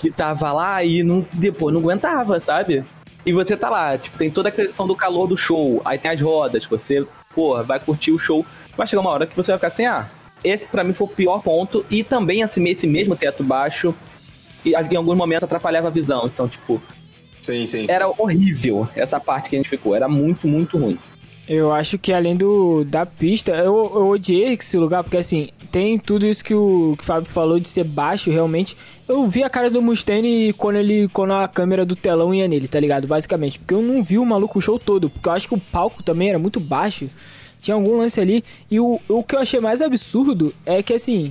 que 0.04 0.10
tava 0.10 0.52
lá 0.52 0.84
e 0.84 1.02
não, 1.02 1.26
depois 1.32 1.72
não 1.72 1.80
aguentava, 1.80 2.38
sabe? 2.38 2.84
E 3.24 3.32
você 3.32 3.56
tá 3.56 3.70
lá, 3.70 3.96
tipo, 3.96 4.18
tem 4.18 4.30
toda 4.30 4.50
a 4.50 4.52
questão 4.52 4.86
do 4.86 4.94
calor 4.94 5.26
do 5.26 5.36
show, 5.36 5.80
aí 5.82 5.96
tem 5.96 6.10
as 6.10 6.20
rodas, 6.20 6.66
você, 6.66 7.06
porra, 7.34 7.62
vai 7.62 7.80
curtir 7.80 8.12
o 8.12 8.18
show, 8.18 8.44
vai 8.76 8.86
chegar 8.86 9.00
uma 9.00 9.10
hora 9.10 9.26
que 9.26 9.34
você 9.34 9.50
vai 9.50 9.58
ficar 9.58 9.70
sem 9.70 9.86
ar. 9.86 10.12
Esse 10.42 10.66
pra 10.66 10.84
mim 10.84 10.92
foi 10.92 11.06
o 11.06 11.10
pior 11.10 11.40
ponto, 11.42 11.86
e 11.90 12.04
também 12.04 12.42
assim, 12.42 12.62
esse 12.68 12.86
mesmo 12.86 13.16
teto 13.16 13.42
baixo, 13.42 13.94
e 14.62 14.72
em 14.72 14.96
alguns 14.96 15.16
momentos 15.16 15.44
atrapalhava 15.44 15.88
a 15.88 15.90
visão, 15.90 16.26
então, 16.26 16.46
tipo, 16.46 16.82
Sim, 17.40 17.66
sim. 17.66 17.86
era 17.88 18.06
horrível 18.08 18.86
essa 18.94 19.18
parte 19.18 19.48
que 19.48 19.56
a 19.56 19.58
gente 19.58 19.70
ficou, 19.70 19.94
era 19.94 20.06
muito, 20.06 20.46
muito 20.46 20.76
ruim. 20.76 20.98
Eu 21.48 21.72
acho 21.72 21.98
que 21.98 22.12
além 22.12 22.36
do 22.36 22.84
da 22.84 23.04
pista, 23.04 23.52
eu, 23.52 23.90
eu 23.94 24.08
odiei 24.08 24.54
esse 24.54 24.76
lugar, 24.78 25.02
porque 25.02 25.18
assim, 25.18 25.50
tem 25.70 25.98
tudo 25.98 26.26
isso 26.26 26.44
que 26.44 26.54
o, 26.54 26.94
que 26.96 27.02
o 27.02 27.06
Fábio 27.06 27.30
falou 27.30 27.58
de 27.58 27.68
ser 27.68 27.84
baixo, 27.84 28.30
realmente. 28.30 28.76
Eu 29.06 29.26
vi 29.28 29.42
a 29.42 29.50
cara 29.50 29.70
do 29.70 29.82
Mustaine 29.82 30.52
quando 30.54 30.76
ele. 30.76 31.08
quando 31.08 31.34
a 31.34 31.46
câmera 31.46 31.84
do 31.84 31.94
telão 31.94 32.34
ia 32.34 32.48
nele, 32.48 32.66
tá 32.66 32.80
ligado? 32.80 33.06
Basicamente. 33.06 33.58
Porque 33.58 33.74
eu 33.74 33.82
não 33.82 34.02
vi 34.02 34.18
o 34.18 34.24
maluco 34.24 34.58
o 34.58 34.62
show 34.62 34.78
todo. 34.78 35.10
Porque 35.10 35.28
eu 35.28 35.32
acho 35.32 35.48
que 35.48 35.54
o 35.54 35.60
palco 35.60 36.02
também 36.02 36.30
era 36.30 36.38
muito 36.38 36.58
baixo. 36.58 37.10
Tinha 37.60 37.74
algum 37.74 37.98
lance 37.98 38.18
ali. 38.18 38.42
E 38.70 38.80
o, 38.80 38.98
o 39.08 39.22
que 39.22 39.34
eu 39.34 39.40
achei 39.40 39.60
mais 39.60 39.82
absurdo 39.82 40.54
é 40.64 40.82
que 40.82 40.94
assim. 40.94 41.30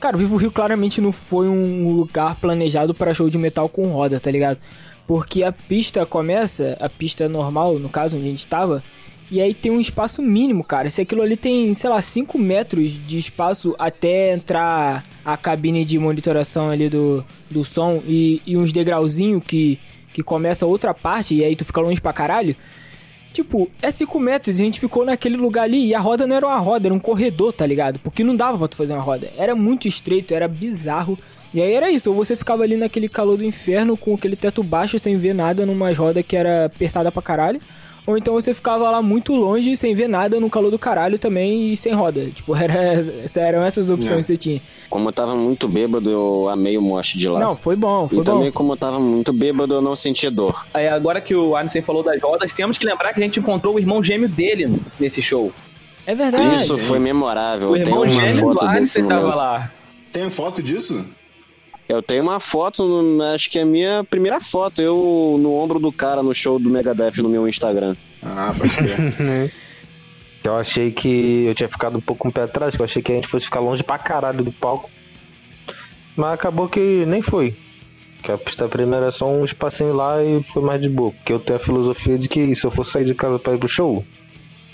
Cara, 0.00 0.16
o 0.16 0.18
Vivo 0.18 0.36
Rio 0.36 0.50
claramente 0.50 0.98
não 0.98 1.12
foi 1.12 1.46
um 1.46 1.94
lugar 1.94 2.36
planejado 2.36 2.94
para 2.94 3.12
show 3.12 3.28
de 3.28 3.36
metal 3.36 3.68
com 3.68 3.88
roda, 3.88 4.18
tá 4.18 4.30
ligado? 4.30 4.58
Porque 5.06 5.42
a 5.44 5.52
pista 5.52 6.06
começa, 6.06 6.74
a 6.80 6.88
pista 6.88 7.28
normal, 7.28 7.78
no 7.78 7.90
caso, 7.90 8.16
onde 8.16 8.26
a 8.26 8.30
gente 8.30 8.48
tava, 8.48 8.82
e 9.30 9.40
aí 9.40 9.54
tem 9.54 9.70
um 9.70 9.80
espaço 9.80 10.20
mínimo, 10.20 10.64
cara. 10.64 10.90
Se 10.90 11.00
aquilo 11.00 11.22
ali 11.22 11.36
tem, 11.36 11.72
sei 11.72 11.88
lá, 11.88 12.02
5 12.02 12.36
metros 12.36 12.90
de 13.06 13.18
espaço 13.18 13.76
até 13.78 14.32
entrar 14.32 15.04
a 15.24 15.36
cabine 15.36 15.84
de 15.84 15.98
monitoração 15.98 16.68
ali 16.68 16.88
do, 16.88 17.24
do 17.48 17.64
som 17.64 18.02
e, 18.06 18.42
e 18.44 18.56
uns 18.56 18.72
degrauzinhos 18.72 19.42
que, 19.44 19.78
que 20.12 20.22
começa 20.22 20.66
outra 20.66 20.92
parte 20.92 21.34
e 21.34 21.44
aí 21.44 21.54
tu 21.54 21.64
fica 21.64 21.80
longe 21.80 22.00
pra 22.00 22.12
caralho. 22.12 22.56
Tipo, 23.32 23.70
é 23.80 23.92
5 23.92 24.18
metros 24.18 24.58
e 24.58 24.62
a 24.62 24.64
gente 24.64 24.80
ficou 24.80 25.04
naquele 25.04 25.36
lugar 25.36 25.62
ali 25.62 25.86
e 25.86 25.94
a 25.94 26.00
roda 26.00 26.26
não 26.26 26.34
era 26.34 26.46
uma 26.46 26.58
roda, 26.58 26.88
era 26.88 26.94
um 26.94 26.98
corredor, 26.98 27.52
tá 27.52 27.64
ligado? 27.64 28.00
Porque 28.00 28.24
não 28.24 28.34
dava 28.34 28.58
pra 28.58 28.66
tu 28.66 28.76
fazer 28.76 28.94
uma 28.94 29.02
roda. 29.02 29.30
Era 29.38 29.54
muito 29.54 29.86
estreito, 29.86 30.34
era 30.34 30.48
bizarro. 30.48 31.16
E 31.54 31.60
aí 31.60 31.72
era 31.72 31.90
isso, 31.90 32.10
ou 32.10 32.16
você 32.16 32.34
ficava 32.34 32.64
ali 32.64 32.76
naquele 32.76 33.08
calor 33.08 33.36
do 33.36 33.44
inferno 33.44 33.96
com 33.96 34.14
aquele 34.14 34.34
teto 34.34 34.62
baixo 34.62 34.98
sem 34.98 35.16
ver 35.16 35.34
nada 35.34 35.64
numa 35.64 35.92
roda 35.92 36.22
que 36.22 36.36
era 36.36 36.64
apertada 36.66 37.12
pra 37.12 37.22
caralho. 37.22 37.60
Ou 38.10 38.18
então 38.18 38.34
você 38.34 38.52
ficava 38.52 38.90
lá 38.90 39.00
muito 39.00 39.34
longe 39.34 39.76
sem 39.76 39.94
ver 39.94 40.08
nada 40.08 40.40
no 40.40 40.50
calor 40.50 40.70
do 40.70 40.78
caralho 40.78 41.18
também 41.18 41.72
e 41.72 41.76
sem 41.76 41.92
roda. 41.92 42.26
Tipo, 42.26 42.54
era, 42.58 43.02
eram 43.36 43.62
essas 43.62 43.88
opções 43.88 44.12
É. 44.12 44.16
que 44.16 44.22
você 44.24 44.36
tinha. 44.36 44.62
Como 44.88 45.08
eu 45.08 45.12
tava 45.12 45.34
muito 45.34 45.68
bêbado, 45.68 46.10
eu 46.10 46.48
amei 46.48 46.76
o 46.76 46.82
moche 46.82 47.16
de 47.16 47.28
lá. 47.28 47.38
Não, 47.38 47.54
foi 47.56 47.76
bom, 47.76 48.08
foi 48.08 48.18
e 48.18 48.22
bom. 48.22 48.24
também, 48.24 48.50
como 48.52 48.72
eu 48.72 48.76
tava 48.76 48.98
muito 48.98 49.32
bêbado, 49.32 49.74
eu 49.74 49.80
não 49.82 49.94
senti 49.94 50.28
dor. 50.28 50.66
Aí, 50.74 50.88
agora 50.88 51.20
que 51.20 51.34
o 51.34 51.54
Arnesen 51.54 51.82
falou 51.82 52.02
das 52.02 52.20
rodas, 52.20 52.52
temos 52.52 52.76
que 52.76 52.84
lembrar 52.84 53.12
que 53.14 53.20
a 53.20 53.22
gente 53.22 53.38
encontrou 53.38 53.76
o 53.76 53.78
irmão 53.78 54.02
gêmeo 54.02 54.28
dele 54.28 54.80
nesse 54.98 55.22
show. 55.22 55.52
É 56.06 56.14
verdade. 56.14 56.56
Isso 56.56 56.76
foi 56.78 56.98
memorável. 56.98 57.70
O 57.70 57.76
irmão 57.76 58.00
uma 58.00 58.08
gêmeo 58.08 58.32
do 58.32 58.40
foto 58.40 58.66
desse 58.72 58.98
Arnesen 59.00 59.06
tava 59.06 59.34
lá. 59.34 59.72
Tem 60.10 60.28
foto 60.28 60.60
disso? 60.62 61.06
Eu 61.90 62.00
tenho 62.00 62.22
uma 62.22 62.38
foto, 62.38 62.84
acho 63.34 63.50
que 63.50 63.58
é 63.58 63.62
a 63.62 63.66
minha 63.66 64.04
primeira 64.04 64.40
foto, 64.40 64.80
eu 64.80 65.36
no 65.40 65.52
ombro 65.56 65.80
do 65.80 65.90
cara 65.90 66.22
no 66.22 66.32
show 66.32 66.56
do 66.56 66.70
Megadeth 66.70 67.16
no 67.20 67.28
meu 67.28 67.48
Instagram. 67.48 67.96
Ah, 68.22 68.54
pode 68.56 68.72
crer. 68.76 69.52
Eu 70.42 70.56
achei 70.56 70.90
que 70.90 71.44
eu 71.44 71.54
tinha 71.54 71.68
ficado 71.68 71.98
um 71.98 72.00
pouco 72.00 72.22
com 72.22 72.30
o 72.30 72.32
pé 72.32 72.44
atrás, 72.44 72.74
que 72.74 72.80
eu 72.80 72.84
achei 72.84 73.02
que 73.02 73.12
a 73.12 73.14
gente 73.14 73.28
fosse 73.28 73.44
ficar 73.44 73.60
longe 73.60 73.82
pra 73.82 73.98
caralho 73.98 74.42
do 74.42 74.50
palco. 74.50 74.88
Mas 76.16 76.32
acabou 76.32 76.66
que 76.66 77.04
nem 77.04 77.20
foi. 77.20 77.54
Que 78.22 78.32
a 78.32 78.38
pista 78.38 78.66
primeira 78.66 79.08
é 79.08 79.10
só 79.10 79.30
um 79.30 79.44
espacinho 79.44 79.92
lá 79.92 80.24
e 80.24 80.42
foi 80.44 80.62
mais 80.62 80.80
de 80.80 80.88
boa. 80.88 81.12
Porque 81.12 81.34
eu 81.34 81.38
tenho 81.38 81.58
a 81.58 81.62
filosofia 81.62 82.18
de 82.18 82.26
que 82.26 82.56
se 82.56 82.64
eu 82.64 82.70
for 82.70 82.86
sair 82.86 83.04
de 83.04 83.14
casa 83.14 83.38
pra 83.38 83.52
ir 83.52 83.58
pro 83.58 83.68
show, 83.68 84.02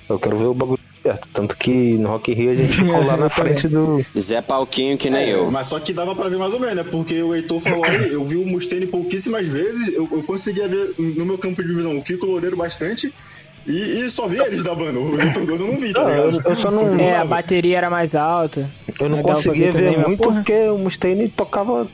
eu 0.09 0.21
quero 0.21 0.39
ver 0.39 0.45
o 0.45 0.55
bagulho 0.55 0.79
perto. 1.07 1.29
Tanto 1.33 1.57
que 1.57 1.71
no 1.71 2.09
Rock 2.09 2.33
in 2.33 2.35
Rio 2.35 2.51
a 2.53 2.55
gente 2.57 2.77
ficou 2.77 3.05
lá 3.05 3.16
na 3.16 3.29
frente 3.31 3.69
do. 3.69 4.05
Zé 4.19 4.40
Palquinho 4.42 4.99
que 4.99 5.09
nem 5.11 5.23
É, 5.31 5.35
eu. 5.35 5.51
Mas 5.51 5.66
só 5.69 5.79
que 5.79 5.92
dava 5.92 6.14
pra 6.14 6.29
ver 6.29 6.37
mais 6.38 6.53
ou 6.53 6.61
menos, 6.61 6.77
né? 6.77 6.85
Porque 6.85 7.23
o 7.23 7.35
Heitor 7.35 7.61
falou 7.61 7.85
aí, 7.85 8.12
eu 8.12 8.25
vi 8.25 8.37
o 8.37 8.47
Mustaine 8.47 8.87
pouquíssimas 8.87 9.47
vezes, 9.47 9.88
eu, 9.88 10.09
eu 10.11 10.23
conseguia 10.23 10.69
ver 10.69 10.95
no 10.99 11.25
meu 11.25 11.38
campo 11.38 11.62
de 11.62 11.73
visão 11.75 11.97
o 11.97 12.03
Kiko 12.03 12.27
Loureiro 12.27 12.57
bastante, 12.57 13.12
e, 13.66 13.73
e 14.05 14.11
só 14.11 14.27
vi 14.27 14.38
eles 14.38 14.62
da 14.62 14.75
banda. 14.75 14.99
O 14.99 15.21
Heitor 15.21 15.45
2 15.47 15.61
eu 15.61 15.66
não 15.66 15.79
vi, 15.79 15.92
tá 15.92 16.03
Não, 16.03 16.11
ligado? 16.11 16.42
eu- 16.45 16.51
eu 16.51 16.57
só 16.57 16.71
não- 16.71 16.99
É, 16.99 17.16
a 17.16 17.25
bateria 17.25 17.79
era 17.79 17.90
mais 17.90 18.14
alta. 18.14 18.71
Eu 19.01 19.09
não 19.09 19.23
conseguia 19.23 19.73
ver 19.73 19.92
também, 19.95 19.99
muito 20.07 20.23
porque 20.23 20.53
o 20.69 20.79
Mustaine 20.79 21.29
tocava. 21.29 21.87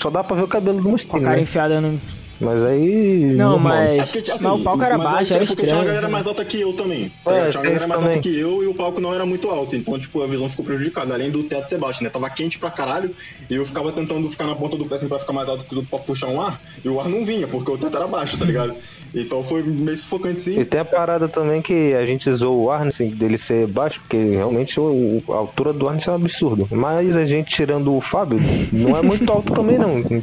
Só 0.00 0.10
dá 0.10 0.22
pra 0.22 0.36
ver 0.36 0.42
o 0.44 0.48
cabelo 0.48 0.76
do 0.76 0.82
Com 0.84 0.88
a 0.88 0.92
Mustaine. 0.92 1.24
cara 1.24 1.36
Né? 1.36 1.42
enfiada 1.42 1.80
no. 1.80 2.00
Mas 2.40 2.62
aí. 2.62 3.24
Não, 3.34 3.50
normal. 3.50 3.72
É 3.72 3.96
mas. 3.98 4.10
porque, 4.10 4.30
assim, 4.30 4.44
mas 4.44 4.60
o 4.60 4.62
palco 4.64 4.82
era 4.84 4.96
mas 4.98 5.12
baixo, 5.12 5.26
tinha- 5.26 5.36
era 5.38 5.46
porque 5.46 5.62
tinha 5.62 5.74
uma 5.74 5.80
estranho. 5.82 5.86
galera 5.86 6.08
mais 6.12 6.26
alta 6.26 6.44
que 6.44 6.60
eu 6.60 6.72
também. 6.72 7.12
Tá 7.24 7.36
É, 7.36 7.48
tinha 7.48 7.60
uma 7.60 7.64
galera 7.68 7.86
mais 7.88 8.00
também. 8.00 8.16
alta 8.16 8.28
que 8.28 8.38
eu 8.38 8.62
e 8.62 8.66
o 8.66 8.74
palco 8.74 9.00
não 9.00 9.12
era 9.12 9.26
muito 9.26 9.48
alto. 9.50 9.74
Então, 9.74 9.98
tipo, 9.98 10.22
a 10.22 10.26
visão 10.26 10.48
ficou 10.48 10.64
prejudicada. 10.64 11.14
Além 11.14 11.30
do 11.30 11.42
teto 11.42 11.68
ser 11.68 11.78
baixo, 11.78 12.02
né? 12.04 12.10
Tava 12.10 12.30
quente 12.30 12.58
pra 12.58 12.70
caralho. 12.70 13.10
E 13.50 13.54
eu 13.54 13.64
ficava 13.64 13.90
tentando 13.92 14.28
ficar 14.30 14.46
na 14.46 14.54
ponta 14.54 14.76
do 14.76 14.86
pé 14.86 14.94
assim 14.94 15.08
pra 15.08 15.18
ficar 15.18 15.32
mais 15.32 15.48
alto 15.48 15.64
que 15.64 15.70
os 15.72 15.78
outros 15.78 15.90
pra 15.90 15.98
puxar 15.98 16.28
um 16.28 16.40
ar. 16.40 16.60
E 16.84 16.88
o 16.88 17.00
ar 17.00 17.08
não 17.08 17.24
vinha, 17.24 17.48
porque 17.48 17.70
o 17.70 17.76
teto 17.78 17.96
era 17.96 18.06
baixo, 18.06 18.38
tá 18.38 18.44
ligado? 18.44 18.74
Então 19.14 19.42
foi 19.42 19.62
meio 19.62 19.96
sufocante 19.96 20.40
sim. 20.40 20.60
E 20.60 20.64
tem 20.64 20.80
a 20.80 20.84
parada 20.84 21.26
também 21.28 21.60
que 21.62 21.94
a 21.94 22.04
gente 22.06 22.30
zoou 22.32 22.64
o 22.64 22.70
Arnesen 22.70 23.10
dele 23.10 23.38
ser 23.38 23.66
baixo, 23.66 23.98
porque 24.00 24.16
realmente 24.16 24.78
o- 24.78 25.22
a 25.30 25.34
altura 25.34 25.72
do 25.72 25.88
Arnesen 25.88 26.08
é 26.08 26.12
um 26.12 26.20
absurdo. 26.20 26.68
Mas 26.70 27.16
a 27.16 27.24
gente 27.24 27.50
tirando 27.54 27.96
o 27.96 28.00
Fábio, 28.00 28.38
não 28.72 28.96
é 28.96 29.02
muito 29.02 29.30
alto 29.32 29.52
também 29.54 29.78
não. 29.78 30.22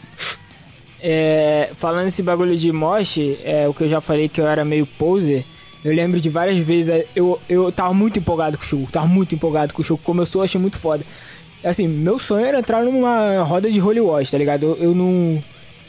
É, 1.08 1.70
falando 1.78 2.08
esse 2.08 2.24
bagulho 2.24 2.58
de 2.58 2.72
mosh, 2.72 3.20
é, 3.44 3.68
o 3.68 3.74
que 3.76 3.84
eu 3.84 3.88
já 3.88 4.02
falei 4.02 4.28
que 4.28 4.41
eu 4.41 4.48
era 4.48 4.65
meio 4.65 4.88
poser. 4.88 5.46
Eu 5.84 5.94
lembro 5.94 6.20
de 6.20 6.30
várias 6.30 6.58
vezes, 6.58 6.89
é, 6.89 7.06
eu, 7.15 7.39
eu 7.48 7.72
tava 7.72 7.94
muito 7.94 8.18
empolgado 8.18 8.58
com 8.58 8.63
o 8.63 8.68
show, 8.68 8.88
tava 8.91 9.06
muito 9.06 9.36
empolgado 9.36 9.72
com 9.72 9.84
o 9.84 9.86
show, 9.86 10.00
começou, 10.00 10.41
eu 10.41 10.46
achei 10.46 10.60
muito 10.60 10.80
foda. 10.80 11.04
Assim, 11.63 11.88
meu 11.88 12.18
sonho 12.18 12.44
era 12.44 12.58
entrar 12.58 12.84
numa 12.84 13.44
roda 13.44 13.70
de 13.72 13.80
Holy 13.80 14.00
Wash, 14.02 14.32
tá 14.32 14.38
ligado? 14.39 14.65
Eu, 14.65 14.78
eu 14.78 14.96
não 14.96 15.39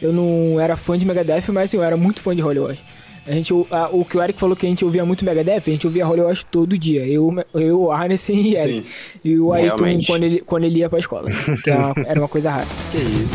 eu 0.02 0.12
não 0.12 0.60
era 0.60 0.76
fã 0.76 0.98
de 0.98 1.06
Megadeth, 1.06 1.44
mas 1.48 1.70
assim, 1.70 1.78
eu 1.78 1.82
era 1.82 1.96
muito 1.96 2.20
fã 2.20 2.36
de 2.36 2.42
Holy 2.42 2.58
Wash. 2.58 2.78
A 3.26 3.32
gente, 3.32 3.54
o, 3.54 3.66
a- 3.70 3.88
o 3.90 4.04
que 4.04 4.18
o 4.18 4.22
Eric 4.22 4.38
falou 4.38 4.54
que 4.54 4.66
a 4.66 4.68
gente 4.68 4.84
ouvia 4.84 5.04
muito 5.06 5.24
Megadeth, 5.24 5.62
a 5.66 5.70
gente 5.70 5.86
ouvia 5.86 6.06
Holy 6.06 6.20
Wash 6.20 6.44
todo 6.44 6.76
dia. 6.78 7.06
Eu, 7.06 7.34
eu 7.54 7.80
o 7.84 7.90
Arnesen 7.90 8.38
e 8.50 8.54
Eric. 8.54 8.80
Sim. 8.82 8.86
E 9.24 9.38
o 9.38 9.50
Ayrton 9.54 9.76
Realmente. 9.76 10.06
quando 10.06 10.22
ele, 10.24 10.40
quando 10.40 10.64
ele 10.64 10.78
ia 10.80 10.90
pra 10.90 10.98
escola. 10.98 11.30
Que 11.64 11.70
era 11.70 11.86
uma, 11.86 11.94
era 12.06 12.20
uma 12.20 12.28
coisa 12.28 12.50
rara. 12.50 12.66
Que 12.92 12.98
isso. 12.98 13.34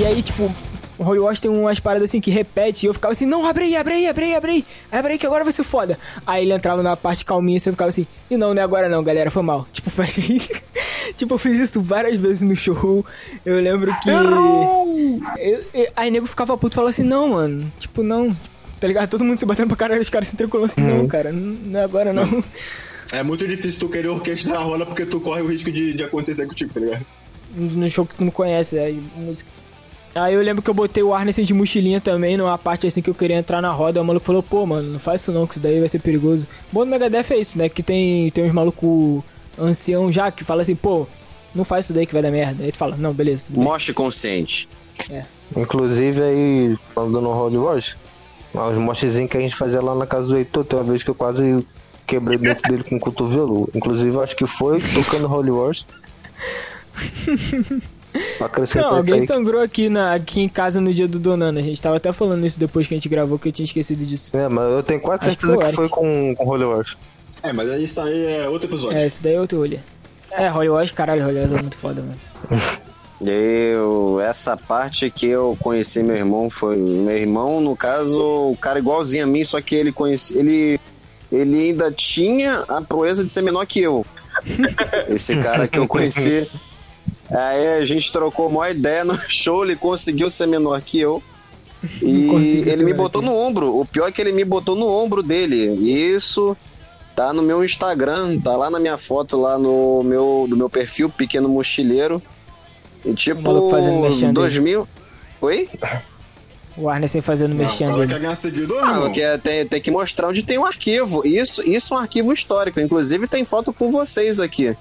E 0.00 0.06
aí, 0.06 0.22
tipo, 0.22 0.50
o 0.98 1.04
Holy 1.04 1.18
Wash 1.20 1.40
tem 1.40 1.50
umas 1.50 1.78
paradas 1.80 2.08
assim 2.10 2.20
que 2.20 2.30
repete, 2.30 2.84
e 2.84 2.88
eu 2.88 2.94
ficava 2.94 3.12
assim, 3.12 3.26
não, 3.26 3.46
abre 3.46 3.64
aí, 3.64 3.76
abre 3.76 3.94
aí, 3.94 4.06
abre 4.08 4.24
aí, 4.26 4.34
abre 4.34 4.52
aí, 4.52 4.64
abre 4.90 5.12
aí 5.12 5.18
que 5.18 5.26
agora 5.26 5.44
vai 5.44 5.52
ser 5.52 5.62
foda. 5.64 5.98
Aí 6.26 6.44
ele 6.44 6.52
entrava 6.52 6.82
na 6.82 6.96
parte 6.96 7.24
calminha 7.24 7.56
e 7.56 7.60
você 7.60 7.70
ficava 7.70 7.88
assim, 7.90 8.06
e 8.30 8.36
não, 8.36 8.54
não 8.54 8.60
é 8.60 8.64
agora 8.64 8.88
não, 8.88 9.02
galera, 9.02 9.30
foi 9.30 9.42
mal. 9.42 9.66
Tipo, 9.72 9.90
faz 9.90 10.14
Tipo, 11.16 11.34
eu 11.34 11.38
fiz 11.38 11.58
isso 11.58 11.82
várias 11.82 12.18
vezes 12.18 12.42
no 12.42 12.54
show. 12.54 13.04
Eu 13.44 13.60
lembro 13.60 13.92
que. 14.00 14.10
Eu, 15.38 15.64
eu- 15.74 15.90
aí 15.96 16.10
nego 16.10 16.26
ficava 16.26 16.56
puto 16.56 16.74
e 16.74 16.76
falava 16.76 16.90
assim, 16.90 17.02
não, 17.02 17.28
mano, 17.30 17.70
tipo, 17.78 18.02
não. 18.02 18.34
Tá 18.80 18.86
ligado? 18.86 19.10
Todo 19.10 19.24
mundo 19.24 19.36
se 19.36 19.44
batendo 19.44 19.68
pra 19.68 19.76
caralho, 19.76 20.00
os 20.00 20.08
caras 20.08 20.28
se 20.28 20.36
tranquilam 20.36 20.64
assim, 20.66 20.80
não, 20.80 21.06
cara, 21.06 21.30
não 21.32 21.80
é 21.80 21.84
agora 21.84 22.12
não. 22.12 22.42
É 23.12 23.22
muito 23.22 23.46
difícil 23.46 23.80
tu 23.80 23.88
querer 23.88 24.08
orquestrar 24.08 24.60
a 24.60 24.62
roda 24.62 24.86
porque 24.86 25.04
tu 25.04 25.20
corre 25.20 25.42
o 25.42 25.48
risco 25.48 25.70
de, 25.70 25.92
de 25.92 26.04
acontecer 26.04 26.46
contigo, 26.46 26.72
tá 26.72 26.80
ligado? 26.80 27.04
No 27.54 27.90
show 27.90 28.06
que 28.06 28.14
tu 28.14 28.24
não 28.24 28.30
conhece, 28.30 28.78
aí 28.78 29.02
música. 29.16 29.50
Aí 30.14 30.34
eu 30.34 30.42
lembro 30.42 30.60
que 30.60 30.68
eu 30.68 30.74
botei 30.74 31.02
o 31.02 31.14
Arneson 31.14 31.42
de 31.42 31.54
mochilinha 31.54 32.00
também, 32.00 32.36
numa 32.36 32.58
parte 32.58 32.86
assim 32.86 33.00
que 33.00 33.08
eu 33.08 33.14
queria 33.14 33.36
entrar 33.36 33.62
na 33.62 33.70
roda. 33.70 34.02
O 34.02 34.04
maluco 34.04 34.26
falou, 34.26 34.42
pô, 34.42 34.66
mano, 34.66 34.92
não 34.92 34.98
faz 34.98 35.20
isso 35.20 35.30
não, 35.30 35.46
que 35.46 35.54
isso 35.54 35.60
daí 35.60 35.78
vai 35.78 35.88
ser 35.88 36.00
perigoso. 36.00 36.46
Bom 36.72 36.84
do 36.84 36.90
Megadeth 36.90 37.26
é 37.30 37.38
isso, 37.38 37.56
né? 37.56 37.68
Que 37.68 37.82
tem, 37.82 38.30
tem 38.30 38.44
uns 38.44 38.52
malucos 38.52 39.22
ancião 39.58 40.10
já 40.10 40.30
que 40.30 40.42
fala 40.42 40.62
assim, 40.62 40.74
pô, 40.74 41.06
não 41.54 41.64
faz 41.64 41.84
isso 41.84 41.94
daí 41.94 42.06
que 42.06 42.12
vai 42.12 42.22
dar 42.22 42.30
merda. 42.30 42.64
Aí 42.64 42.72
tu 42.72 42.78
fala, 42.78 42.96
não, 42.96 43.12
beleza, 43.12 43.44
tudo 43.46 43.56
bem. 43.56 43.64
Mostre 43.64 43.94
consciente. 43.94 44.68
Inclusive 45.56 46.22
aí, 46.22 46.76
falando 46.94 47.20
no 47.20 47.32
Road 47.32 47.56
Wars, 47.56 47.96
os 48.52 48.78
mochezinhos 48.78 49.30
que 49.30 49.36
a 49.36 49.40
gente 49.40 49.54
fazia 49.54 49.80
lá 49.80 49.94
na 49.94 50.06
casa 50.06 50.26
do 50.26 50.36
Heitor, 50.36 50.64
tem 50.64 50.78
uma 50.78 50.84
vez 50.84 51.02
que 51.02 51.10
eu 51.10 51.14
quase 51.14 51.64
quebrei 52.06 52.36
dentro 52.36 52.68
dele 52.68 52.82
com 52.82 52.96
o 52.96 53.00
cotovelo. 53.00 53.68
Inclusive 53.74 54.10
eu 54.10 54.22
acho 54.22 54.34
que 54.34 54.46
foi 54.46 54.80
tocando 54.80 55.32
Holy 55.32 55.50
Wars. 55.50 55.86
Não, 58.40 58.64
isso 58.64 58.78
alguém 58.78 59.20
aí. 59.20 59.26
sangrou 59.26 59.60
aqui, 59.60 59.88
na, 59.88 60.14
aqui 60.14 60.40
em 60.40 60.48
casa 60.48 60.80
no 60.80 60.92
dia 60.92 61.06
do 61.06 61.18
Donano. 61.18 61.58
A 61.58 61.62
gente 61.62 61.80
tava 61.80 61.96
até 61.96 62.12
falando 62.12 62.44
isso 62.46 62.58
depois 62.58 62.86
que 62.86 62.94
a 62.94 62.96
gente 62.96 63.08
gravou, 63.08 63.38
que 63.38 63.48
eu 63.48 63.52
tinha 63.52 63.64
esquecido 63.64 64.04
disso. 64.04 64.36
É, 64.36 64.48
mas 64.48 64.70
eu 64.70 64.82
tenho 64.82 65.00
quase 65.00 65.28
Acho 65.28 65.36
que 65.36 65.46
certeza 65.46 65.62
foi 65.62 65.70
que 65.70 65.76
foi 65.76 65.88
com, 65.88 66.34
com 66.34 66.48
Holy 66.48 66.64
Wars. 66.64 66.96
É, 67.42 67.52
mas 67.52 67.68
isso 67.80 68.00
aí 68.00 68.26
é 68.26 68.48
outro 68.48 68.68
episódio. 68.68 68.98
É, 68.98 69.06
esse 69.06 69.22
daí 69.22 69.34
é 69.34 69.40
outro 69.40 69.58
rolê. 69.58 69.78
É, 70.32 70.48
Hollywood, 70.48 70.92
caralho, 70.92 71.24
Hollywood 71.24 71.54
é 71.54 71.62
muito 71.62 71.76
foda, 71.76 72.02
mano. 72.02 72.80
Eu, 73.22 74.18
essa 74.18 74.56
parte 74.56 75.10
que 75.10 75.26
eu 75.26 75.54
conheci 75.60 76.02
meu 76.02 76.16
irmão 76.16 76.48
foi 76.48 76.78
meu 76.78 77.14
irmão, 77.14 77.60
no 77.60 77.76
caso, 77.76 78.18
o 78.18 78.56
cara 78.56 78.78
igualzinho 78.78 79.24
a 79.24 79.26
mim, 79.26 79.44
só 79.44 79.60
que 79.60 79.74
ele 79.74 79.92
conheci, 79.92 80.38
ele 80.38 80.80
ele 81.30 81.64
ainda 81.64 81.92
tinha 81.92 82.60
a 82.66 82.80
proeza 82.80 83.22
de 83.22 83.30
ser 83.30 83.42
menor 83.42 83.66
que 83.66 83.80
eu. 83.80 84.06
Esse 85.08 85.36
cara 85.36 85.68
que 85.68 85.78
eu 85.78 85.86
conheci. 85.86 86.50
Aí 87.30 87.78
a 87.78 87.84
gente 87.84 88.10
trocou 88.10 88.48
uma 88.48 88.68
ideia 88.70 89.04
no 89.04 89.16
show, 89.28 89.64
ele 89.64 89.76
conseguiu 89.76 90.28
ser 90.30 90.46
menor 90.46 90.80
que 90.80 91.00
eu. 91.00 91.22
E 92.02 92.68
ele 92.68 92.84
me 92.84 92.92
botou 92.92 93.22
que 93.22 93.28
no 93.28 93.34
ombro. 93.34 93.78
O 93.78 93.86
pior 93.86 94.08
é 94.08 94.12
que 94.12 94.20
ele 94.20 94.32
me 94.32 94.44
botou 94.44 94.76
no 94.76 94.86
ombro 94.86 95.22
dele. 95.22 95.66
Isso 95.90 96.54
tá 97.16 97.32
no 97.32 97.42
meu 97.42 97.64
Instagram, 97.64 98.38
tá 98.38 98.54
lá 98.56 98.68
na 98.70 98.78
minha 98.78 98.98
foto, 98.98 99.38
lá 99.40 99.56
no 99.58 100.02
meu, 100.02 100.46
do 100.48 100.56
meu 100.56 100.68
perfil, 100.68 101.08
Pequeno 101.08 101.48
Mochileiro. 101.48 102.20
E 103.04 103.14
tipo, 103.14 103.40
maluco 103.42 103.70
fazendo 103.70 104.00
merchan 104.00 104.18
dele. 104.20 104.32
2000. 104.32 104.88
Oi? 105.40 105.68
O 106.76 106.88
Arneson 106.88 107.22
fazendo 107.22 107.50
Não, 107.54 107.56
o 107.56 107.58
merchan 107.60 107.86
cara 107.86 107.96
dele. 107.98 108.12
quer 108.12 108.20
ganhar 108.20 108.34
seguidor, 108.34 108.82
Ah, 108.84 109.10
que 109.10 109.20
é- 109.22 109.38
tem, 109.38 109.66
tem 109.66 109.80
que 109.80 109.90
mostrar 109.90 110.28
onde 110.28 110.42
tem 110.42 110.58
um 110.58 110.66
arquivo. 110.66 111.26
Isso, 111.26 111.62
isso 111.66 111.94
é 111.94 111.96
um 111.96 112.00
arquivo 112.00 112.30
histórico. 112.32 112.78
Inclusive 112.80 113.26
tem 113.26 113.44
foto 113.46 113.72
com 113.72 113.90
vocês 113.90 114.38
aqui. 114.38 114.76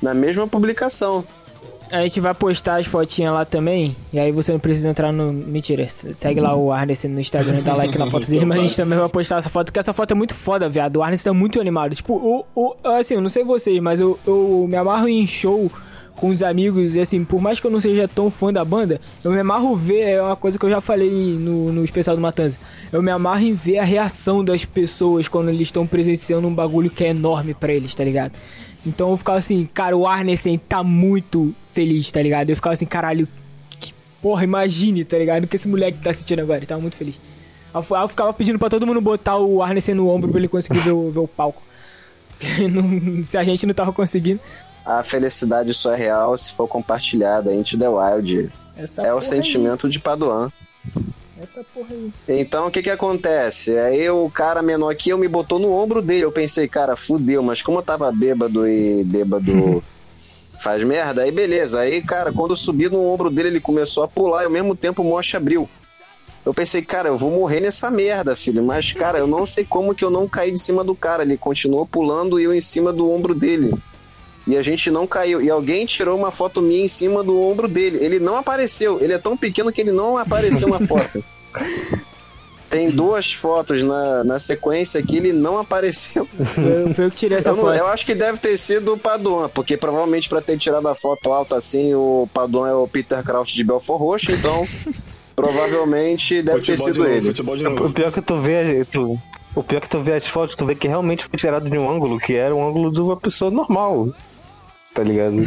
Na 0.00 0.14
mesma 0.14 0.46
publicação. 0.46 1.24
A 1.90 2.02
gente 2.02 2.20
vai 2.20 2.34
postar 2.34 2.76
as 2.76 2.86
fotinhas 2.86 3.32
lá 3.32 3.44
também. 3.44 3.96
E 4.12 4.18
aí 4.18 4.30
você 4.30 4.52
não 4.52 4.58
precisa 4.58 4.88
entrar 4.88 5.12
no. 5.12 5.32
Mentira, 5.32 5.88
segue 5.88 6.40
lá 6.40 6.54
o 6.54 6.70
Arneson 6.72 7.08
no 7.08 7.20
Instagram 7.20 7.58
e 7.58 7.62
dá 7.62 7.74
like 7.74 7.96
na 7.96 8.10
foto 8.10 8.28
dele. 8.28 8.44
Mas 8.44 8.58
a 8.58 8.62
gente 8.62 8.76
também 8.76 8.98
vai 8.98 9.08
postar 9.08 9.38
essa 9.38 9.50
foto, 9.50 9.66
porque 9.66 9.78
essa 9.78 9.92
foto 9.92 10.12
é 10.12 10.14
muito 10.14 10.34
foda, 10.34 10.68
viado. 10.68 10.96
O 10.96 11.02
Arneson 11.02 11.30
tá 11.30 11.34
muito 11.34 11.60
animado. 11.60 11.94
Tipo, 11.94 12.14
o, 12.14 12.44
o, 12.54 12.88
assim, 12.88 13.14
eu 13.14 13.20
não 13.20 13.28
sei 13.28 13.42
vocês, 13.42 13.80
mas 13.80 14.00
eu, 14.00 14.18
eu 14.26 14.66
me 14.68 14.76
amarro 14.76 15.08
em 15.08 15.26
show 15.26 15.70
com 16.18 16.28
os 16.28 16.42
amigos. 16.42 16.94
E 16.94 17.00
assim, 17.00 17.24
por 17.24 17.40
mais 17.40 17.58
que 17.58 17.66
eu 17.66 17.70
não 17.70 17.80
seja 17.80 18.06
tão 18.06 18.30
fã 18.30 18.52
da 18.52 18.64
banda, 18.64 19.00
eu 19.24 19.32
me 19.32 19.40
amarro 19.40 19.74
ver. 19.74 20.00
É 20.00 20.22
uma 20.22 20.36
coisa 20.36 20.58
que 20.58 20.64
eu 20.64 20.70
já 20.70 20.80
falei 20.80 21.10
no, 21.10 21.72
no 21.72 21.84
especial 21.84 22.14
do 22.14 22.20
Matanza. 22.20 22.58
Eu 22.92 23.02
me 23.02 23.10
amarro 23.10 23.42
em 23.42 23.54
ver 23.54 23.78
a 23.78 23.84
reação 23.84 24.44
das 24.44 24.64
pessoas 24.64 25.26
quando 25.26 25.48
eles 25.48 25.68
estão 25.68 25.86
presenciando 25.86 26.46
um 26.46 26.54
bagulho 26.54 26.90
que 26.90 27.04
é 27.04 27.08
enorme 27.08 27.54
pra 27.54 27.72
eles, 27.72 27.94
tá 27.94 28.04
ligado? 28.04 28.32
Então 28.86 29.10
eu 29.10 29.16
ficava 29.16 29.38
assim, 29.38 29.68
cara, 29.72 29.96
o 29.96 30.06
Arnesen 30.06 30.58
tá 30.58 30.82
muito 30.82 31.54
feliz, 31.70 32.10
tá 32.10 32.22
ligado? 32.22 32.50
Eu 32.50 32.56
ficava 32.56 32.74
assim, 32.74 32.86
caralho, 32.86 33.28
que 33.80 33.92
porra, 34.22 34.44
imagine, 34.44 35.04
tá 35.04 35.18
ligado? 35.18 35.44
O 35.44 35.46
que 35.46 35.56
esse 35.56 35.68
moleque 35.68 35.98
tá 35.98 36.12
sentindo 36.12 36.40
agora, 36.42 36.58
ele 36.60 36.66
tava 36.66 36.80
muito 36.80 36.96
feliz. 36.96 37.16
Aí 37.74 37.82
eu- 37.90 37.96
aí 37.96 38.02
eu 38.04 38.08
ficava 38.08 38.32
pedindo 38.32 38.58
pra 38.58 38.70
todo 38.70 38.86
mundo 38.86 39.00
botar 39.00 39.36
o 39.36 39.62
Arnesen 39.62 39.94
no 39.94 40.08
ombro 40.08 40.30
pra 40.30 40.38
ele 40.38 40.48
conseguir 40.48 40.80
ver 40.80 40.92
o, 40.92 41.10
ver 41.10 41.18
o 41.20 41.28
palco. 41.28 41.62
Não- 42.70 43.22
se 43.24 43.36
a 43.36 43.42
gente 43.44 43.66
não 43.66 43.74
tava 43.74 43.92
conseguindo. 43.92 44.40
A 44.86 45.02
felicidade 45.02 45.74
só 45.74 45.92
é 45.92 45.96
real 45.96 46.36
se 46.38 46.52
for 46.52 46.66
compartilhada. 46.68 47.52
Into 47.54 47.76
the 47.76 47.88
Wild. 47.88 48.50
Essa 48.76 49.02
é 49.02 49.12
o 49.12 49.20
sentimento 49.20 49.88
de 49.88 49.98
Paduan. 50.00 50.50
Essa 51.40 51.64
porra 51.72 51.88
aí. 51.90 52.10
Então 52.28 52.66
o 52.66 52.70
que 52.70 52.82
que 52.82 52.90
acontece? 52.90 53.76
Aí 53.78 54.08
o 54.10 54.28
cara 54.30 54.62
menor 54.62 54.94
que 54.94 55.10
eu 55.10 55.18
me 55.18 55.28
botou 55.28 55.58
no 55.58 55.72
ombro 55.72 56.02
dele. 56.02 56.24
Eu 56.24 56.32
pensei, 56.32 56.66
cara, 56.66 56.96
fudeu, 56.96 57.42
mas 57.42 57.62
como 57.62 57.78
eu 57.78 57.82
tava 57.82 58.10
bêbado 58.10 58.66
e 58.66 59.04
bêbado 59.04 59.82
faz 60.58 60.82
merda, 60.82 61.22
aí 61.22 61.30
beleza. 61.30 61.80
Aí, 61.80 62.02
cara, 62.02 62.32
quando 62.32 62.52
eu 62.52 62.56
subi 62.56 62.88
no 62.88 63.04
ombro 63.04 63.30
dele, 63.30 63.48
ele 63.48 63.60
começou 63.60 64.02
a 64.02 64.08
pular 64.08 64.42
e 64.42 64.46
ao 64.46 64.50
mesmo 64.50 64.74
tempo 64.74 65.02
o 65.02 65.04
moche 65.04 65.36
abriu. 65.36 65.68
Eu 66.44 66.54
pensei, 66.54 66.82
cara, 66.82 67.08
eu 67.08 67.16
vou 67.16 67.30
morrer 67.30 67.60
nessa 67.60 67.90
merda, 67.90 68.34
filho. 68.34 68.62
Mas, 68.62 68.92
cara, 68.92 69.18
eu 69.18 69.26
não 69.26 69.44
sei 69.44 69.64
como 69.64 69.94
que 69.94 70.04
eu 70.04 70.10
não 70.10 70.26
caí 70.26 70.50
de 70.50 70.58
cima 70.58 70.82
do 70.82 70.94
cara. 70.94 71.22
Ele 71.22 71.36
continuou 71.36 71.86
pulando 71.86 72.40
e 72.40 72.44
eu 72.44 72.54
em 72.54 72.60
cima 72.60 72.92
do 72.92 73.10
ombro 73.10 73.34
dele. 73.34 73.74
E 74.48 74.56
a 74.56 74.62
gente 74.62 74.90
não 74.90 75.06
caiu. 75.06 75.40
E 75.42 75.50
alguém 75.50 75.84
tirou 75.86 76.16
uma 76.18 76.30
foto 76.32 76.60
minha 76.62 76.82
em 76.84 76.88
cima 76.88 77.22
do 77.22 77.38
ombro 77.40 77.68
dele. 77.68 77.98
Ele 78.02 78.18
não 78.18 78.36
apareceu. 78.36 78.98
Ele 79.00 79.12
é 79.12 79.18
tão 79.18 79.36
pequeno 79.36 79.70
que 79.70 79.80
ele 79.82 79.92
não 79.92 80.16
apareceu 80.16 80.66
na 80.68 80.80
foto. 80.80 81.22
Tem 82.70 82.90
duas 82.90 83.32
fotos 83.32 83.82
na, 83.82 84.22
na 84.24 84.38
sequência 84.38 85.02
que 85.02 85.16
ele 85.16 85.32
não 85.32 85.56
apareceu. 85.58 86.28
Foi, 86.54 86.92
foi 86.94 87.04
eu 87.06 87.10
que 87.10 87.16
tirei 87.16 87.38
essa 87.38 87.48
Eu, 87.48 87.56
não- 87.56 87.64
foto. 87.64 87.76
eu 87.78 87.86
acho 87.86 88.04
que 88.04 88.14
deve 88.14 88.36
ter 88.38 88.58
sido 88.58 88.92
o 88.92 88.98
Paduan, 88.98 89.48
porque 89.48 89.74
provavelmente 89.74 90.28
para 90.28 90.42
ter 90.42 90.58
tirado 90.58 90.86
a 90.86 90.94
foto 90.94 91.32
alta 91.32 91.56
assim, 91.56 91.94
o 91.94 92.28
Paduan 92.34 92.68
é 92.68 92.74
o 92.74 92.86
Peter 92.86 93.22
Kraut 93.24 93.54
de 93.54 93.64
Belfort 93.64 93.98
Roxo, 93.98 94.32
então 94.32 94.68
provavelmente 95.34 96.42
deve 96.42 96.60
ter 96.60 96.76
Futebol 96.76 96.86
de 96.88 96.92
sido 96.92 97.02
novo, 97.04 97.10
ele. 97.16 97.26
futebol 97.28 97.56
de 97.56 97.66
O 97.66 97.70
novo. 97.70 97.92
pior 97.94 98.12
que 98.12 98.20
tu 98.20 98.38
vê, 98.40 98.84
tu, 98.84 99.18
o 99.54 99.62
pior 99.62 99.80
que 99.80 99.88
tu 99.88 100.02
vê 100.02 100.12
as 100.14 100.26
fotos, 100.26 100.54
tu 100.54 100.66
vê 100.66 100.74
que 100.74 100.86
realmente 100.86 101.24
foi 101.24 101.38
tirado 101.38 101.70
de 101.70 101.78
um 101.78 101.90
ângulo 101.90 102.18
que 102.18 102.34
era 102.34 102.54
um 102.54 102.68
ângulo 102.68 102.92
de 102.92 103.00
uma 103.00 103.16
pessoa 103.16 103.50
normal. 103.50 104.08
Tá 104.98 105.04
ligado? 105.04 105.36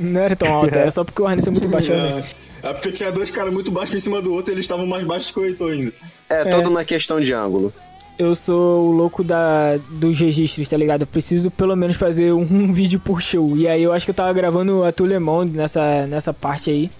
não 0.00 0.20
era 0.20 0.34
tão 0.34 0.52
alto, 0.52 0.76
era 0.76 0.90
só 0.90 1.04
porque 1.04 1.22
o 1.22 1.26
Arneson 1.28 1.50
é 1.50 1.52
muito 1.52 1.68
baixo. 1.68 1.88
né? 1.88 2.24
É, 2.64 2.70
é 2.70 2.74
porque 2.74 2.90
tinha 2.90 3.12
dois 3.12 3.30
caras 3.30 3.52
muito 3.52 3.70
baixos 3.70 3.94
em 3.94 4.00
cima 4.00 4.20
do 4.20 4.34
outro 4.34 4.50
e 4.50 4.54
eles 4.54 4.64
estavam 4.64 4.84
mais 4.88 5.04
baixos 5.04 5.30
que 5.30 5.38
o 5.38 5.46
Heitor 5.46 5.70
ainda. 5.70 5.92
É, 6.28 6.44
tudo 6.46 6.68
uma 6.68 6.84
questão 6.84 7.20
de 7.20 7.32
ângulo. 7.32 7.72
Eu 8.18 8.34
sou 8.34 8.88
o 8.88 8.90
louco 8.90 9.22
da, 9.22 9.76
dos 9.88 10.18
registros, 10.18 10.66
tá 10.66 10.76
ligado? 10.76 11.02
Eu 11.02 11.06
preciso 11.06 11.48
pelo 11.48 11.76
menos 11.76 11.94
fazer 11.94 12.32
um, 12.32 12.40
um 12.40 12.72
vídeo 12.74 12.98
por 12.98 13.22
show. 13.22 13.56
E 13.56 13.68
aí 13.68 13.84
eu 13.84 13.92
acho 13.92 14.04
que 14.04 14.10
eu 14.10 14.16
tava 14.16 14.32
gravando 14.32 14.82
a 14.82 14.90
Tulemon 14.90 15.44
nessa, 15.44 16.08
nessa 16.08 16.34
parte 16.34 16.70
aí. 16.70 16.90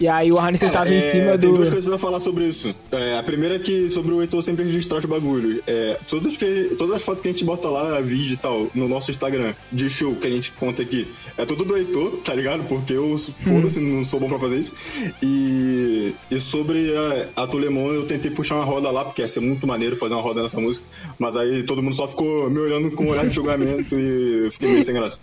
E 0.00 0.06
aí 0.06 0.30
o 0.30 0.38
Harness 0.38 0.60
tava 0.70 0.88
em 0.88 0.98
É, 0.98 1.00
cima 1.00 1.30
Tem 1.38 1.50
do. 1.50 1.56
duas 1.56 1.68
coisas 1.68 1.88
pra 1.88 1.98
falar 1.98 2.20
sobre 2.20 2.46
isso. 2.46 2.74
É, 2.92 3.18
a 3.18 3.22
primeira 3.22 3.56
é 3.56 3.58
que 3.58 3.90
sobre 3.90 4.12
o 4.12 4.20
Heitor 4.20 4.42
sempre 4.42 4.64
registrar 4.64 4.98
os 4.98 5.04
bagulhos. 5.04 5.60
É, 5.66 5.98
todas, 6.08 6.36
que, 6.36 6.76
todas 6.78 6.96
as 6.96 7.02
fotos 7.02 7.20
que 7.20 7.28
a 7.28 7.32
gente 7.32 7.44
bota 7.44 7.68
lá, 7.68 8.00
vídeo 8.00 8.34
e 8.34 8.36
tal, 8.36 8.68
no 8.74 8.86
nosso 8.88 9.10
Instagram, 9.10 9.54
de 9.72 9.90
show 9.90 10.14
que 10.14 10.26
a 10.26 10.30
gente 10.30 10.52
conta 10.52 10.82
aqui, 10.82 11.08
é 11.36 11.44
tudo 11.44 11.64
do 11.64 11.76
Heitor, 11.76 12.18
tá 12.24 12.32
ligado? 12.34 12.62
Porque 12.68 12.92
eu, 12.92 13.16
foda-se, 13.18 13.80
não 13.80 14.04
sou 14.04 14.20
bom 14.20 14.28
pra 14.28 14.38
fazer 14.38 14.58
isso. 14.58 14.74
E, 15.22 16.14
e 16.30 16.38
sobre 16.38 16.92
a, 17.36 17.42
a 17.42 17.46
Tulemon, 17.46 17.92
eu 17.92 18.06
tentei 18.06 18.30
puxar 18.30 18.54
uma 18.56 18.64
roda 18.64 18.90
lá, 18.90 19.04
porque 19.04 19.22
ia 19.22 19.28
ser 19.28 19.40
muito 19.40 19.66
maneiro 19.66 19.96
fazer 19.96 20.14
uma 20.14 20.22
roda 20.22 20.42
nessa 20.42 20.60
música. 20.60 20.86
Mas 21.18 21.36
aí 21.36 21.64
todo 21.64 21.82
mundo 21.82 21.94
só 21.96 22.06
ficou 22.06 22.48
me 22.48 22.58
olhando 22.60 22.90
com 22.92 23.04
um 23.04 23.10
olhar 23.10 23.26
de 23.26 23.34
julgamento 23.34 23.98
e 23.98 24.44
eu 24.46 24.52
fiquei 24.52 24.68
meio 24.70 24.84
sem 24.84 24.94
graça. 24.94 25.18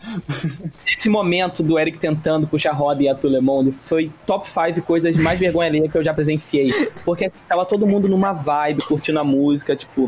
Esse 0.98 1.08
momento 1.10 1.64
do 1.64 1.80
Eric 1.80 1.98
tentando 1.98 2.46
puxar 2.46 2.74
roda 2.74 3.02
e 3.02 3.08
a 3.08 3.16
Tulemonde 3.16 3.74
foi 3.84 4.12
top 4.26 4.46
5 4.48 4.65
coisas 4.82 5.16
mais 5.18 5.40
vergonha 5.40 5.68
alheia 5.70 5.90
que 5.90 5.98
eu 5.98 6.04
já 6.04 6.14
presenciei. 6.14 6.72
Porque 7.04 7.32
tava 7.48 7.66
todo 7.66 7.86
mundo 7.86 8.08
numa 8.08 8.34
vibe, 8.34 8.84
curtindo 8.84 9.20
a 9.20 9.24
música, 9.24 9.76
tipo, 9.76 10.08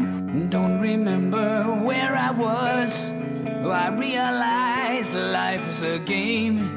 Don't 0.49 0.81
remember 0.81 1.65
where 1.83 2.13
I 2.15 2.31
was. 2.31 3.11
I 3.69 3.89
realize 3.89 5.13
life 5.13 5.69
is 5.69 5.83
a 5.83 5.99
game. 5.99 6.69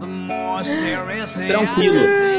The 0.00 0.06
more 0.06 0.64
serious 0.64 1.38
I 1.38 1.48
tranquilo. 1.48 1.96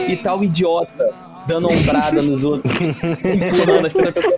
E 0.10 0.18
tal 0.18 0.44
idiota 0.44 1.14
dando 1.48 1.70
ombrada 1.70 2.22
nos 2.22 2.44
outros. 2.44 2.74
empurrando 2.82 3.86
as 3.86 3.94
pessoas. 3.94 4.38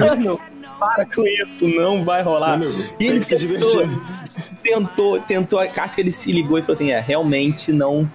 Mano, 0.00 0.40
para 0.78 1.06
com 1.06 1.24
isso, 1.26 1.68
não 1.68 2.04
vai 2.04 2.22
rolar. 2.22 2.58
Meu 2.58 2.68
amigo, 2.68 2.82
e 2.94 2.96
tem 2.96 3.08
ele 3.08 3.20
que 3.20 3.26
se 3.26 3.36
tentou, 4.78 5.20
tentou, 5.20 5.60
tentou, 5.60 5.82
acho 5.82 5.94
que 5.94 6.00
ele 6.00 6.12
se 6.12 6.32
ligou 6.32 6.58
e 6.58 6.62
falou 6.62 6.74
assim: 6.74 6.90
é, 6.90 7.00
realmente 7.00 7.72
não 7.72 8.10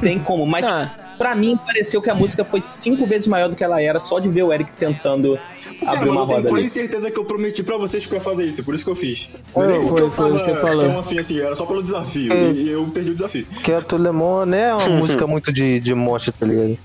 tem 0.00 0.18
como. 0.18 0.46
Mas 0.46 0.64
Ah. 0.64 1.14
pra 1.18 1.34
mim 1.34 1.56
pareceu 1.56 2.00
que 2.00 2.08
a 2.10 2.14
música 2.14 2.44
foi 2.44 2.60
cinco 2.60 3.06
vezes 3.06 3.26
maior 3.26 3.48
do 3.48 3.56
que 3.56 3.64
ela 3.64 3.80
era, 3.82 3.98
só 4.00 4.18
de 4.20 4.28
ver 4.28 4.42
o 4.44 4.52
Eric 4.52 4.72
tentando 4.74 5.36
Cara, 5.80 5.96
abrir 5.96 6.10
mas 6.10 6.10
uma 6.10 6.20
eu 6.22 6.26
tenho 6.26 6.36
roda 6.38 6.48
quase 6.50 6.56
ali. 6.64 6.68
certeza 6.68 7.10
que 7.10 7.18
eu 7.18 7.24
prometi 7.24 7.62
pra 7.62 7.76
vocês 7.76 8.06
que 8.06 8.12
eu 8.12 8.16
ia 8.18 8.22
fazer 8.22 8.44
isso, 8.44 8.62
por 8.64 8.74
isso 8.74 8.84
que 8.84 8.90
eu 8.90 8.96
fiz. 8.96 9.28
Não 9.54 9.62
Foi, 9.64 9.74
é 9.74 9.78
porque 9.80 9.88
foi, 9.88 10.00
eu 10.02 10.10
foi, 10.12 10.30
tava 10.32 10.38
você 10.38 10.54
falou. 10.60 10.78
tão 10.80 10.98
afim 10.98 11.18
assim, 11.18 11.40
era 11.40 11.54
só 11.56 11.66
pelo 11.66 11.82
desafio. 11.82 12.32
E 12.54 12.70
eu 12.70 12.86
perdi 12.88 13.10
o 13.10 13.14
desafio. 13.14 13.46
Porque 13.52 13.72
a 13.72 13.80
Tulemon 13.80 14.46
não 14.46 14.56
é 14.58 14.74
uma 14.74 14.88
música 14.90 15.26
muito 15.26 15.52
de, 15.52 15.80
de 15.80 15.94
morte, 15.94 16.30
tá 16.32 16.46
ligado? 16.46 16.78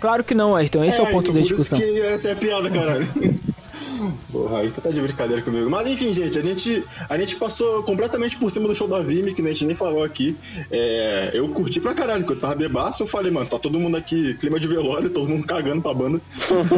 Claro 0.00 0.24
que 0.24 0.34
não, 0.34 0.56
Ayrton. 0.56 0.82
Esse 0.84 0.98
é, 0.98 1.02
o 1.02 1.06
ponto 1.08 1.30
então 1.30 1.34
da 1.34 1.40
por 1.40 1.48
discussão. 1.48 1.78
isso 1.78 1.92
que 1.92 2.00
essa 2.00 2.28
é 2.30 2.32
a 2.32 2.36
piada, 2.36 2.70
caralho. 2.70 3.06
Porra, 4.30 4.58
aí 4.58 4.70
tu 4.70 4.80
tá 4.80 4.90
de 4.90 5.00
brincadeira 5.00 5.42
comigo. 5.42 5.68
Mas 5.70 5.88
enfim, 5.88 6.12
gente, 6.12 6.38
a 6.38 6.42
gente, 6.42 6.84
a 7.08 7.18
gente 7.18 7.36
passou 7.36 7.82
completamente 7.82 8.36
por 8.36 8.50
cima 8.50 8.68
do 8.68 8.74
show 8.74 8.88
da 8.88 9.00
Vime, 9.00 9.34
que 9.34 9.42
a 9.42 9.46
gente 9.46 9.64
nem 9.64 9.74
falou 9.74 10.02
aqui. 10.02 10.36
É, 10.70 11.30
eu 11.34 11.48
curti 11.48 11.80
pra 11.80 11.94
caralho, 11.94 12.24
que 12.24 12.32
eu 12.32 12.38
tava 12.38 12.54
bebaço, 12.54 13.02
eu 13.02 13.06
falei, 13.06 13.30
mano, 13.30 13.46
tá 13.46 13.58
todo 13.58 13.78
mundo 13.78 13.96
aqui, 13.96 14.34
clima 14.34 14.58
de 14.58 14.66
velório, 14.66 15.10
todo 15.10 15.28
mundo 15.28 15.46
cagando 15.46 15.82
pra 15.82 15.94
banda. 15.94 16.20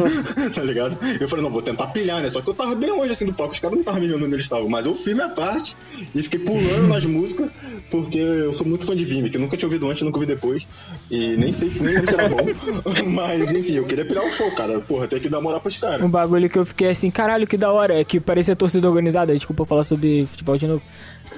tá 0.53 0.61
ligado? 0.63 0.97
Eu 1.19 1.27
falei, 1.27 1.43
não, 1.43 1.51
vou 1.51 1.61
tentar 1.61 1.87
pilhar, 1.87 2.21
né? 2.21 2.29
Só 2.29 2.41
que 2.41 2.49
eu 2.49 2.53
tava 2.53 2.75
bem 2.75 2.91
longe 2.91 3.11
assim 3.11 3.25
do 3.25 3.33
palco, 3.33 3.53
os 3.53 3.59
caras 3.59 3.75
não 3.75 3.81
estavam 3.81 4.01
me 4.01 4.07
vendo 4.07 4.23
onde 4.25 4.33
eles 4.33 4.45
estavam. 4.45 4.69
Mas 4.69 4.85
eu 4.85 4.95
fiz 4.95 5.13
minha 5.13 5.29
parte 5.29 5.75
e 6.13 6.23
fiquei 6.23 6.39
pulando 6.39 6.87
nas 6.87 7.05
músicas, 7.05 7.49
porque 7.89 8.17
eu 8.17 8.53
sou 8.53 8.65
muito 8.65 8.85
fã 8.85 8.95
de 8.95 9.05
Vime, 9.05 9.29
que 9.29 9.37
eu 9.37 9.41
nunca 9.41 9.57
tinha 9.57 9.67
ouvido 9.67 9.89
antes, 9.89 10.01
nunca 10.01 10.17
ouvi 10.17 10.27
depois. 10.27 10.67
E 11.09 11.35
nem 11.37 11.51
sei 11.51 11.69
se 11.69 11.81
nem 11.83 12.05
se 12.05 12.13
era 12.13 12.29
bom. 12.29 12.37
Mas 13.07 13.51
enfim, 13.51 13.73
eu 13.73 13.85
queria 13.85 14.05
pirar 14.05 14.25
o 14.25 14.31
show, 14.31 14.49
cara. 14.51 14.79
Porra, 14.79 15.07
tem 15.07 15.19
que 15.19 15.29
dar 15.29 15.41
moral 15.41 15.61
pros 15.61 15.77
caras. 15.77 16.01
Um 16.01 16.09
bagulho 16.09 16.49
que 16.49 16.57
eu 16.57 16.65
fiquei 16.65 16.89
assim, 16.89 17.09
caralho, 17.13 17.47
que 17.47 17.57
da 17.57 17.71
hora, 17.71 17.99
é 17.99 18.03
que 18.03 18.19
parecia 18.19 18.55
torcida 18.55 18.87
organizada, 18.87 19.33
desculpa 19.33 19.61
eu 19.61 19.65
falar 19.65 19.83
sobre 19.83 20.27
futebol 20.31 20.57
de 20.57 20.67
novo. 20.67 20.81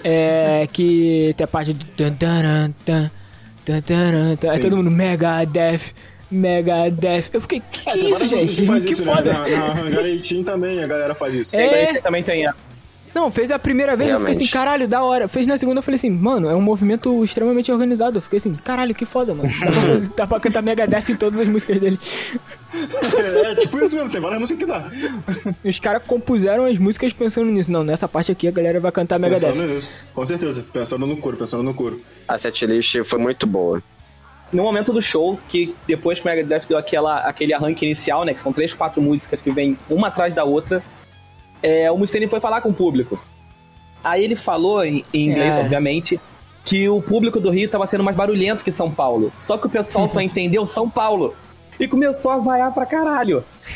É 0.04 0.68
que 0.72 1.34
tem 1.38 1.44
a 1.44 1.48
parte 1.48 1.74
do 1.74 1.86
aí 4.50 4.60
todo 4.60 4.78
mundo 4.78 4.92
Megadeth, 4.92 5.82
Megadeth. 6.32 7.26
Eu 7.34 7.42
fiquei, 7.42 7.62
que, 7.70 7.90
É, 7.90 7.94
que 7.94 8.00
isso, 8.00 8.28
gente? 8.28 8.56
que 8.56 8.66
faz 8.66 8.86
que 8.86 8.92
isso, 8.92 9.06
né? 9.06 9.16
foda. 9.16 9.34
Na, 9.34 9.74
na 9.76 10.02
18 10.02 10.44
também 10.44 10.84
a 10.84 10.88
galera 10.88 11.16
faz 11.16 11.34
isso. 11.34 11.56
É. 11.56 12.00
Também 12.02 12.24
tem. 12.24 12.48
Não, 13.16 13.32
fez 13.32 13.50
a 13.50 13.58
primeira 13.58 13.96
vez, 13.96 14.12
eu 14.12 14.20
fiquei 14.20 14.34
assim, 14.34 14.44
Realmente. 14.44 14.52
caralho, 14.52 14.88
da 14.90 15.02
hora. 15.02 15.30
Fez 15.30 15.48
na 15.48 15.58
segunda, 15.58 15.80
eu 15.80 15.84
falei 15.84 15.96
assim, 15.96 16.10
mano, 16.10 16.50
é 16.50 16.54
um 16.54 16.60
movimento 16.60 17.24
extremamente 17.24 17.72
organizado. 17.72 18.18
Eu 18.18 18.22
fiquei 18.22 18.36
assim, 18.36 18.54
caralho, 18.54 18.94
que 18.94 19.06
foda, 19.06 19.34
mano. 19.34 19.50
Dá 19.50 19.72
pra, 19.72 20.10
dá 20.18 20.28
pra 20.28 20.40
cantar 20.42 20.62
Megadeth 20.62 21.06
em 21.10 21.16
todas 21.16 21.40
as 21.40 21.48
músicas 21.48 21.80
dele. 21.80 21.98
É, 22.74 23.56
tipo 23.56 23.78
isso 23.78 23.96
mesmo, 23.96 24.10
tem 24.10 24.20
várias 24.20 24.42
músicas 24.42 24.60
que 24.60 24.70
dá. 24.70 24.92
Os 25.64 25.80
caras 25.80 26.04
compuseram 26.06 26.66
as 26.66 26.78
músicas 26.78 27.14
pensando 27.14 27.50
nisso. 27.50 27.72
Não, 27.72 27.86
nessa 27.86 28.06
parte 28.06 28.34
aqui 28.34 28.50
a 28.50 28.52
galera 28.52 28.82
vai 28.82 28.92
cantar 28.92 29.18
Megadeth. 29.18 29.48
Pensando 29.54 29.74
nisso, 29.74 30.06
com 30.14 30.26
certeza. 30.26 30.66
Pensando 30.74 31.08
no 31.08 31.16
couro, 31.16 31.38
pensando 31.38 31.64
no 31.64 31.74
couro. 31.74 32.02
A 32.28 32.38
setlist 32.38 33.02
foi 33.06 33.20
muito 33.20 33.48
boa. 33.48 33.82
No 34.52 34.64
momento 34.64 34.92
do 34.92 35.02
show, 35.02 35.40
que 35.48 35.74
depois 35.88 36.20
que 36.20 36.28
o 36.28 36.30
Megadeth 36.30 36.68
deu 36.68 36.78
aquela, 36.78 37.20
aquele 37.20 37.54
arranque 37.54 37.86
inicial, 37.86 38.26
né? 38.26 38.34
Que 38.34 38.42
são 38.42 38.52
três, 38.52 38.74
quatro 38.74 39.02
músicas 39.02 39.42
que 39.42 39.50
vêm 39.52 39.78
uma 39.90 40.08
atrás 40.10 40.34
da 40.34 40.44
outra, 40.44 40.84
é, 41.62 41.92
o 41.92 41.98
Mustaine 41.98 42.28
foi 42.28 42.40
falar 42.40 42.62
com 42.62 42.70
o 42.70 42.74
público. 42.74 43.20
Aí 44.04 44.24
ele 44.24 44.36
falou, 44.36 44.84
em, 44.84 45.04
em 45.14 45.30
inglês, 45.30 45.58
É. 45.58 45.62
obviamente, 45.62 46.20
que 46.64 46.88
o 46.90 47.02
público 47.02 47.40
do 47.40 47.50
Rio 47.50 47.70
tava 47.70 47.88
sendo 47.88 48.04
mais 48.04 48.16
barulhento 48.16 48.64
que 48.64 48.72
São 48.72 48.90
Paulo. 48.92 49.32
Só 49.34 49.58
que 49.58 49.68
o 49.68 49.70
pessoal 49.70 50.08
só 50.10 50.20
entendeu 50.22 50.66
São 50.66 50.90
Paulo. 50.90 51.36
E 51.80 51.88
começou 51.88 52.32
a 52.32 52.38
vaiar 52.38 52.74
pra 52.74 52.86
caralho. 52.86 53.44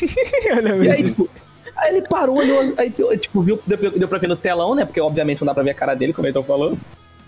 E 0.82 0.90
aí, 0.90 1.02
tipo, 1.04 1.28
aí 1.76 1.96
ele 1.96 2.08
parou, 2.08 2.38
olhou, 2.38 2.74
aí, 2.78 2.90
tipo, 3.18 3.42
viu, 3.42 3.60
deu, 3.66 3.76
deu 3.90 4.08
pra 4.08 4.18
ver 4.18 4.26
no 4.28 4.36
telão, 4.36 4.74
né? 4.74 4.84
Porque 4.84 5.00
obviamente 5.00 5.40
não 5.40 5.46
dá 5.46 5.54
pra 5.54 5.62
ver 5.62 5.70
a 5.70 5.74
cara 5.74 5.94
dele, 5.94 6.12
como 6.12 6.26
ele 6.26 6.34
tá 6.34 6.42
falando. 6.42 6.78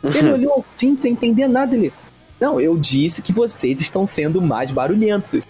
Ele 0.03 0.33
olhou 0.33 0.65
assim, 0.69 0.97
sem 1.01 1.13
entender 1.13 1.49
nada. 1.49 1.75
Ele, 1.75 1.93
não, 2.41 2.61
eu 2.61 2.77
disse 2.77 3.21
que 3.23 3.33
vocês 3.33 3.81
estão 3.81 4.07
sendo 4.07 4.41
mais 4.41 4.71
barulhentos. 4.71 5.45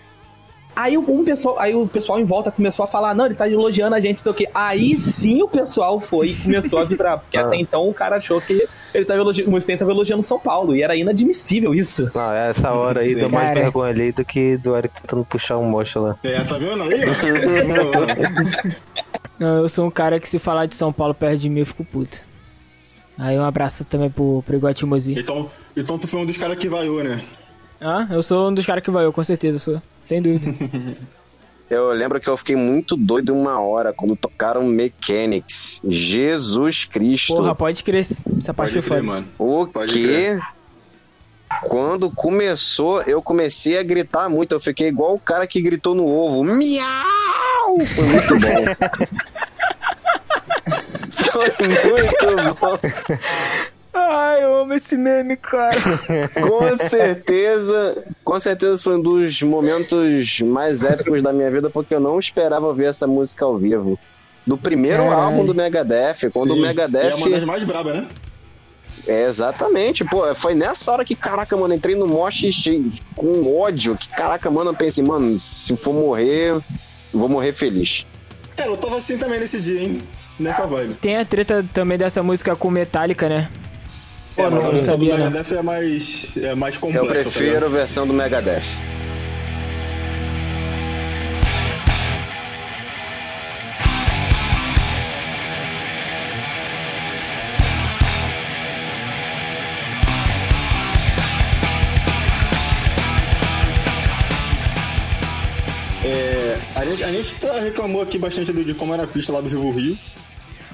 Aí, 0.74 0.96
o- 0.96 1.04
um 1.06 1.22
pessoal, 1.24 1.58
aí 1.58 1.74
o 1.74 1.86
pessoal 1.86 2.18
em 2.18 2.24
volta 2.24 2.50
começou 2.50 2.84
a 2.84 2.88
falar, 2.88 3.14
não, 3.14 3.26
ele 3.26 3.34
tá 3.34 3.48
elogiando 3.48 3.94
a 3.94 4.00
gente, 4.00 4.24
do 4.24 4.32
que. 4.32 4.48
Aí 4.54 4.96
sim 4.96 5.42
o 5.42 5.48
pessoal 5.48 6.00
foi 6.00 6.28
e 6.28 6.36
começou 6.36 6.78
a 6.78 6.84
vibrar. 6.84 7.18
Porque 7.18 7.36
Ah. 7.36 7.46
até 7.46 7.56
então 7.56 7.86
o 7.88 7.92
cara 7.94 8.16
achou 8.16 8.40
que 8.40 8.66
ele 8.94 9.04
tava 9.04 9.20
elogiando, 9.20 9.50
o 9.50 9.52
Mustaine 9.52 9.78
tava 9.78 9.90
elogiando 9.90 10.22
São 10.22 10.38
Paulo. 10.38 10.74
E 10.74 10.82
era 10.82 10.96
inadmissível 10.96 11.74
isso. 11.74 12.10
Não, 12.14 12.32
essa 12.32 12.70
hora 12.72 13.00
aí 13.02 13.08
Sim. 13.08 13.14
deu 13.16 13.28
mais 13.30 13.48
Cara. 13.48 13.60
vergonha 13.60 13.90
ali 13.90 14.12
do 14.12 14.24
que 14.24 14.56
do 14.56 14.74
Eric 14.76 15.00
tentando 15.02 15.24
puxar 15.26 15.58
um 15.58 15.68
mocha 15.68 16.00
lá. 16.00 16.16
É, 16.24 16.40
tá 16.42 16.56
vendo 16.58 16.82
aí? 16.84 17.00
Não, 19.38 19.62
eu 19.62 19.68
sou 19.68 19.86
um 19.86 19.90
cara 19.90 20.20
que 20.20 20.28
se 20.28 20.38
falar 20.38 20.66
de 20.66 20.74
São 20.74 20.92
Paulo 20.92 21.14
perto 21.14 21.38
de 21.40 21.48
mim, 21.48 21.60
eu 21.60 21.66
fico 21.66 21.84
puto. 21.84 22.20
Aí 23.18 23.38
um 23.38 23.44
abraço 23.44 23.84
também 23.84 24.10
pro, 24.10 24.42
pro 24.46 24.56
Iguati 24.56 24.86
Mozi. 24.86 25.18
então, 25.18 25.50
então 25.76 25.98
tu 25.98 26.08
foi 26.08 26.20
um 26.20 26.26
dos 26.26 26.38
caras 26.38 26.56
que 26.56 26.68
vaiou, 26.68 27.02
né? 27.04 27.20
Ah, 27.80 28.06
eu 28.10 28.22
sou 28.22 28.48
um 28.48 28.54
dos 28.54 28.64
caras 28.64 28.82
que 28.82 28.90
vai, 28.90 29.04
eu 29.04 29.12
com 29.12 29.22
certeza 29.24 29.58
sou. 29.58 29.82
Sem 30.04 30.20
dúvida. 30.22 30.52
Eu 31.70 31.90
lembro 31.92 32.20
que 32.20 32.28
eu 32.28 32.36
fiquei 32.36 32.54
muito 32.54 32.98
doido 32.98 33.32
uma 33.32 33.58
hora 33.58 33.94
quando 33.94 34.14
tocaram 34.14 34.62
Mechanics. 34.62 35.80
Jesus 35.82 36.84
Cristo. 36.84 37.34
Porra, 37.34 37.54
pode 37.54 37.82
crer, 37.82 38.00
essa 38.36 38.52
parte 38.52 38.74
Pode 38.74 38.86
foi 38.86 38.98
crer, 38.98 39.00
foda. 39.00 39.02
mano. 39.02 39.28
O 39.38 39.66
Pode 39.66 39.90
quê? 39.94 40.02
crer. 40.06 40.40
Quando 41.62 42.10
começou, 42.10 43.00
eu 43.02 43.22
comecei 43.22 43.78
a 43.78 43.82
gritar 43.82 44.28
muito. 44.28 44.52
Eu 44.52 44.60
fiquei 44.60 44.88
igual 44.88 45.14
o 45.14 45.18
cara 45.18 45.46
que 45.46 45.62
gritou 45.62 45.94
no 45.94 46.06
ovo. 46.06 46.44
Miau! 46.44 47.86
Foi 47.86 48.04
muito 48.04 48.38
bom. 48.38 48.64
Foi 51.32 51.48
muito 51.68 52.56
bom. 52.60 52.78
Ai, 54.14 54.44
eu 54.44 54.60
amo 54.60 54.74
esse 54.74 54.96
meme, 54.96 55.36
cara. 55.36 55.80
Com 56.46 56.76
certeza, 56.76 58.04
com 58.24 58.38
certeza 58.38 58.78
foi 58.82 58.96
um 58.96 59.00
dos 59.02 59.40
momentos 59.42 60.40
mais 60.40 60.84
épicos 60.84 61.22
da 61.22 61.32
minha 61.32 61.50
vida, 61.50 61.70
porque 61.70 61.94
eu 61.94 62.00
não 62.00 62.18
esperava 62.18 62.72
ver 62.74 62.86
essa 62.86 63.06
música 63.06 63.44
ao 63.44 63.58
vivo. 63.58 63.98
Do 64.46 64.56
primeiro 64.58 65.04
álbum 65.10 65.46
do 65.46 65.54
Megadeth, 65.54 66.30
quando 66.32 66.52
Sim. 66.54 66.60
o 66.60 66.62
E 66.62 66.68
é 66.68 66.68
uma 66.68 66.68
Megadeth. 66.68 67.30
das 67.30 67.44
mais 67.44 67.64
brabas, 67.64 67.94
né? 67.94 68.08
É, 69.06 69.24
exatamente, 69.24 70.04
pô, 70.04 70.32
foi 70.34 70.54
nessa 70.54 70.92
hora 70.92 71.04
que, 71.04 71.14
caraca, 71.14 71.56
mano, 71.56 71.74
entrei 71.74 71.96
no 71.96 72.06
mosh 72.06 72.44
cheio- 72.52 72.92
com 73.16 73.58
ódio, 73.60 73.96
que, 73.96 74.08
caraca, 74.08 74.50
mano, 74.50 74.70
eu 74.70 74.74
pensei, 74.74 75.02
mano, 75.02 75.38
se 75.38 75.76
for 75.76 75.92
morrer, 75.94 76.50
eu 76.50 76.62
vou 77.12 77.28
morrer 77.28 77.52
feliz. 77.52 78.06
Cara, 78.56 78.70
eu 78.70 78.76
tava 78.76 78.98
assim 78.98 79.16
também 79.18 79.40
nesse 79.40 79.60
dia, 79.60 79.80
hein? 79.80 80.02
Nessa 80.38 80.66
vibe. 80.66 80.94
Tem 80.94 81.16
a 81.16 81.24
treta 81.24 81.64
também 81.72 81.96
dessa 81.98 82.22
música 82.22 82.54
com 82.54 82.70
Metallica, 82.70 83.28
né? 83.28 83.48
É, 84.36 84.48
mas 84.48 84.64
a 84.64 84.70
versão 84.70 84.98
do. 84.98 85.04
Megadeth 85.04 85.54
é 85.58 85.62
mais, 85.62 86.36
é 86.36 86.54
mais 86.54 86.78
complexa. 86.78 87.04
Eu 87.04 87.08
tá 87.08 87.30
prefiro 87.30 87.66
a 87.66 87.68
versão 87.68 88.06
do 88.06 88.14
Megadeth. 88.14 88.80
É, 106.04 106.58
a, 106.74 106.84
gente, 106.84 107.04
a 107.04 107.12
gente 107.12 107.34
tá- 107.36 107.60
reclamou 107.60 108.02
aqui 108.02 108.18
bastante 108.18 108.52
de, 108.52 108.64
de 108.64 108.74
como 108.74 108.92
era 108.92 109.04
a 109.04 109.06
pista 109.06 109.32
lá 109.32 109.40
do 109.40 109.48
Vivo 109.48 109.70
Rio. 109.70 109.96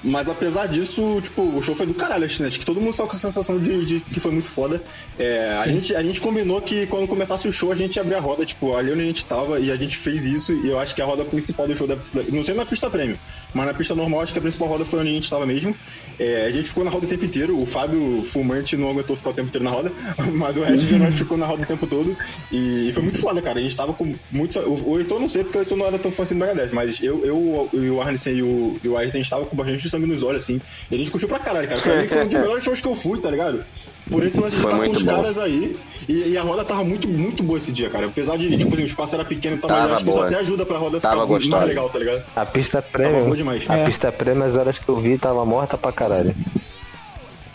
Mas 0.03 0.29
apesar 0.29 0.67
disso, 0.67 1.21
tipo, 1.21 1.43
o 1.43 1.63
show 1.63 1.75
foi 1.75 1.87
do 1.87 1.95
caralho, 1.95 2.25
assim? 2.25 2.45
Acho 2.45 2.59
que 2.59 2.67
todo 2.67 2.81
mundo 2.81 2.95
saiu 2.95 3.09
com 3.09 3.17
a 3.17 3.19
sensação 3.19 3.59
de, 3.59 3.85
de 3.85 4.01
que 4.01 4.21
foi 4.21 4.31
muito 4.31 4.49
foda. 4.49 4.83
É, 5.19 5.57
a, 5.59 5.69
gente, 5.69 5.95
a 5.95 6.03
gente 6.03 6.21
combinou 6.21 6.61
que 6.61 6.87
quando 6.87 7.07
começasse 7.09 7.49
o 7.49 7.53
show 7.53 7.73
a 7.73 7.75
gente 7.75 7.97
ia 7.97 8.03
abrir 8.03 8.15
a 8.15 8.21
roda, 8.21 8.45
tipo, 8.45 8.77
ali 8.77 8.93
onde 8.93 9.03
a 9.03 9.07
gente 9.07 9.25
tava, 9.25 9.59
e 9.59 9.71
a 9.71 9.77
gente 9.77 9.97
fez 9.97 10.25
isso, 10.25 10.53
e 10.53 10.69
eu 10.69 10.79
acho 10.79 10.95
que 10.95 11.03
a 11.03 11.05
roda 11.05 11.25
principal 11.25 11.67
do 11.67 11.77
show 11.77 11.87
deve 11.87 12.07
ser. 12.07 12.33
Não 12.33 12.43
sei 12.43 12.55
na 12.55 12.65
pista 12.65 12.89
prêmio, 12.89 13.19
mas 13.53 13.67
na 13.67 13.75
pista 13.75 13.95
normal 13.95 14.23
acho 14.23 14.33
que 14.33 14.39
a 14.39 14.43
principal 14.43 14.69
roda 14.69 14.85
foi 14.85 15.01
onde 15.01 15.11
a 15.11 15.13
gente 15.13 15.31
tava 15.31 15.47
mesmo. 15.47 15.75
É, 16.19 16.47
a 16.47 16.51
gente 16.51 16.69
ficou 16.69 16.85
na 16.85 16.91
roda 16.91 17.07
o 17.07 17.09
tempo 17.09 17.25
inteiro, 17.25 17.61
o 17.61 17.67
Fábio 17.67 18.25
Fumante 18.25 18.77
não 18.77 18.91
aguentou 18.91 19.15
ficar 19.15 19.31
o 19.31 19.35
tempo 19.35 19.49
inteiro 19.49 19.65
na 19.65 19.71
roda, 19.71 19.93
mas 20.33 20.57
o 20.57 20.63
resto 20.63 20.87
de 20.87 20.97
nós 20.97 21.15
ficou 21.15 21.37
na 21.37 21.47
roda 21.47 21.63
o 21.63 21.67
tempo 21.67 21.87
todo. 21.87 22.17
E, 22.51 22.91
foi 22.93 23.03
muito 23.03 23.19
foda, 23.19 23.41
cara. 23.41 23.59
A 23.59 23.63
gente 23.63 23.77
tava 23.77 23.93
com 23.93 24.15
muito. 24.31 24.59
O, 24.61 24.93
o 24.93 24.99
Heitor 24.99 25.21
não 25.21 25.29
sei, 25.29 25.45
porque 25.45 25.59
o 25.59 25.61
Heitor 25.61 25.79
não 25.79 25.87
era 25.87 25.99
tão 25.99 26.11
fã 26.11 26.23
assim 26.23 26.35
do 26.35 26.41
Megadeth, 26.41 26.71
mas 26.73 27.01
eu, 27.03 27.25
eu 27.25 27.69
e 27.73 27.91
o 27.91 28.01
Arnesen 28.01 28.35
e 28.35 28.43
o, 28.43 28.77
e 28.83 28.89
o 28.89 28.97
Ayrton, 28.97 29.19
a 29.19 29.21
gente 29.21 29.31
tava 29.31 29.47
com 29.47 29.57
bastante 29.57 29.88
sangue 29.89 30.07
nos 30.07 30.22
olhos, 30.22 30.43
assim. 30.43 30.61
E 30.91 30.95
a 30.95 30.99
gente 30.99 31.11
curtiu 31.11 31.28
pra 31.28 31.39
caralho, 31.39 31.68
cara. 31.68 31.80
Pra 31.80 31.97
mim 31.97 32.09
foi 32.09 32.22
um 32.22 32.28
dos 32.28 32.39
melhores 32.41 32.64
shows 32.64 32.80
que 32.80 32.89
eu 32.89 32.95
fui, 32.95 33.18
tá 33.20 33.30
ligado? 33.30 33.64
Por 34.11 34.24
esse 34.24 34.41
lance 34.41 34.57
de 34.57 34.62
Foi 34.62 34.70
estar 34.70 34.76
com 34.78 34.84
muito 34.84 34.97
os 34.97 35.03
bom. 35.03 35.14
caras 35.16 35.39
aí. 35.39 35.76
E, 36.09 36.28
e 36.30 36.39
a 36.39 36.43
roda 36.43 36.64
tava 36.64 36.82
muito, 36.82 37.07
muito 37.07 37.43
boa 37.43 37.59
esse 37.59 37.70
dia, 37.72 37.91
cara. 37.91 38.07
Apesar 38.07 38.39
de, 38.39 38.57
tipo 38.57 38.72
assim, 38.72 38.82
o 38.84 38.86
espaço 38.86 39.14
era 39.14 39.24
pequeno 39.24 39.57
e 39.57 39.59
tal, 39.59 39.68
mas 39.70 39.78
Tava 39.78 39.89
eu 39.91 39.95
acho 39.97 40.05
que 40.05 40.11
isso 40.11 40.18
boa. 40.18 40.28
até 40.30 40.39
ajuda 40.39 40.64
pra 40.66 40.78
roda 40.78 41.01
Tava 41.01 41.14
ficar 41.16 41.26
muito 41.26 41.49
mais 41.51 41.51
gostosa. 41.51 41.66
legal, 41.66 41.89
tá 41.91 41.99
ligado? 41.99 42.24
A 42.34 42.47
pista 42.47 42.80
Tava 42.82 42.93
prêmio. 42.93 43.24
boa 43.24 43.36
demais. 43.36 43.64
A 43.68 43.76
É. 43.76 43.84
pista 43.86 44.11
prêmio, 44.12 44.45
as 44.45 44.57
horas 44.57 44.78
que 44.78 44.89
eu 44.89 44.97
vi, 44.99 45.18
tava 45.18 45.45
morta 45.45 45.76
pra 45.76 45.93
caralho. 45.93 46.34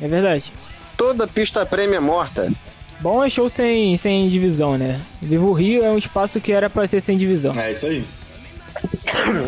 É 0.02 0.08
verdade. 0.08 0.52
Toda 0.98 1.26
pista 1.28 1.66
prêmio 1.66 1.96
é 1.96 2.00
morta. 2.00 2.52
Bom 3.00 3.24
é 3.24 3.30
show 3.30 3.50
sem, 3.50 3.98
sem 3.98 4.30
divisão, 4.30 4.78
né? 4.78 5.02
Vivo 5.22 5.52
Rio 5.54 5.84
é 5.84 5.90
um 5.90 5.98
espaço 5.98 6.40
que 6.40 6.52
era 6.54 6.70
pra 6.70 6.86
ser 6.88 7.02
sem 7.02 7.18
divisão. 7.18 7.52
É 7.58 7.72
isso 7.72 7.86
aí. 7.88 8.06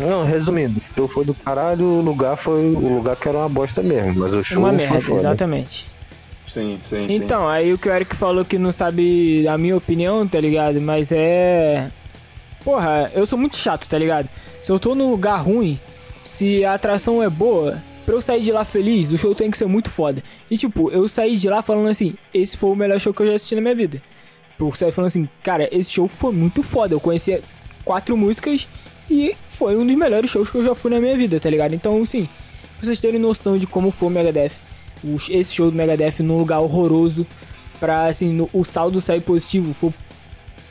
Não, 0.08 0.24
resumindo, 0.24 0.80
o 0.80 0.94
show 0.94 1.08
foi 1.08 1.24
do 1.24 1.34
caralho, 1.34 1.84
o 1.84 2.00
lugar 2.00 2.36
foi 2.36 2.64
o 2.64 2.96
lugar 2.96 3.16
que 3.16 3.28
era 3.28 3.38
uma 3.38 3.48
bosta 3.48 3.82
mesmo, 3.82 4.14
mas 4.20 4.32
o 4.32 4.42
show 4.42 4.58
Uma 4.58 4.68
foi 4.68 4.76
merda, 4.76 5.00
foda. 5.00 5.16
exatamente. 5.16 5.86
Sim, 6.46 6.78
sim, 6.82 7.06
sim. 7.08 7.14
Então, 7.16 7.46
aí 7.48 7.72
o 7.72 7.78
que 7.78 7.88
o 7.88 7.92
Eric 7.92 8.16
falou 8.16 8.44
que 8.44 8.58
não 8.58 8.72
sabe 8.72 9.46
a 9.46 9.58
minha 9.58 9.76
opinião, 9.76 10.26
tá 10.26 10.40
ligado? 10.40 10.80
Mas 10.80 11.12
é. 11.12 11.88
Porra, 12.64 13.10
eu 13.14 13.26
sou 13.26 13.38
muito 13.38 13.56
chato, 13.56 13.88
tá 13.88 13.98
ligado? 13.98 14.28
Se 14.62 14.72
eu 14.72 14.78
tô 14.80 14.94
num 14.94 15.10
lugar 15.10 15.36
ruim, 15.42 15.78
se 16.24 16.64
a 16.64 16.74
atração 16.74 17.22
é 17.22 17.28
boa, 17.28 17.82
pra 18.04 18.14
eu 18.14 18.20
sair 18.22 18.40
de 18.42 18.50
lá 18.52 18.64
feliz, 18.64 19.10
o 19.10 19.18
show 19.18 19.34
tem 19.34 19.50
que 19.50 19.58
ser 19.58 19.66
muito 19.66 19.90
foda. 19.90 20.22
E 20.50 20.56
tipo, 20.56 20.90
eu 20.90 21.06
saí 21.08 21.36
de 21.36 21.48
lá 21.48 21.62
falando 21.62 21.88
assim: 21.88 22.14
esse 22.32 22.56
foi 22.56 22.70
o 22.70 22.74
melhor 22.76 22.98
show 22.98 23.12
que 23.12 23.22
eu 23.22 23.26
já 23.26 23.34
assisti 23.34 23.54
na 23.54 23.60
minha 23.60 23.74
vida. 23.74 24.00
Eu 24.58 24.72
saí 24.72 24.90
falando 24.92 25.08
assim: 25.08 25.28
cara, 25.42 25.68
esse 25.70 25.90
show 25.90 26.08
foi 26.08 26.32
muito 26.32 26.62
foda. 26.62 26.94
Eu 26.94 27.00
conhecia 27.00 27.42
quatro 27.84 28.16
músicas 28.16 28.66
E 29.10 29.34
foi 29.52 29.76
um 29.76 29.86
dos 29.86 29.96
melhores 29.96 30.30
shows 30.30 30.50
que 30.50 30.56
eu 30.56 30.64
já 30.64 30.74
fui 30.74 30.90
na 30.90 31.00
minha 31.00 31.16
vida, 31.16 31.38
tá 31.38 31.48
ligado? 31.48 31.74
Então, 31.74 32.02
assim, 32.02 32.28
pra 32.78 32.86
vocês 32.86 33.00
terem 33.00 33.20
noção 33.20 33.56
de 33.58 33.66
como 33.66 33.90
foi 33.90 34.08
o 34.08 34.10
Megadeth, 34.10 34.52
esse 35.30 35.52
show 35.54 35.70
do 35.70 35.76
Megadeth 35.76 36.20
num 36.20 36.38
lugar 36.38 36.60
horroroso, 36.60 37.26
pra, 37.78 38.06
assim, 38.06 38.32
no- 38.32 38.50
o 38.52 38.64
saldo 38.64 39.00
sair 39.00 39.20
positivo, 39.20 39.72
foi 39.74 39.92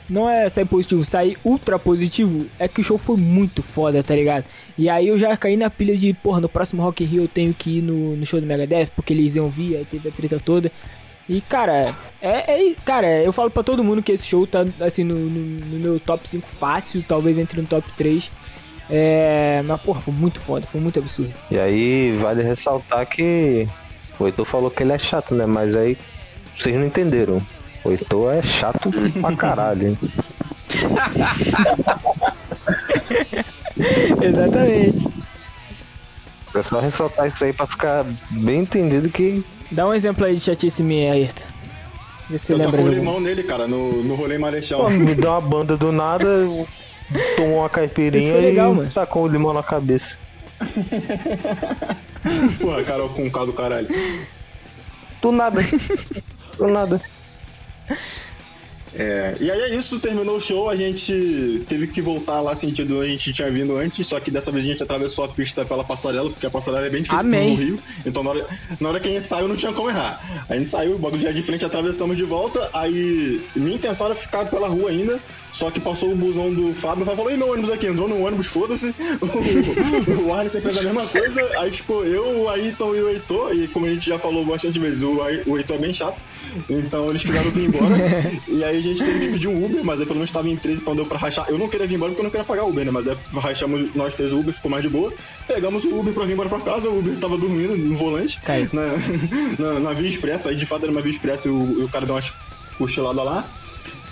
não 0.07 0.29
é 0.29 0.47
sair 0.49 0.65
positivo, 0.65 1.03
sair 1.03 1.35
ultra 1.43 1.79
positivo, 1.79 2.45
é 2.59 2.67
que 2.67 2.79
o 2.79 2.83
show 2.83 2.95
foi 2.97 3.17
muito 3.17 3.63
foda, 3.63 4.03
tá 4.03 4.15
ligado? 4.15 4.45
E 4.77 4.87
aí 4.87 5.07
eu 5.07 5.17
já 5.17 5.35
caí 5.35 5.57
na 5.57 5.67
pilha 5.69 5.97
de, 5.97 6.13
porra, 6.13 6.39
no 6.39 6.47
próximo 6.49 6.83
Rock 6.83 7.03
in 7.03 7.07
Rio 7.07 7.23
eu 7.23 7.27
tenho 7.27 7.51
que 7.55 7.79
ir 7.79 7.81
no, 7.81 8.15
no 8.15 8.23
show 8.25 8.39
do 8.39 8.45
Megadeth, 8.45 8.89
porque 8.95 9.13
eles 9.13 9.35
iam 9.35 9.49
vir, 9.49 9.77
aí 9.77 9.85
teve 9.85 10.07
a 10.09 10.11
treta 10.11 10.39
toda. 10.43 10.71
E, 11.27 11.41
cara, 11.41 11.93
é, 12.21 12.69
é- 12.69 12.75
Cara, 12.85 13.07
eu 13.23 13.33
falo 13.33 13.49
pra 13.49 13.63
todo 13.63 13.83
mundo 13.83 14.03
que 14.03 14.11
esse 14.11 14.25
show 14.25 14.45
tá, 14.45 14.63
assim, 14.81 15.03
no, 15.03 15.15
no- 15.15 15.65
no 15.65 15.79
meu 15.79 15.99
top 15.99 16.27
5 16.29 16.47
fácil, 16.47 17.03
talvez 17.07 17.37
entre 17.37 17.59
no 17.61 17.67
top 17.67 17.89
3. 17.97 18.29
É. 18.89 19.61
Mas, 19.65 19.81
porra, 19.81 20.01
foi 20.01 20.13
muito 20.13 20.39
foda, 20.39 20.67
foi 20.67 20.79
muito 20.79 20.99
absurdo. 20.99 21.33
E 21.49 21.57
aí 21.57 22.15
vale 22.17 22.43
ressaltar 22.43 23.05
que 23.07 23.67
o 24.19 24.27
Heitor 24.27 24.45
falou 24.45 24.69
que 24.69 24.83
ele 24.83 24.93
é 24.93 24.99
chato, 24.99 25.33
né? 25.33 25.45
Mas 25.47 25.75
aí 25.75 25.97
vocês 26.57 26.75
não 26.75 26.85
entenderam. 26.85 27.41
O 27.83 27.89
Heitor 27.91 28.35
é 28.35 28.41
chato 28.43 28.91
pra 29.19 29.33
caralho, 29.37 29.87
hein? 29.89 29.97
Exatamente. 34.21 35.07
É 36.55 36.63
só 36.63 36.79
ressaltar 36.79 37.27
isso 37.27 37.43
aí 37.43 37.51
pra 37.51 37.67
ficar 37.67 38.05
bem 38.31 38.59
entendido 38.61 39.09
que 39.09 39.43
Dá 39.71 39.87
um 39.87 39.93
exemplo 39.93 40.25
aí 40.25 40.35
de 40.35 40.41
chatice 40.41 40.83
minha, 40.83 41.13
Ayrton. 41.13 41.43
Vê 42.29 42.37
se 42.37 42.51
Eu 42.53 42.57
lembra. 42.57 42.79
algum. 42.79 42.91
limão 42.91 43.19
nele, 43.19 43.43
cara, 43.43 43.67
no, 43.67 44.03
no 44.03 44.15
rolê 44.15 44.37
Marechal. 44.37 44.81
pô, 44.81 44.89
me 44.89 45.13
deu 45.15 45.29
uma 45.31 45.41
banda 45.41 45.75
do 45.77 45.91
nada, 45.91 46.25
tomou 47.35 47.59
uma 47.59 47.69
caipirinha 47.69 48.35
legal, 48.37 48.73
e 48.73 48.75
mano. 48.77 48.91
tacou 48.91 49.23
o 49.23 49.27
limão 49.27 49.53
na 49.53 49.63
cabeça. 49.63 50.17
Porra, 52.59 52.83
Carol 52.83 53.09
com 53.09 53.29
K 53.29 53.45
do 53.45 53.53
caralho. 53.53 53.87
Do 55.21 55.31
nada. 55.31 55.61
Do 56.57 56.67
nada. 56.67 57.01
É, 58.97 59.35
e 59.41 59.51
aí 59.51 59.61
é 59.61 59.75
isso, 59.75 59.99
terminou 59.99 60.37
o 60.37 60.41
show, 60.41 60.69
a 60.69 60.75
gente 60.75 61.65
teve 61.67 61.87
que 61.87 62.01
voltar 62.01 62.39
lá 62.39 62.55
sentido 62.55 63.01
a 63.01 63.05
gente 63.05 63.33
tinha 63.33 63.51
vindo 63.51 63.75
antes, 63.77 64.07
só 64.07 64.19
que 64.21 64.31
dessa 64.31 64.51
vez 64.51 64.65
a 64.65 64.67
gente 64.69 64.81
atravessou 64.81 65.25
a 65.25 65.27
pista 65.27 65.65
pela 65.65 65.83
passarela, 65.83 66.29
porque 66.29 66.45
a 66.45 66.49
passarela 66.49 66.85
é 66.85 66.89
bem 66.89 67.01
difícil 67.01 67.23
no 67.23 67.55
Rio. 67.55 67.79
Então 68.05 68.23
na 68.23 68.29
hora, 68.29 68.47
na 68.79 68.89
hora 68.89 68.99
que 68.99 69.09
a 69.09 69.11
gente 69.11 69.27
saiu 69.27 69.49
não 69.49 69.55
tinha 69.55 69.73
como 69.73 69.89
errar. 69.89 70.45
A 70.47 70.55
gente 70.55 70.69
saiu, 70.69 70.95
o 70.95 70.97
bagulho 70.97 71.21
já 71.21 71.31
de 71.31 71.41
frente, 71.41 71.65
atravessamos 71.65 72.15
de 72.15 72.23
volta, 72.23 72.69
aí 72.73 73.41
minha 73.53 73.75
intenção 73.75 74.05
era 74.05 74.15
ficar 74.15 74.45
pela 74.45 74.69
rua 74.69 74.89
ainda, 74.89 75.19
só 75.55 75.71
que 75.71 75.79
passou 75.79 76.11
o 76.11 76.15
busão 76.15 76.53
do 76.53 76.75
Fábio 76.75 77.03
e 77.03 77.05
falou, 77.05 77.31
e 77.31 77.37
meu 77.37 77.49
ônibus 77.49 77.71
aqui, 77.71 77.87
entrou 77.87 78.09
no 78.09 78.25
ônibus, 78.25 78.47
foda-se. 78.47 78.93
O, 79.25 80.27
o 80.27 80.33
Arnes 80.33 80.51
fez 80.51 80.79
a 80.79 80.83
mesma 80.83 81.05
coisa, 81.07 81.41
aí 81.59 81.71
ficou 81.71 82.05
eu, 82.05 82.41
o 82.41 82.49
Ayrton 82.49 82.93
e 82.93 83.01
o 83.01 83.09
Heitor, 83.09 83.55
e 83.55 83.67
como 83.67 83.85
a 83.85 83.89
gente 83.89 84.09
já 84.09 84.19
falou 84.19 84.43
bastante 84.43 84.77
vezes, 84.77 85.01
o, 85.01 85.17
o 85.47 85.57
Heitor 85.57 85.77
é 85.77 85.79
bem 85.79 85.93
chato, 85.93 86.21
então 86.69 87.09
eles 87.09 87.23
quiseram 87.23 87.49
vir 87.51 87.65
embora. 87.65 87.95
e 88.47 88.63
aí 88.63 88.77
a 88.77 88.81
gente 88.81 89.03
teve 89.03 89.19
que 89.19 89.31
pedir 89.33 89.47
um 89.47 89.63
Uber, 89.63 89.83
mas 89.83 89.99
aí 89.99 90.05
pelo 90.05 90.17
menos 90.17 90.29
estava 90.29 90.49
em 90.49 90.57
três, 90.57 90.81
então 90.81 90.95
deu 90.95 91.05
pra 91.05 91.17
rachar. 91.17 91.45
Eu 91.49 91.57
não 91.57 91.69
queria 91.69 91.87
vir 91.87 91.95
embora 91.95 92.11
porque 92.11 92.21
eu 92.21 92.25
não 92.25 92.31
queria 92.31 92.45
pagar 92.45 92.65
o 92.65 92.69
Uber, 92.69 92.85
né? 92.85 92.91
Mas 92.91 93.07
aí 93.07 93.17
rachamos 93.33 93.95
nós 93.95 94.13
três 94.13 94.33
o 94.33 94.39
Uber, 94.39 94.53
ficou 94.53 94.69
mais 94.69 94.83
de 94.83 94.89
boa. 94.89 95.13
Pegamos 95.47 95.85
o 95.85 95.97
Uber 95.97 96.13
pra 96.13 96.25
vir 96.25 96.33
embora 96.33 96.49
pra 96.49 96.59
casa, 96.59 96.89
o 96.89 96.99
Uber 96.99 97.15
tava 97.17 97.37
dormindo 97.37 97.77
no 97.77 97.95
volante, 97.95 98.39
na, 98.73 98.83
na, 99.73 99.79
na 99.79 99.93
via 99.93 100.09
expressa, 100.09 100.49
aí 100.49 100.55
de 100.55 100.65
fato 100.65 100.83
era 100.83 100.91
uma 100.91 101.01
via 101.01 101.11
expressa 101.11 101.47
e 101.47 101.51
o, 101.51 101.79
e 101.79 101.83
o 101.83 101.89
cara 101.89 102.05
deu 102.05 102.15
umas 102.15 102.33
cochiladas 102.77 103.23
lá. 103.23 103.49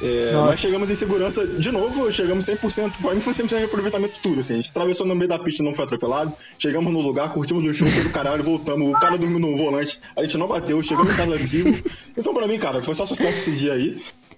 É, 0.02 0.32
Nossa. 0.34 0.46
nós 0.48 0.60
chegamos 0.60 0.90
em 0.90 0.96
segurança 0.96 1.46
de 1.48 1.72
novo, 1.72 2.12
chegamos 2.12 2.46
100%. 2.46 2.92
Pra 3.02 3.14
mim 3.14 3.22
foi 3.22 3.34
100% 3.34 3.58
de 3.60 3.64
aproveitamento 3.66 4.20
tudo. 4.22 4.40
Assim, 4.40 4.54
a 4.54 4.58
gente 4.58 4.70
atravessou 4.72 5.06
no 5.06 5.16
meio 5.16 5.30
da 5.30 5.40
pista, 5.40 5.64
não 5.64 5.74
foi 5.74 5.86
atropelado. 5.86 6.34
Chegamos 6.60 6.92
no 6.92 7.02
lugar, 7.02 7.32
curtimos 7.32 7.64
o 7.66 7.74
show, 7.74 7.88
foi 7.90 8.04
do 8.04 8.10
caralho, 8.10 8.44
voltamos. 8.44 8.90
O 8.90 8.94
cara 9.00 9.18
dormiu 9.18 9.40
no 9.40 9.56
volante, 9.58 10.00
a 10.16 10.22
gente 10.24 10.38
não 10.38 10.48
bateu, 10.48 10.82
chegamos 10.84 11.14
em 11.14 11.18
casa 11.18 11.38
vivo. 11.38 11.84
Então, 12.18 12.34
pra 12.34 12.48
mim, 12.48 12.60
cara, 12.60 12.82
foi 12.82 12.94
só 12.96 13.06
sucesso 13.06 13.50
esse 13.50 13.52
dia 13.60 13.74
aí. 13.74 13.98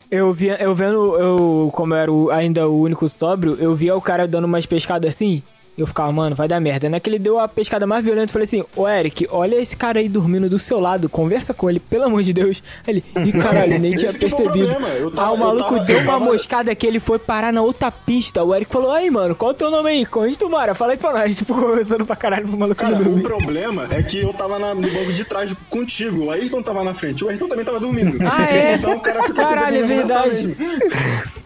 Eu 0.10 0.32
via, 0.32 0.56
eu 0.62 0.74
vendo, 0.76 1.18
eu, 1.18 1.70
como 1.74 1.94
eu 1.94 1.98
era 1.98 2.12
o- 2.12 2.30
ainda 2.32 2.68
o 2.70 2.80
único 2.82 3.10
sóbrio, 3.10 3.58
eu 3.60 3.76
via 3.76 3.96
o 3.96 4.02
cara 4.02 4.28
dando 4.28 4.46
umas 4.46 4.66
pescadas 4.66 5.14
assim. 5.14 5.42
Eu 5.78 5.86
ficava, 5.86 6.10
mano, 6.10 6.36
vai 6.38 6.48
dar 6.48 6.60
merda. 6.62 6.90
Naquele 6.90 7.18
ele 7.18 7.24
deu 7.24 7.38
a 7.38 7.48
pescada 7.50 7.86
mais 7.86 8.02
violenta, 8.04 8.30
eu 8.30 8.34
falei 8.34 8.46
assim: 8.46 8.64
Ô 8.78 8.88
Eric, 8.88 9.28
olha 9.30 9.56
esse 9.58 9.76
cara 9.76 10.00
aí 10.00 10.08
dormindo 10.08 10.50
do 10.50 10.58
seu 10.58 10.80
lado, 10.80 11.10
conversa 11.10 11.54
com 11.54 11.70
ele, 11.70 11.82
pelo 11.82 12.06
amor 12.06 12.24
de 12.24 12.32
Deus. 12.32 12.64
Ele, 12.88 13.04
ih, 13.26 13.32
caralho, 13.34 13.78
nem 13.78 13.92
tinha 13.96 14.10
o 14.10 14.18
percebido. 14.18 14.72
eu 14.98 15.12
tava- 15.12 15.28
ah, 15.28 15.32
o 15.34 15.38
maluco 15.38 15.74
tava- 15.74 15.84
deu 15.86 15.98
eu 15.98 16.04
uma 16.04 16.14
tava- 16.14 16.26
moscada 16.26 16.74
que 16.74 16.88
ele 16.88 17.02
foi 17.02 17.20
parar 17.20 17.52
na 17.52 17.62
outra 17.62 17.92
pista. 17.92 18.42
O 18.42 18.56
Eric 18.56 18.72
falou: 18.72 18.90
Aí, 18.92 19.12
mano, 19.12 19.36
qual 19.36 19.52
é 19.52 19.54
o 19.54 19.58
teu 19.58 19.70
nome 19.70 19.90
aí? 19.90 20.08
Onde 20.16 20.38
tu 20.38 20.50
mora? 20.50 20.74
Fala 20.74 20.94
aí 20.94 20.98
pra 20.98 21.12
nós. 21.12 21.36
Tipo, 21.36 21.54
conversando 21.54 22.06
pra 22.06 22.16
caralho 22.16 22.48
pro 22.48 22.58
maluco 22.58 22.80
Cara, 22.82 22.96
o 22.98 23.22
problema 23.22 23.88
é 23.92 24.02
que 24.02 24.22
eu 24.22 24.32
tava 24.34 24.58
na- 24.58 24.74
no 24.74 24.82
banco 24.90 25.12
de 25.12 25.26
trás 25.26 25.54
contigo. 25.70 26.26
O 26.26 26.32
Ayrton 26.32 26.62
tava 26.64 26.84
na 26.86 26.94
frente, 26.94 27.26
o 27.26 27.30
Ayrton 27.30 27.48
também 27.50 27.66
tava 27.66 27.80
dormindo. 27.82 28.18
Ah, 28.26 28.46
é? 28.50 28.76
Então 28.76 28.96
o 28.96 29.00
cara 29.02 29.24
ficou 29.24 29.44
Caralho, 29.44 29.78
é 29.78 29.84
verdade. 29.84 30.56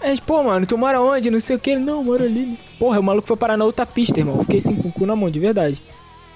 É, 0.00 0.14
pô, 0.24 0.42
mano, 0.42 0.64
tu 0.66 0.78
mora 0.78 1.00
onde? 1.00 1.30
Não 1.30 1.40
sei 1.40 1.56
o 1.56 1.58
que. 1.58 1.70
Ele, 1.70 1.84
não, 1.84 2.04
moro 2.04 2.22
ali. 2.24 2.56
Porra, 2.78 3.00
o 3.00 3.02
maluco 3.02 3.26
foi 3.28 3.36
parar 3.36 3.56
na 3.56 3.64
outra 3.64 3.84
pista, 3.84 4.20
irmão. 4.20 4.40
Fiquei 4.40 4.58
assim 4.58 4.76
com 4.76 4.88
o 4.88 4.92
cu 4.92 5.04
na 5.06 5.16
mão, 5.16 5.28
de 5.30 5.40
verdade. 5.40 5.80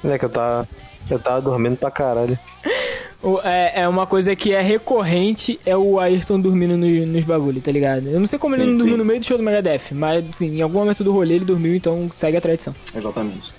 É 0.05 0.19
que 0.19 0.25
eu 0.25 0.29
tava. 0.31 0.69
Eu 1.11 1.19
tava 1.19 1.41
dormindo 1.41 1.77
pra 1.77 1.91
caralho. 1.91 2.39
É, 3.45 3.83
é 3.83 3.89
uma 3.89 4.05
coisa 4.05 4.35
que 4.35 4.53
é 4.53 4.61
recorrente, 4.61 5.61
é 5.65 5.77
o 5.77 6.01
Ayrton 6.01 6.41
dormindo 6.41 6.77
no- 6.77 7.07
nos 7.07 7.23
bagulho, 7.23 7.61
tá 7.61 7.71
ligado? 7.71 8.09
Eu 8.09 8.19
não 8.19 8.27
sei 8.27 8.37
como 8.37 8.57
ele 8.57 8.65
Sim, 8.65 8.71
não 8.71 8.77
dormiu 8.79 8.95
sim. 8.95 8.99
no 8.99 9.05
meio 9.05 9.21
do 9.21 9.25
show 9.27 9.37
do 9.39 9.45
Megadeth, 9.45 9.93
mas 9.93 10.25
assim, 10.29 10.57
em 10.57 10.61
algum 10.61 10.81
momento 10.81 11.05
do 11.05 11.13
rolê 11.13 11.37
ele 11.37 11.45
dormiu, 11.45 11.73
então 11.77 12.11
segue 12.17 12.37
a 12.37 12.41
tradição. 12.41 12.75
Exatamente. 12.93 13.53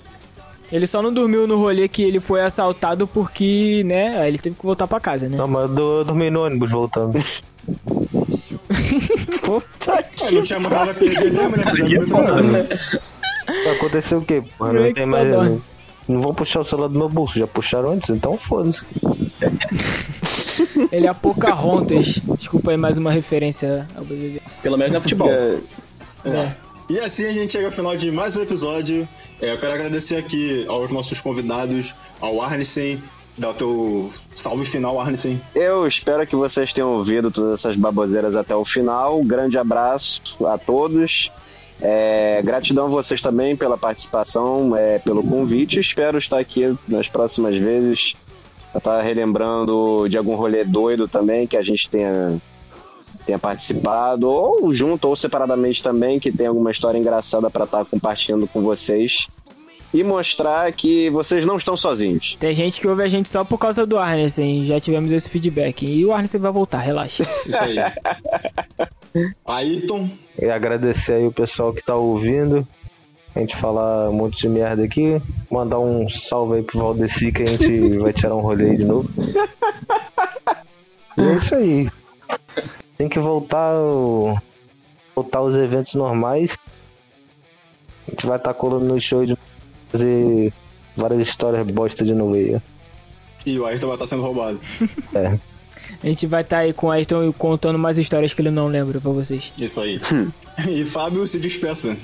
Ele 0.70 0.86
só 0.86 1.00
não 1.00 1.10
dormiu 1.10 1.46
no 1.46 1.56
rolê 1.56 1.88
que 1.88 2.02
ele 2.02 2.20
foi 2.20 2.42
assaltado 2.42 3.06
porque, 3.06 3.82
né, 3.86 4.28
ele 4.28 4.36
teve 4.36 4.54
que 4.54 4.62
voltar 4.66 4.86
pra 4.86 5.00
casa, 5.00 5.30
né? 5.30 5.38
Não, 5.38 5.48
mas 5.48 5.62
eu 5.74 6.04
dormi 6.04 6.28
no 6.28 6.44
ônibus 6.44 6.70
voltando. 6.70 7.14
É, 10.22 10.30
não 10.32 10.42
tinha 10.42 10.60
mais 10.60 10.72
nada 10.72 10.90
a 10.90 10.94
perder 10.94 11.32
mesmo, 11.32 11.56
né? 11.56 11.64
Nada. 12.06 12.68
Aconteceu 13.72 14.18
o 14.18 14.24
quê? 14.24 14.42
Porra, 14.56 14.70
é 14.70 14.72
não 14.72 14.82
que 14.88 14.94
tem 14.94 15.06
mais. 15.06 15.28
dorme? 15.28 15.62
Não 16.06 16.20
vão 16.20 16.34
puxar 16.34 16.60
o 16.60 16.64
celular 16.64 16.88
do 16.88 16.98
meu 16.98 17.08
bolso, 17.08 17.38
já 17.38 17.46
puxaram 17.46 17.92
antes, 17.92 18.10
então 18.10 18.36
foda-se. 18.36 18.82
Ele 20.92 21.06
é 21.06 21.14
Pocahontas. 21.14 22.20
Desculpa 22.36 22.70
aí 22.70 22.76
mais 22.76 22.98
uma 22.98 23.10
referência 23.10 23.88
ao 23.96 24.04
BBB. 24.04 24.42
Pelo 24.62 24.76
menos 24.76 24.94
no 24.94 25.00
futebol. 25.00 25.30
É, 25.30 25.58
é. 26.26 26.54
E 26.88 27.00
assim 27.00 27.24
a 27.24 27.32
gente 27.32 27.52
chega 27.52 27.66
ao 27.66 27.72
final 27.72 27.96
de 27.96 28.10
mais 28.10 28.36
um 28.36 28.42
episódio. 28.42 29.08
É, 29.40 29.52
eu 29.52 29.58
quero 29.58 29.72
agradecer 29.72 30.16
aqui 30.16 30.66
aos 30.68 30.92
nossos 30.92 31.20
convidados, 31.20 31.94
ao 32.20 32.42
Arnesen, 32.42 33.02
dar 33.36 33.50
o 33.50 33.54
teu 33.54 34.12
salve 34.34 34.64
final, 34.64 35.00
Arnesen. 35.00 35.40
Eu 35.54 35.86
espero 35.86 36.26
que 36.26 36.36
vocês 36.36 36.72
tenham 36.72 36.92
ouvido 36.92 37.30
todas 37.30 37.60
essas 37.60 37.76
baboseiras 37.76 38.36
até 38.36 38.54
o 38.54 38.64
final. 38.64 39.22
Grande 39.22 39.58
abraço 39.58 40.22
a 40.46 40.56
todos. 40.56 41.30
É, 41.80 42.40
gratidão 42.42 42.86
a 42.86 42.88
vocês 42.88 43.20
também 43.20 43.56
pela 43.56 43.76
participação, 43.76 44.76
é, 44.76 44.98
pelo 44.98 45.22
convite. 45.22 45.80
Espero 45.80 46.18
estar 46.18 46.38
aqui 46.38 46.76
nas 46.86 47.08
próximas 47.08 47.56
vezes. 47.56 48.14
Estar 48.74 49.00
relembrando 49.02 50.08
de 50.08 50.18
algum 50.18 50.34
rolê 50.34 50.64
doido 50.64 51.06
também 51.06 51.46
que 51.46 51.56
a 51.56 51.62
gente 51.62 51.88
tenha, 51.88 52.40
tenha 53.24 53.38
participado, 53.38 54.28
ou 54.28 54.74
junto 54.74 55.06
ou 55.08 55.14
separadamente 55.14 55.80
também, 55.80 56.18
que 56.18 56.32
tem 56.32 56.48
alguma 56.48 56.72
história 56.72 56.98
engraçada 56.98 57.48
para 57.48 57.64
estar 57.64 57.84
compartilhando 57.84 58.48
com 58.48 58.62
vocês. 58.62 59.28
E 59.94 60.02
mostrar 60.02 60.72
que 60.72 61.08
vocês 61.08 61.46
não 61.46 61.56
estão 61.56 61.76
sozinhos. 61.76 62.36
Tem 62.40 62.52
gente 62.52 62.80
que 62.80 62.88
ouve 62.88 63.04
a 63.04 63.08
gente 63.08 63.28
só 63.28 63.44
por 63.44 63.58
causa 63.58 63.86
do 63.86 63.96
Arnesen, 63.96 64.64
já 64.64 64.80
tivemos 64.80 65.12
esse 65.12 65.28
feedback. 65.28 65.86
E 65.86 66.04
o 66.04 66.12
Arnesen 66.12 66.40
vai 66.40 66.50
voltar, 66.50 66.80
relaxa. 66.80 67.22
Isso 67.46 67.62
aí. 67.62 67.76
Ayrton, 69.46 70.10
E 70.36 70.46
agradecer 70.46 71.14
aí 71.14 71.26
o 71.26 71.32
pessoal 71.32 71.72
que 71.72 71.80
tá 71.80 71.94
ouvindo. 71.94 72.66
A 73.36 73.38
gente 73.38 73.54
falar 73.56 74.10
um 74.10 74.14
monte 74.14 74.40
de 74.40 74.48
merda 74.48 74.82
aqui. 74.82 75.22
Mandar 75.48 75.78
um 75.78 76.08
salve 76.08 76.56
aí 76.56 76.62
pro 76.64 76.80
Valdeci 76.80 77.30
que 77.30 77.42
a 77.42 77.46
gente 77.46 77.98
vai 77.98 78.12
tirar 78.12 78.34
um 78.34 78.40
rolê 78.40 78.70
aí 78.70 78.76
de 78.76 78.84
novo. 78.84 79.08
E 81.16 81.22
é 81.22 81.36
isso 81.36 81.54
aí. 81.54 81.88
Tem 82.98 83.08
que 83.08 83.20
voltar 83.20 83.76
o... 83.76 84.36
voltar 85.14 85.40
os 85.40 85.54
eventos 85.54 85.94
normais. 85.94 86.58
A 88.08 88.10
gente 88.10 88.26
vai 88.26 88.38
estar 88.38 88.54
colando 88.54 88.86
no 88.86 89.00
show 89.00 89.24
de 89.24 89.36
fazer 89.98 90.52
várias 90.96 91.20
histórias 91.20 91.66
bosta 91.68 92.04
de 92.04 92.14
novo 92.14 92.34
aí. 92.34 92.56
e 93.46 93.58
o 93.58 93.66
Ayrton 93.66 93.86
vai 93.86 93.96
estar 93.96 94.06
sendo 94.06 94.22
roubado. 94.22 94.60
É. 95.14 95.38
A 96.02 96.06
gente 96.06 96.26
vai 96.26 96.42
estar 96.42 96.58
aí 96.58 96.72
com 96.72 96.88
o 96.88 96.90
Ayrton 96.90 97.32
contando 97.32 97.78
mais 97.78 97.96
histórias 97.98 98.32
que 98.32 98.42
ele 98.42 98.50
não 98.50 98.66
lembra 98.66 99.00
pra 99.00 99.10
vocês. 99.10 99.52
Isso 99.58 99.80
aí. 99.80 100.00
e 100.68 100.84
Fábio, 100.84 101.26
se 101.28 101.38
despeça. 101.38 101.96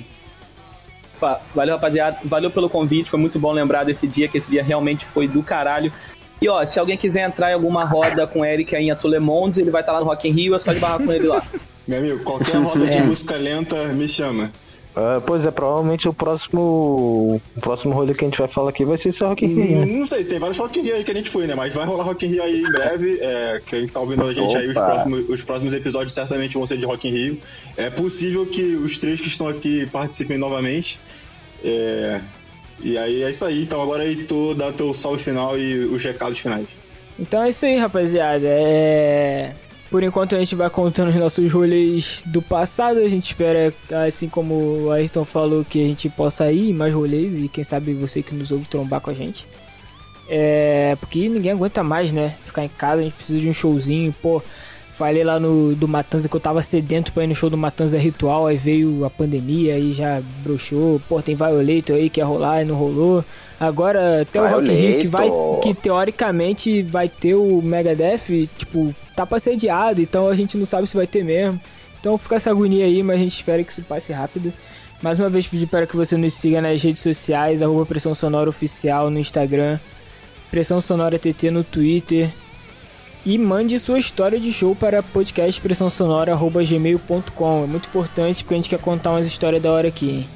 Valeu, 1.54 1.74
rapaziada. 1.74 2.18
Valeu 2.24 2.50
pelo 2.50 2.68
convite. 2.70 3.10
Foi 3.10 3.18
muito 3.18 3.38
bom 3.38 3.52
lembrar 3.52 3.84
desse 3.84 4.06
dia, 4.06 4.26
que 4.28 4.38
esse 4.38 4.50
dia 4.50 4.62
realmente 4.62 5.04
foi 5.04 5.28
do 5.28 5.42
caralho. 5.42 5.92
E 6.40 6.48
ó, 6.48 6.64
se 6.64 6.78
alguém 6.78 6.96
quiser 6.96 7.26
entrar 7.26 7.50
em 7.50 7.54
alguma 7.54 7.84
roda 7.84 8.26
com 8.26 8.40
o 8.40 8.44
Eric 8.44 8.74
aí 8.74 8.84
em 8.86 8.90
Atulemondes, 8.90 9.58
ele 9.58 9.70
vai 9.70 9.82
estar 9.82 9.92
lá 9.92 10.00
no 10.00 10.06
Rock 10.06 10.26
in 10.28 10.32
Rio, 10.32 10.54
é 10.54 10.58
só 10.58 10.72
de 10.72 10.80
barrar 10.80 10.98
com 10.98 11.12
ele 11.12 11.26
lá. 11.26 11.42
Meu 11.86 11.98
amigo, 11.98 12.20
qualquer 12.24 12.56
roda 12.56 12.86
de 12.86 12.96
É. 12.98 13.02
música 13.02 13.36
lenta 13.36 13.88
me 13.88 14.08
chama. 14.08 14.50
É, 14.96 15.20
pois 15.20 15.46
é, 15.46 15.50
provavelmente 15.50 16.08
o 16.08 16.12
próximo. 16.12 17.40
O 17.56 17.60
próximo 17.60 17.94
rolê 17.94 18.12
que 18.12 18.24
a 18.24 18.28
gente 18.28 18.38
vai 18.38 18.48
falar 18.48 18.70
aqui 18.70 18.84
vai 18.84 18.98
ser 18.98 19.10
esse 19.10 19.22
Rock 19.22 19.44
in 19.44 19.48
Rio. 19.54 19.78
né? 19.78 19.86
Não 19.86 20.06
sei, 20.06 20.24
tem 20.24 20.38
vários 20.38 20.58
Rock 20.58 20.80
in 20.80 20.82
Rio 20.82 20.96
aí 20.96 21.04
que 21.04 21.10
a 21.10 21.14
gente 21.14 21.30
foi, 21.30 21.46
né? 21.46 21.54
Mas 21.54 21.72
vai 21.72 21.86
rolar 21.86 22.04
Rock 22.04 22.26
in 22.26 22.30
Rio 22.30 22.42
aí 22.42 22.60
em 22.60 22.72
breve. 22.72 23.18
É, 23.20 23.62
quem 23.64 23.86
tá 23.86 24.00
ouvindo 24.00 24.24
a 24.24 24.34
gente 24.34 24.56
aí, 24.56 24.66
os 24.68 24.76
Opa. 24.76 24.86
próximos, 24.86 25.28
os 25.28 25.42
próximos 25.42 25.72
episódios 25.74 26.12
certamente 26.12 26.54
vão 26.54 26.66
ser 26.66 26.76
de 26.76 26.86
Rock 26.86 27.08
in 27.08 27.12
Rio. 27.12 27.38
É 27.76 27.88
possível 27.88 28.44
que 28.46 28.62
os 28.62 28.98
três 28.98 29.20
que 29.20 29.28
estão 29.28 29.46
aqui 29.46 29.86
participem 29.86 30.36
novamente. 30.36 31.00
É, 31.62 32.20
e 32.82 32.98
aí 32.98 33.22
é 33.22 33.30
isso 33.30 33.44
aí. 33.44 33.62
Então 33.62 33.80
agora 33.80 34.02
aí 34.02 34.24
tu 34.24 34.54
dá 34.54 34.72
teu 34.72 34.92
salve 34.92 35.22
final 35.22 35.56
e 35.56 35.84
os 35.84 36.04
recados 36.04 36.38
finais. 36.40 36.66
Então 37.18 37.42
é 37.42 37.50
isso 37.50 37.64
aí, 37.64 37.76
rapaziada. 37.76 38.46
É... 38.48 39.52
Por 39.90 40.04
enquanto 40.04 40.36
a 40.36 40.38
gente 40.38 40.54
vai 40.54 40.70
contando 40.70 41.08
os 41.08 41.16
nossos 41.16 41.52
rolês 41.52 42.22
do 42.24 42.40
passado. 42.40 43.00
A 43.00 43.08
gente 43.08 43.26
espera, 43.26 43.74
assim 44.06 44.28
como 44.28 44.84
o 44.84 44.90
Ayrton 44.92 45.24
falou, 45.24 45.64
que 45.64 45.82
a 45.82 45.86
gente 45.86 46.08
possa 46.08 46.50
ir 46.52 46.72
mais 46.72 46.94
rolês 46.94 47.44
e 47.44 47.48
quem 47.48 47.64
sabe 47.64 47.92
você 47.92 48.22
que 48.22 48.32
nos 48.32 48.52
ouve 48.52 48.66
trombar 48.66 49.00
com 49.00 49.10
a 49.10 49.14
gente. 49.14 49.46
É... 50.28 50.96
Porque 51.00 51.28
ninguém 51.28 51.50
aguenta 51.50 51.82
mais, 51.82 52.12
né? 52.12 52.36
Ficar 52.44 52.64
em 52.64 52.68
casa, 52.68 53.00
a 53.00 53.04
gente 53.04 53.14
precisa 53.14 53.40
de 53.40 53.48
um 53.48 53.52
showzinho. 53.52 54.14
Pô, 54.22 54.40
falei 55.00 55.24
lá 55.24 55.40
no 55.40 55.74
do 55.74 55.88
Matanza 55.88 56.28
que 56.28 56.36
eu 56.36 56.40
tava 56.40 56.60
sedento 56.60 57.10
pra 57.10 57.24
ir 57.24 57.26
no 57.26 57.34
show 57.34 57.48
do 57.48 57.56
Matanza 57.56 57.96
Ritual. 57.98 58.46
Aí 58.46 58.58
veio 58.58 59.02
a 59.02 59.08
pandemia 59.08 59.78
e 59.78 59.94
já 59.94 60.20
broxou. 60.42 61.00
Pô, 61.08 61.22
tem 61.22 61.34
Violator 61.34 61.96
aí 61.96 62.10
que 62.10 62.20
ia 62.20 62.26
rolar 62.26 62.60
e 62.60 62.66
não 62.66 62.74
rolou. 62.74 63.24
Agora 63.58 64.20
até 64.20 64.42
o 64.42 64.46
Rock 64.46 64.70
Rio 64.70 65.00
que 65.00 65.08
vai 65.08 65.30
Violator. 65.30 65.60
que 65.62 65.74
teoricamente 65.74 66.82
vai 66.82 67.08
ter 67.08 67.34
o 67.34 67.62
Megadeth, 67.62 68.46
tipo, 68.58 68.94
tá 69.16 69.24
pra 69.24 69.40
ser 69.40 69.52
adiado, 69.52 70.02
então 70.02 70.28
a 70.28 70.34
gente 70.34 70.58
não 70.58 70.66
sabe 70.66 70.86
se 70.86 70.94
vai 70.94 71.06
ter 71.06 71.24
mesmo. 71.24 71.58
Então 71.98 72.18
fica 72.18 72.36
essa 72.36 72.50
agonia 72.50 72.84
aí, 72.84 73.02
mas 73.02 73.16
a 73.16 73.22
gente 73.22 73.34
espera 73.36 73.64
que 73.64 73.72
isso 73.72 73.82
passe 73.82 74.12
rápido. 74.12 74.52
Mais 75.02 75.18
uma 75.18 75.30
vez 75.30 75.46
pedir 75.46 75.66
para 75.66 75.86
que 75.86 75.96
você 75.96 76.14
nos 76.14 76.34
siga 76.34 76.60
nas 76.60 76.82
redes 76.82 77.02
sociais, 77.02 77.62
arroba 77.62 77.86
Pressão 77.86 78.14
Sonora 78.14 78.50
Oficial 78.50 79.08
no 79.08 79.18
Instagram, 79.18 79.78
Pressão 80.50 80.78
Sonora 80.78 81.18
TT 81.18 81.50
no 81.50 81.64
Twitter. 81.64 82.30
E 83.24 83.36
mande 83.36 83.78
sua 83.78 83.98
história 83.98 84.40
de 84.40 84.50
show 84.50 84.74
para 84.74 85.02
podcastpressãosonora.gmail.com. 85.02 87.64
É 87.64 87.66
muito 87.66 87.86
importante 87.86 88.42
porque 88.42 88.54
a 88.54 88.56
gente 88.56 88.70
quer 88.70 88.78
contar 88.78 89.10
umas 89.10 89.26
histórias 89.26 89.62
da 89.62 89.70
hora 89.70 89.88
aqui? 89.88 90.26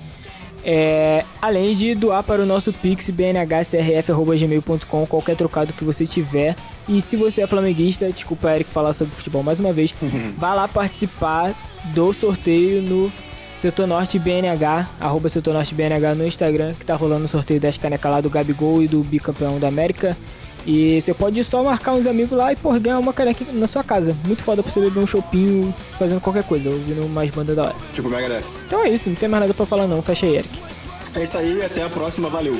É, 0.67 1.27
além 1.43 1.75
de 1.75 1.95
doar 1.95 2.23
para 2.23 2.41
o 2.43 2.47
nosso 2.47 2.73
Pix 2.73 3.11
bnhcrf.gmail.com 3.11 5.07
qualquer 5.07 5.37
trocado 5.37 5.73
que 5.73 5.85
você 5.85 6.07
tiver. 6.07 6.57
E 6.89 7.01
se 7.01 7.17
você 7.17 7.43
é 7.43 7.47
flamenguista, 7.47 8.11
desculpa 8.11 8.55
Eric 8.55 8.71
falar 8.71 8.93
sobre 8.93 9.15
futebol 9.15 9.43
mais 9.43 9.59
uma 9.61 9.73
vez, 9.73 9.95
vá 10.37 10.53
lá 10.55 10.69
participar 10.69 11.55
do 11.95 12.13
sorteio 12.13 12.83
no 12.83 13.11
Setor 13.59 13.87
Norte 13.87 14.19
BNH, 14.19 14.89
arroba 15.01 15.31
Setor 15.31 15.55
Norte 15.55 15.75
BNH 15.75 16.15
no 16.15 16.27
Instagram, 16.27 16.75
que 16.75 16.85
tá 16.85 16.95
rolando 16.95 17.25
o 17.25 17.29
sorteio 17.29 17.61
das 17.61 17.79
canecas 17.79 18.11
lá 18.11 18.21
do 18.21 18.29
Gabigol 18.29 18.83
e 18.83 18.89
do 18.89 19.03
bicampeão 19.03 19.59
da 19.59 19.69
América. 19.69 20.15
E 20.67 21.01
você 21.01 21.13
pode 21.13 21.43
só 21.45 21.63
marcar 21.63 21.93
uns 21.93 22.07
amigos 22.07 22.37
lá 22.37 22.53
e 22.53 22.57
por 22.57 22.79
ganhar 22.79 22.99
uma 22.99 23.13
caneca 23.13 23.45
na 23.53 23.67
sua 23.67 23.85
casa. 23.85 24.17
Muito 24.25 24.43
foda 24.43 24.63
pra 24.63 24.73
você 24.73 24.81
beber 24.81 25.01
um 25.01 25.07
chopinho 25.07 25.75
fazendo 25.99 26.21
qualquer 26.21 26.45
coisa, 26.45 26.71
ouvindo 26.71 27.09
mais 27.09 27.31
banda 27.31 27.55
da 27.55 27.65
hora. 27.65 27.77
Tipo 27.93 28.09
Megadeth. 28.09 28.45
Então 28.67 28.83
é 28.83 28.89
isso, 28.89 29.09
não 29.09 29.17
tem 29.17 29.29
mais 29.29 29.43
nada 29.43 29.55
pra 29.55 29.67
falar 29.67 29.87
não. 29.87 30.01
Fecha 30.03 30.27
aí, 30.27 30.37
Eric. 30.37 30.59
É 31.15 31.23
isso 31.23 31.39
aí, 31.39 31.63
até 31.63 31.83
a 31.83 31.89
próxima, 31.89 32.29
valeu. 32.29 32.59